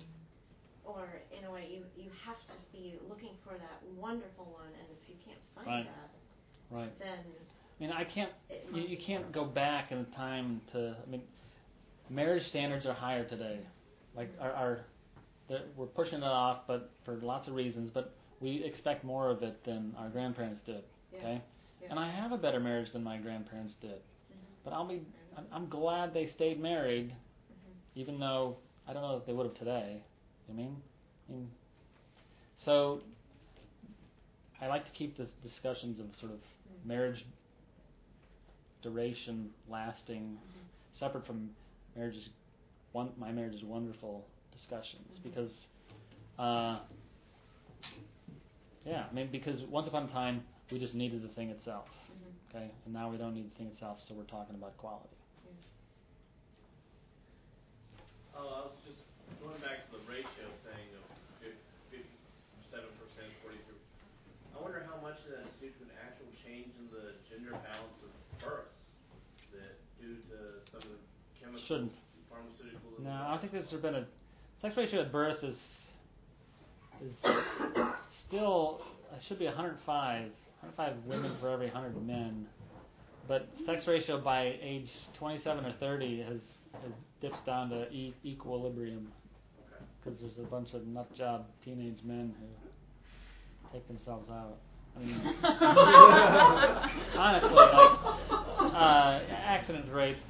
[0.85, 4.87] Or in a way, you you have to be looking for that wonderful one, and
[4.93, 5.87] if you can't find Right.
[5.87, 6.11] that,
[6.71, 6.99] Right.
[6.99, 7.25] then
[7.79, 8.31] I mean, I can't.
[8.73, 10.97] You, you can't go back in time to.
[11.07, 11.23] I mean,
[12.11, 13.59] marriage standards are higher today.
[14.17, 14.79] Like our, our
[15.49, 17.91] the- we're pushing it off, but for lots of reasons.
[17.93, 20.83] But we expect more of it than our grandparents did.
[21.13, 21.19] Yeah.
[21.19, 21.43] Okay.
[21.83, 21.89] Yeah.
[21.91, 23.91] And I have a better marriage than my grandparents did.
[23.99, 24.37] Mhm.
[24.65, 25.03] But I'll be.
[25.53, 27.73] I'm, glad they stayed married, Mhm.
[27.97, 28.57] even though
[28.87, 30.01] I don't know if they would have today.
[30.49, 30.77] You mean?
[31.29, 31.51] I mean,
[32.65, 33.01] so
[34.61, 36.87] I like to keep the discussions of sort of Mm.
[36.87, 37.25] marriage
[38.85, 40.39] duration, lasting,
[40.93, 41.51] separate from
[41.97, 42.29] marriage is
[42.93, 43.11] one.
[43.19, 45.23] My marriage is wonderful discussions Mhm.
[45.25, 45.67] because,
[46.39, 46.79] uh,
[48.85, 52.51] yeah, I mean because once upon a time we just needed the thing itself, Mhm.
[52.51, 55.09] okay, and now we don't need the thing itself, so we're talking about quality.
[58.35, 58.99] Uh, I was just
[59.41, 61.05] going back to the ratio thing of
[61.41, 63.79] fifty-seven percent, forty-three.
[64.55, 67.53] I wonder how much of that is due to an actual change in the gender
[67.53, 68.11] balance of
[68.43, 68.74] births that due to
[70.81, 71.93] some of the chemicals, Shouldn't.
[72.33, 73.05] pharmaceuticals.
[73.05, 74.07] No, I don't think there's been a
[74.63, 75.57] sex ratio at birth is
[77.03, 77.13] is
[78.29, 78.81] still
[79.13, 80.23] it should be 105,
[80.61, 82.47] 105 women for every 100 men,
[83.29, 84.89] but sex ratio by age
[85.19, 86.41] 27 or 30 has,
[86.83, 89.09] has dips down to e- equilibrium
[90.03, 92.47] because there's a bunch of nut job teenage men who
[93.73, 94.57] take themselves out.
[94.97, 95.21] I mean,
[97.19, 97.99] honestly, like
[98.75, 100.21] uh, accident rates,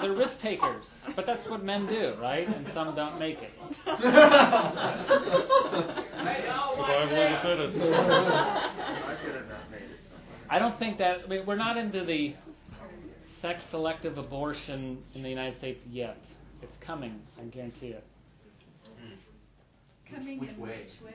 [0.00, 0.84] they're risk takers.
[1.14, 2.46] But that's what men do, right?
[2.48, 3.50] And some don't make it.
[6.16, 7.76] Survival of the fittest.
[10.48, 12.34] I don't think that I mean, we're not into the
[13.42, 16.16] sex selective abortion in the United States yet.
[16.62, 18.04] It's coming, I guarantee it.
[20.10, 20.68] Coming Which in way?
[21.02, 21.14] which way?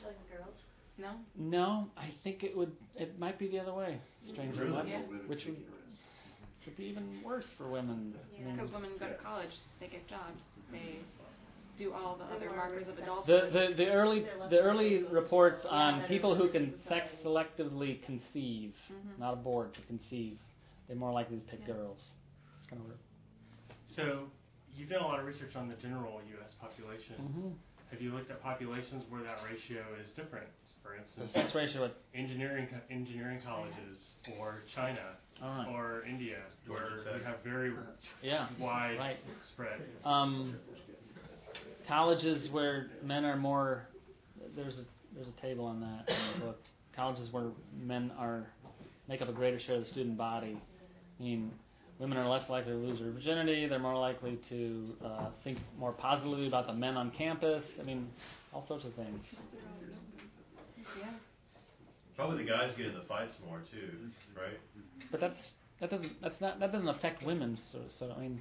[0.00, 0.54] Killing girls?
[0.96, 1.10] No?
[1.36, 2.72] No, I think it would.
[2.96, 3.98] It might be the other way.
[4.32, 4.72] Strangely Really?
[4.72, 5.00] enough, Yeah.
[5.26, 5.56] which would,
[6.66, 8.14] would be even worse for women.
[8.14, 9.50] I mean, Because women go to college,
[9.80, 10.38] they get jobs,
[10.70, 10.98] they
[11.78, 13.52] do all the other markers of adulthood.
[13.52, 18.72] the, the the early the early reports on that people who can sex selectively conceive,
[18.92, 19.18] Mhm.
[19.18, 20.38] not abort, but conceive,
[20.86, 21.74] they're more likely to pick Yeah.
[21.74, 21.98] girls.
[22.60, 22.98] It's kind of weird.
[23.96, 24.30] So
[24.76, 26.54] you've done a lot of research on the general U.S.
[26.60, 27.16] population.
[27.20, 27.50] Mm-hmm.
[27.90, 30.46] Have you looked at populations where that ratio is different?
[30.84, 31.86] For The instance, sex ratio.
[31.86, 33.98] At, engineering co- engineering colleges,
[34.38, 35.00] or China,
[35.42, 35.68] all right.
[35.74, 36.36] or India,
[36.66, 37.14] Georgia where Tech.
[37.20, 37.72] we have very
[38.22, 38.46] Yeah.
[38.60, 39.16] wide Right.
[39.52, 39.80] spread.
[40.04, 40.54] Um,
[41.88, 43.86] colleges where men are more
[44.54, 44.84] there's a
[45.14, 46.62] there's a table on that in the book.
[46.94, 48.46] Colleges where men are
[49.08, 50.60] make up a greater share of the student body.
[51.18, 51.50] I mean,
[51.98, 53.66] women are less likely to lose their virginity.
[53.66, 57.64] They're more likely to uh, think more positively about the men on campus.
[57.80, 58.08] I mean,
[58.52, 59.24] all sorts of things.
[62.14, 62.24] Yeah.
[62.24, 63.90] Probably the guys get in the fights more too,
[64.36, 64.58] right?
[65.10, 65.36] But that's
[65.80, 67.58] that doesn't that's not that doesn't affect women.
[67.72, 68.40] So so I mean,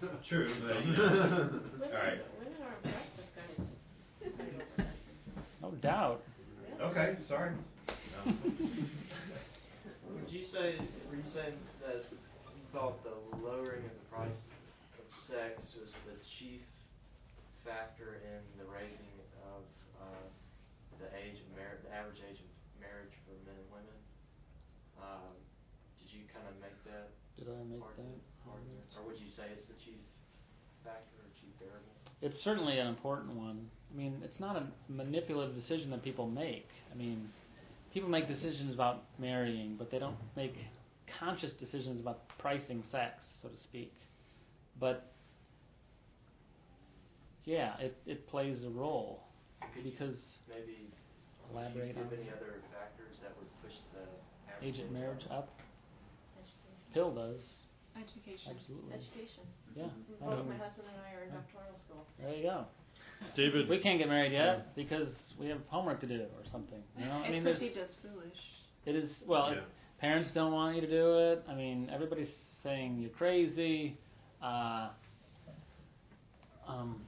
[0.28, 1.06] True, but you know.
[1.06, 2.18] Women, All right.
[2.38, 3.68] women are impressed with guys.
[4.20, 4.86] fighting over this.
[5.62, 6.22] no doubt.
[6.80, 7.52] Okay, sorry.
[8.26, 8.32] No.
[10.14, 10.78] Would you say,
[11.10, 11.54] were you saying
[11.84, 14.40] that you thought the lowering of the price
[14.98, 16.62] of sex was the chief
[17.64, 19.14] factor in the raising
[19.52, 19.62] of
[20.00, 20.24] uh,
[21.02, 22.48] the age of marriage, the average age of
[22.98, 23.98] marriage for men and women?
[24.98, 25.30] Um,
[26.02, 28.02] did you kind of make that Did I make that?
[28.50, 30.00] argument, or would you say it's the chief
[30.82, 31.94] factor or chief variable?
[32.22, 33.70] It's certainly an important one.
[33.92, 36.66] I mean, it's not a manipulative decision that people make.
[36.92, 37.28] I mean,
[37.94, 40.54] people make decisions about marrying, but they don't make
[41.20, 43.92] conscious decisions about pricing sex, so to speak.
[44.80, 45.12] But
[47.44, 49.20] yeah, it it plays a role
[49.74, 50.16] Could because
[50.48, 50.88] maybe
[51.52, 54.04] elaborate do you on any other factors that would push the
[54.50, 55.48] average age of age marriage up?
[55.48, 55.60] up.
[56.38, 56.92] Education.
[56.94, 57.40] Pill does
[57.96, 58.54] Education.
[58.54, 58.92] absolutely.
[58.94, 59.44] Education.
[59.74, 62.04] Yeah, I Both mean, my husband and I are in doctoral school.
[62.20, 62.64] there you go.
[63.34, 65.08] David, We can't get married yet because
[65.38, 66.78] we have homework to do or something.
[66.96, 68.38] You know, I mean, there's perceived as foolish.
[68.86, 69.50] It is well.
[69.50, 69.58] Yeah.
[69.58, 69.64] It,
[70.00, 71.44] parents don't want you to do it.
[71.48, 72.28] I mean, everybody's
[72.62, 73.98] saying you're crazy.
[74.42, 74.90] Uh,
[76.68, 77.00] um,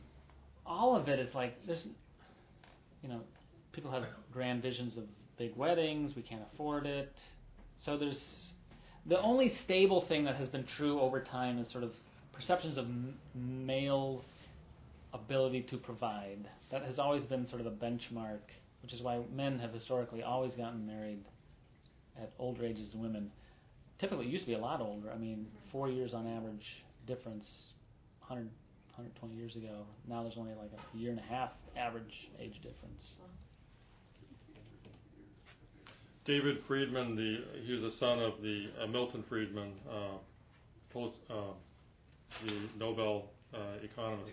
[0.67, 1.85] all of it is like there's,
[3.03, 3.21] you know,
[3.73, 5.05] people have grand visions of
[5.39, 6.13] big weddings.
[6.17, 7.13] We can't afford it.
[7.85, 8.19] So there's
[9.07, 11.93] the only stable thing that has been true over time is sort of
[12.33, 14.23] perceptions of m- males'
[15.13, 16.49] ability to provide.
[16.71, 18.41] That has always been sort of the benchmark,
[18.83, 21.25] which is why men have historically always gotten married
[22.21, 23.31] at older ages than women.
[23.99, 25.11] Typically, it used to be a lot older.
[25.11, 25.71] I mean, mm-hmm.
[25.73, 26.65] four years on average
[27.07, 27.45] difference,
[28.27, 28.45] 100,
[28.97, 29.85] 120 years ago.
[30.09, 33.03] Now there's only like a year and a half average age difference.
[36.31, 41.35] David Friedman, the he was the son of the uh, Milton Friedman, uh, uh,
[42.47, 44.31] the Nobel uh, economist.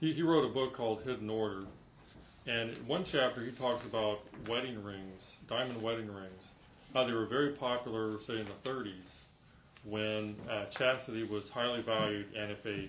[0.00, 1.66] He he wrote a book called Hidden Order,
[2.48, 6.42] and in one chapter he talks about wedding rings, diamond wedding rings,
[6.94, 8.90] how they were very popular, say in the 30s,
[9.84, 12.88] when uh, chastity was highly valued, and if a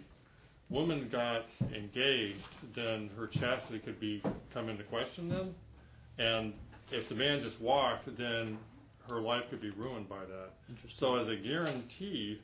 [0.73, 1.45] woman got
[1.75, 2.39] engaged,
[2.75, 5.53] then her chastity could be come into question then,
[6.17, 6.53] and
[6.91, 8.57] if the man just walked, then
[9.07, 10.49] her life could be ruined by that.
[10.99, 12.39] So as a guarantee,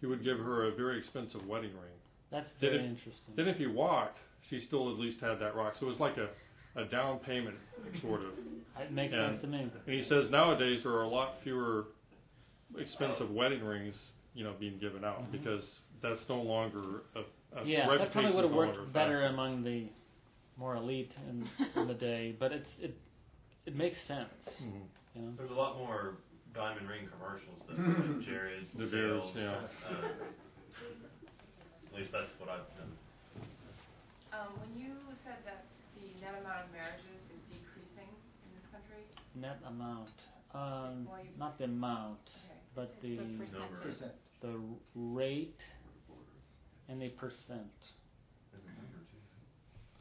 [0.00, 1.92] he would give her a very expensive wedding ring.
[2.30, 3.34] That's Then very if- interesting.
[3.36, 5.74] Then if he walked, she still at least had that rock.
[5.78, 6.28] So it was like a,
[6.80, 7.56] a down payment,
[8.02, 8.28] sort of.
[8.80, 9.70] it makes and- sense to me.
[9.86, 11.86] And he says nowadays there are a lot fewer
[12.78, 13.94] expensive wedding rings,
[14.34, 15.32] you know, being given out Mhm.
[15.32, 15.64] because
[16.02, 17.20] that's no longer a,
[17.60, 19.86] a Yeah, that probably would have no longer a worked better among the
[20.56, 22.96] more elite in, in the day, but it's it
[23.68, 24.32] it makes sense.
[24.64, 24.88] Mhm.
[25.14, 25.32] You know.
[25.36, 26.16] There's a lot more
[26.54, 27.76] diamond ring commercials than
[28.16, 28.64] like Jared.
[28.72, 29.68] The Bears, Zales, yeah.
[29.84, 30.08] Uh,
[31.92, 32.96] at least that's what I've done.
[34.32, 35.66] Um, when you said that
[35.96, 39.04] the net amount of marriages is decreasing in this country,
[39.34, 40.10] Net amount,
[40.54, 42.58] um, Well, not the amount, okay.
[42.74, 44.12] but the The percentage.
[44.40, 44.60] the
[44.94, 45.60] rate
[46.88, 47.72] and the percent.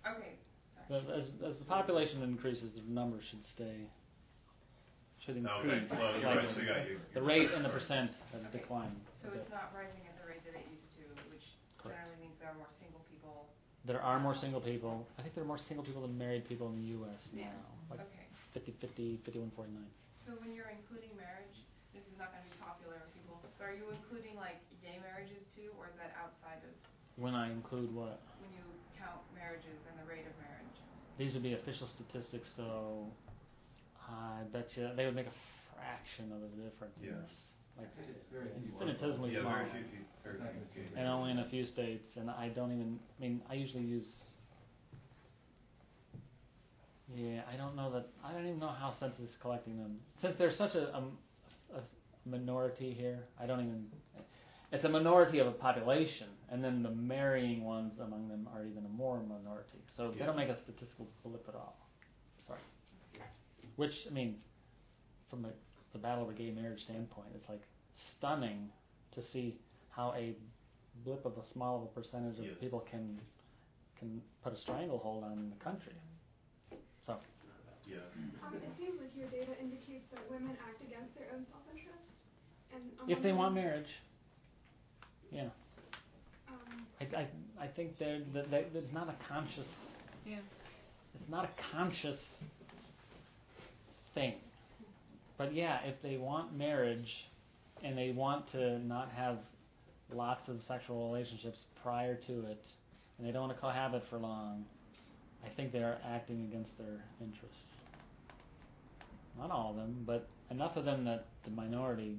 [0.06, 0.35] Okay,
[0.89, 1.19] The, sorry.
[1.22, 3.88] as as the population increases, the number should stay.
[5.26, 5.91] Should Okay, increase.
[5.91, 6.45] well, you're slightly.
[6.47, 8.95] right, so you got your- the rate and the percent have declined.
[9.23, 11.43] So it's not rising at the rate that it used to, which
[11.84, 11.91] put.
[11.91, 13.49] generally means there are more single people.
[13.84, 15.07] There are more single people.
[15.19, 17.19] I think there are more single people than married people in the U.S.
[17.34, 17.51] Yeah.
[17.51, 17.68] now.
[17.91, 18.26] Like Okay.
[18.53, 19.84] 50, 50, 51, 49.
[20.26, 21.55] So when you're including marriage,
[21.93, 23.39] this is not going to be popular with people.
[23.43, 26.72] But are you including like gay marriages too, or is that outside of
[27.19, 28.19] When I include what?
[28.39, 28.64] when you
[28.99, 30.56] count marriages and the rate of marriage?
[31.18, 33.07] These would be official statistics, so
[34.07, 35.38] I bet you they would make a
[35.76, 37.15] fraction of the difference in Yeah.
[37.22, 37.31] this.
[37.77, 38.72] Like It's very few.
[38.73, 39.53] infinitesimally Yeah, small.
[39.53, 39.84] very few,
[40.23, 40.84] few, very few.
[40.95, 42.99] And only in a few states, and I don't even.
[43.18, 44.06] I mean, I usually use.
[47.15, 48.07] Yeah, I don't know that.
[48.23, 49.99] I don't even know how census is collecting them.
[50.22, 51.18] Since there's such a, um,
[51.73, 51.81] a, a
[52.26, 53.88] minority here, I don't even.
[54.72, 58.85] It's a minority of a population, and then the marrying ones among them are even
[58.85, 59.80] a more minority.
[59.95, 61.77] So they don't make a statistical blip at all.
[62.45, 62.60] Sorry.
[63.77, 64.35] Which I mean,
[65.30, 65.49] from the,
[65.94, 67.61] the battle over gay marriage standpoint, it's like
[68.18, 68.69] stunning
[69.15, 69.56] to see
[69.89, 70.35] how a
[71.06, 72.56] blip of a small of a percentage of Yes.
[72.60, 73.19] people can
[73.99, 75.94] can put a stranglehold on the country.
[77.06, 77.15] So
[77.88, 77.98] Yeah.
[78.45, 82.03] Um, it seems like your data indicates that women act against their own self-interest.
[82.76, 83.88] And if they among want marriage,
[85.32, 85.49] yeah,
[86.49, 87.28] Um, I I,
[87.66, 89.68] I think that that it's not a conscious
[90.26, 90.38] Yeah.
[91.16, 92.20] it's not a conscious
[94.14, 94.36] thing.
[95.38, 97.26] But yeah, if they want marriage
[97.84, 99.38] and they want to not have
[100.12, 102.64] lots of sexual relationships prior to it
[103.18, 104.66] and they don't want to cohabit for long,
[105.45, 107.56] I think they are acting against their interests.
[109.38, 112.18] Not all of them, but enough of them that the minority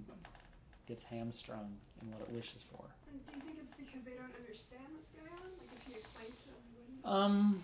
[0.86, 2.84] gets hamstrung in what it wishes for.
[3.10, 5.48] And do you think it's because they don't understand what's going on?
[5.60, 7.00] Like if you explain to them, wouldn't.
[7.04, 7.62] Um,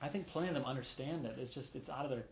[0.00, 1.36] I think plenty of them understand it.
[1.38, 2.24] It's just it's out of their,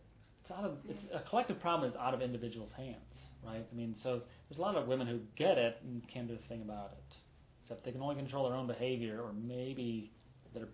[0.43, 1.89] it's out of it's a collective problem.
[1.89, 3.65] is out of individuals' hands, right?
[3.65, 6.47] I mean, so there's a lot of women who get it and can't do a
[6.47, 7.15] thing about it,
[7.63, 10.11] except they can only control their own behavior or maybe
[10.53, 10.67] their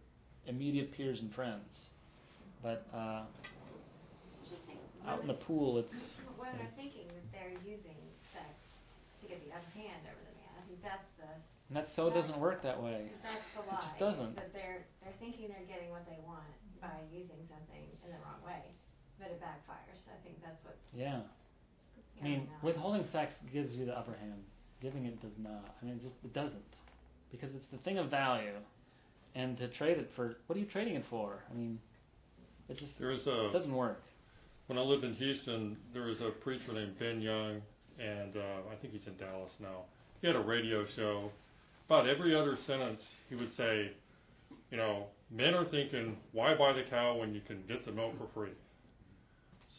[0.48, 1.66] immediate peers and friends.
[2.62, 3.24] But uh,
[4.44, 4.78] Interesting.
[5.08, 5.92] out in the pool, it's
[6.40, 7.96] Women are thinking that they're using
[8.36, 8.52] sex
[9.22, 10.33] to get the upper hand over the
[10.82, 10.90] man.
[10.90, 11.30] I think that's the
[11.70, 13.10] and that so it doesn't work that way.
[13.24, 14.36] that's the It just doesn't.
[14.36, 16.50] That they're they're thinking they're getting what they want
[16.82, 18.62] by using something in the wrong way,
[19.18, 20.04] but it backfires.
[20.10, 21.22] I think that's what's Yeah.
[22.20, 22.66] I going mean, on.
[22.66, 24.44] withholding sex gives you the upper hand.
[24.82, 25.76] Giving it does not.
[25.82, 26.76] I mean, it just it doesn't,
[27.32, 28.60] because it's the thing of value,
[29.34, 31.40] and to trade it for what are you trading it for?
[31.50, 31.80] I mean,
[32.70, 34.02] it just There's a doesn't work.
[34.68, 37.62] when I lived in Houston, there was a preacher named Ben Young,
[37.98, 39.86] and uh, I think he's in Dallas now.
[40.24, 41.30] He had a radio show.
[41.88, 43.92] About every other sentence, he would say,
[44.72, 48.14] you know, men are thinking, why buy the cow when you can get the milk
[48.18, 48.54] for free?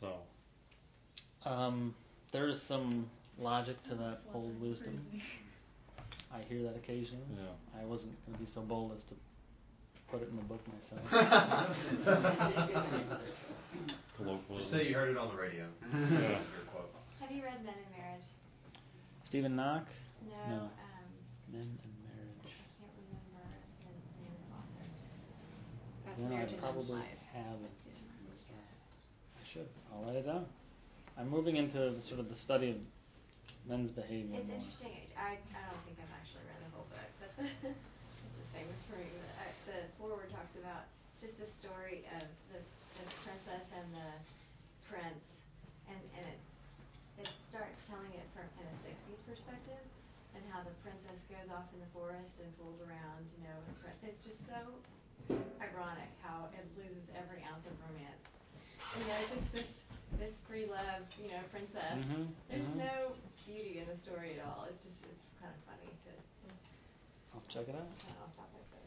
[0.01, 0.17] So,
[1.49, 1.95] Um,
[2.31, 3.09] there's some
[3.39, 5.01] logic to that old wisdom.
[6.31, 7.25] I hear that occasionally.
[7.35, 7.81] Yeah.
[7.81, 9.15] I wasn't going to be so bold as to
[10.11, 11.11] put it in the book myself.
[14.19, 14.59] colloquialism.
[14.59, 15.65] Just say you heard it on the radio.
[15.91, 16.39] Yeah.
[17.21, 18.25] Have you read Men in Marriage?
[19.27, 19.87] Steven Nock.
[20.49, 20.71] No.
[20.73, 21.09] Um,
[21.53, 22.45] Men and Marriage.
[22.45, 23.45] I can't remember
[23.79, 24.87] the name of the author.
[26.05, 27.19] That's No, I marriage and probably life.
[27.33, 27.77] haven't.
[29.37, 29.69] I should.
[29.93, 30.47] I'll write it down.
[31.19, 32.79] I'm moving into the, sort of the study of
[33.71, 34.59] men's behavior It's more.
[34.59, 35.07] interesting.
[35.15, 38.99] I I don't think I've actually read the whole book, but it's the famous for
[38.99, 39.07] me.
[39.15, 40.91] But I, the forward talks about
[41.23, 42.59] just the story of the,
[42.99, 44.11] the princess and the
[44.91, 45.23] prince,
[45.87, 46.41] and and it
[47.23, 49.87] it starts telling it from in a '60s perspective,
[50.35, 53.69] and how the princess goes off in the forest and fools around, you know, with
[53.71, 53.99] the prince.
[54.03, 54.61] It's just so
[55.61, 58.21] ironic how it loses every ounce of romance.
[58.99, 59.69] You know, just this
[60.19, 61.99] this free love, you know, princess.
[61.99, 62.77] Mhm, There's mhm.
[62.77, 63.17] no
[63.47, 64.65] beauty in the story at all.
[64.71, 66.13] It's just it's kind of funny to
[67.35, 67.89] I'll check it out.
[68.03, 68.63] kind of off topic.
[68.71, 68.83] But.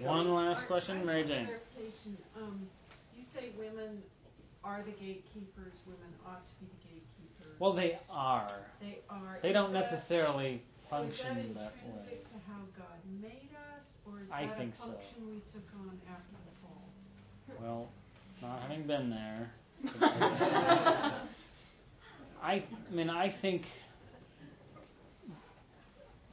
[0.00, 1.48] One last I- question, I Mary Jane.
[2.36, 2.68] Um,
[3.14, 4.02] you say women
[4.62, 6.83] are the gatekeepers, women ought to be the gatekeepers.
[7.58, 8.50] Well, they are.
[8.80, 9.38] They are.
[9.42, 10.60] They don't that- necessarily Is
[10.90, 12.18] that function that way.
[12.30, 14.84] to how God made us, or is I that think a so.
[14.86, 16.88] function we took on after the fall?
[17.60, 17.88] Well,
[18.42, 19.50] not having been there.
[22.42, 23.62] I, I mean, I think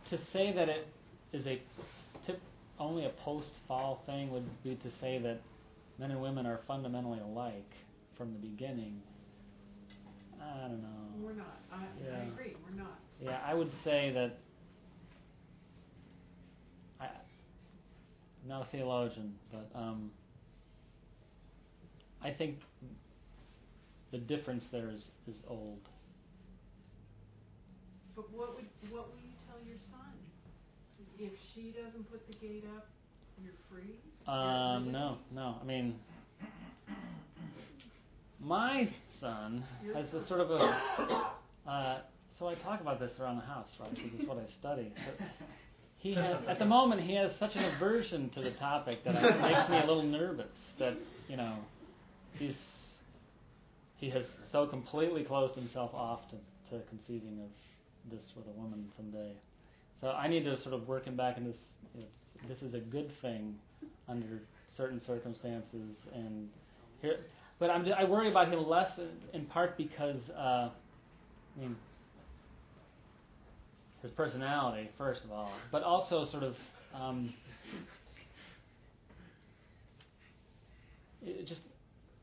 [0.10, 0.88] to say that it
[1.34, 1.62] is a
[2.26, 2.40] tip,
[2.80, 5.40] only a post-fall thing would be to say that
[6.00, 7.70] men and women are fundamentally alike
[8.18, 9.02] from the beginning.
[10.42, 10.88] I don't know.
[11.22, 11.60] We're not.
[11.72, 11.84] I,
[12.16, 13.00] I agree, we're not.
[13.22, 14.38] Yeah, I would say that
[17.00, 20.12] I, I'm not a theologian, but um,
[22.24, 22.60] I think
[24.12, 25.80] the difference there is, is old.
[28.16, 30.14] But what would, what will you tell your son?
[31.18, 32.88] If she doesn't put the gate up,
[33.44, 33.96] you're free?
[34.28, 34.92] Um, free?
[34.92, 35.56] no, no.
[35.62, 36.00] I mean,
[38.40, 38.90] my
[39.22, 41.32] son has a sort of a.
[41.68, 42.00] Uh,
[42.40, 43.92] so I talk about this around the house, right?
[43.92, 44.92] Because it's what I study.
[44.96, 45.28] But
[46.00, 49.42] he has, at the moment, he has such an aversion to the topic that it
[49.42, 50.50] makes me a little nervous.
[50.80, 50.96] That
[51.30, 51.56] you know,
[52.40, 52.56] he's
[53.98, 58.90] he has so completely closed himself off to, to conceiving of this with a woman
[58.98, 59.34] someday.
[60.02, 61.52] So I need to sort of work him back into
[61.94, 62.06] this.
[62.50, 63.54] This is a good thing
[64.10, 64.42] under
[64.76, 66.50] certain circumstances, and
[67.04, 67.18] here.
[67.62, 70.72] But I'm, I worry about him less in, in part because uh, I
[71.60, 71.76] mean
[74.02, 76.56] his personality first of all, but also sort of
[76.96, 77.32] um,
[81.46, 81.62] just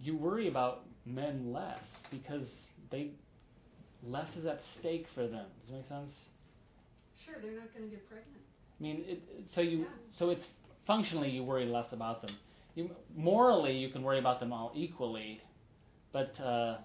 [0.00, 1.78] you worry about men less
[2.10, 2.42] because
[2.90, 3.12] they
[4.04, 5.46] less is at stake for them.
[5.68, 6.14] Does that make sense?
[7.24, 8.42] Sure, they're not gonna get pregnant.
[8.80, 9.84] I mean, it, it- so you Yeah.
[10.18, 10.44] so it's
[10.84, 12.34] functionally you worry less about them.
[12.78, 15.40] You, morally, you can worry about them all equally,
[16.12, 16.76] but uh,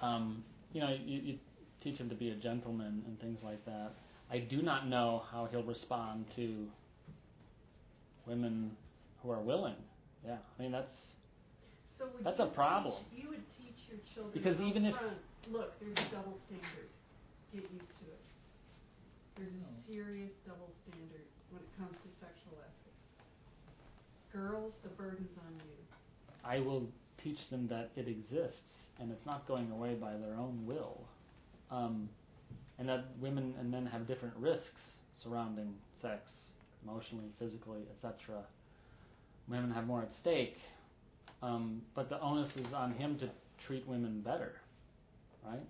[0.00, 1.38] um, you know you, you
[1.82, 3.90] teach him to be a gentleman and things like that.
[4.30, 6.68] I do not know how he'll respond to
[8.28, 8.70] women
[9.24, 9.74] who are willing.
[10.24, 10.86] Yeah, I mean that's
[11.98, 12.94] So would That's a problem.
[13.10, 15.18] Teach, you would teach your children Because up even if- front,
[15.50, 16.90] look, there's a double standard.
[17.52, 18.22] Get used to it.
[19.34, 22.35] There's a serious double standard when it comes to sexual ethics.
[24.36, 25.72] Girls, the burden's on you.
[26.44, 26.86] I will
[27.22, 28.60] teach them that it exists
[29.00, 31.00] and it's not going away by their own will,
[31.70, 32.08] um,
[32.78, 34.80] and that women and men have different risks
[35.22, 36.30] surrounding sex,
[36.84, 38.42] emotionally, physically, etc.
[39.48, 40.58] Women have more at stake,
[41.42, 43.28] um, but the onus is on him to
[43.66, 44.52] treat women better,
[45.46, 45.66] right?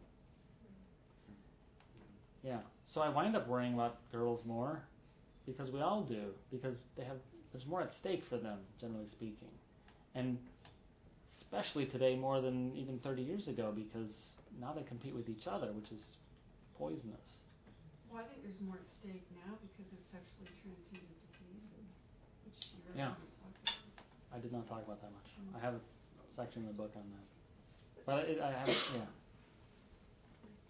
[2.42, 2.58] Yeah.
[2.92, 4.82] So I wind up worrying about girls more
[5.46, 7.16] because we all do because they have
[7.52, 9.50] there's more at stake for them, generally speaking,
[10.14, 10.38] and
[11.40, 14.10] especially today more than even 30 years ago because
[14.60, 16.02] now they compete with each other, which is
[16.78, 17.22] poisonous.
[18.10, 21.86] Well, I think there's more at stake now because of sexually transmitted diseases,
[22.44, 23.14] which you really Yeah.
[24.34, 25.30] I did not talk about that much.
[25.40, 25.56] Mm.
[25.56, 25.80] I have a
[26.36, 27.26] section in the book on that,
[28.04, 29.08] but it, I have yeah.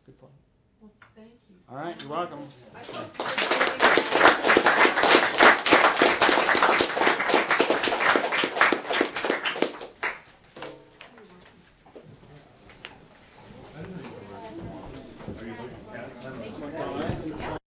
[0.07, 0.33] Good point.
[0.81, 1.57] Well, thank you.
[1.69, 2.47] All right, you're welcome.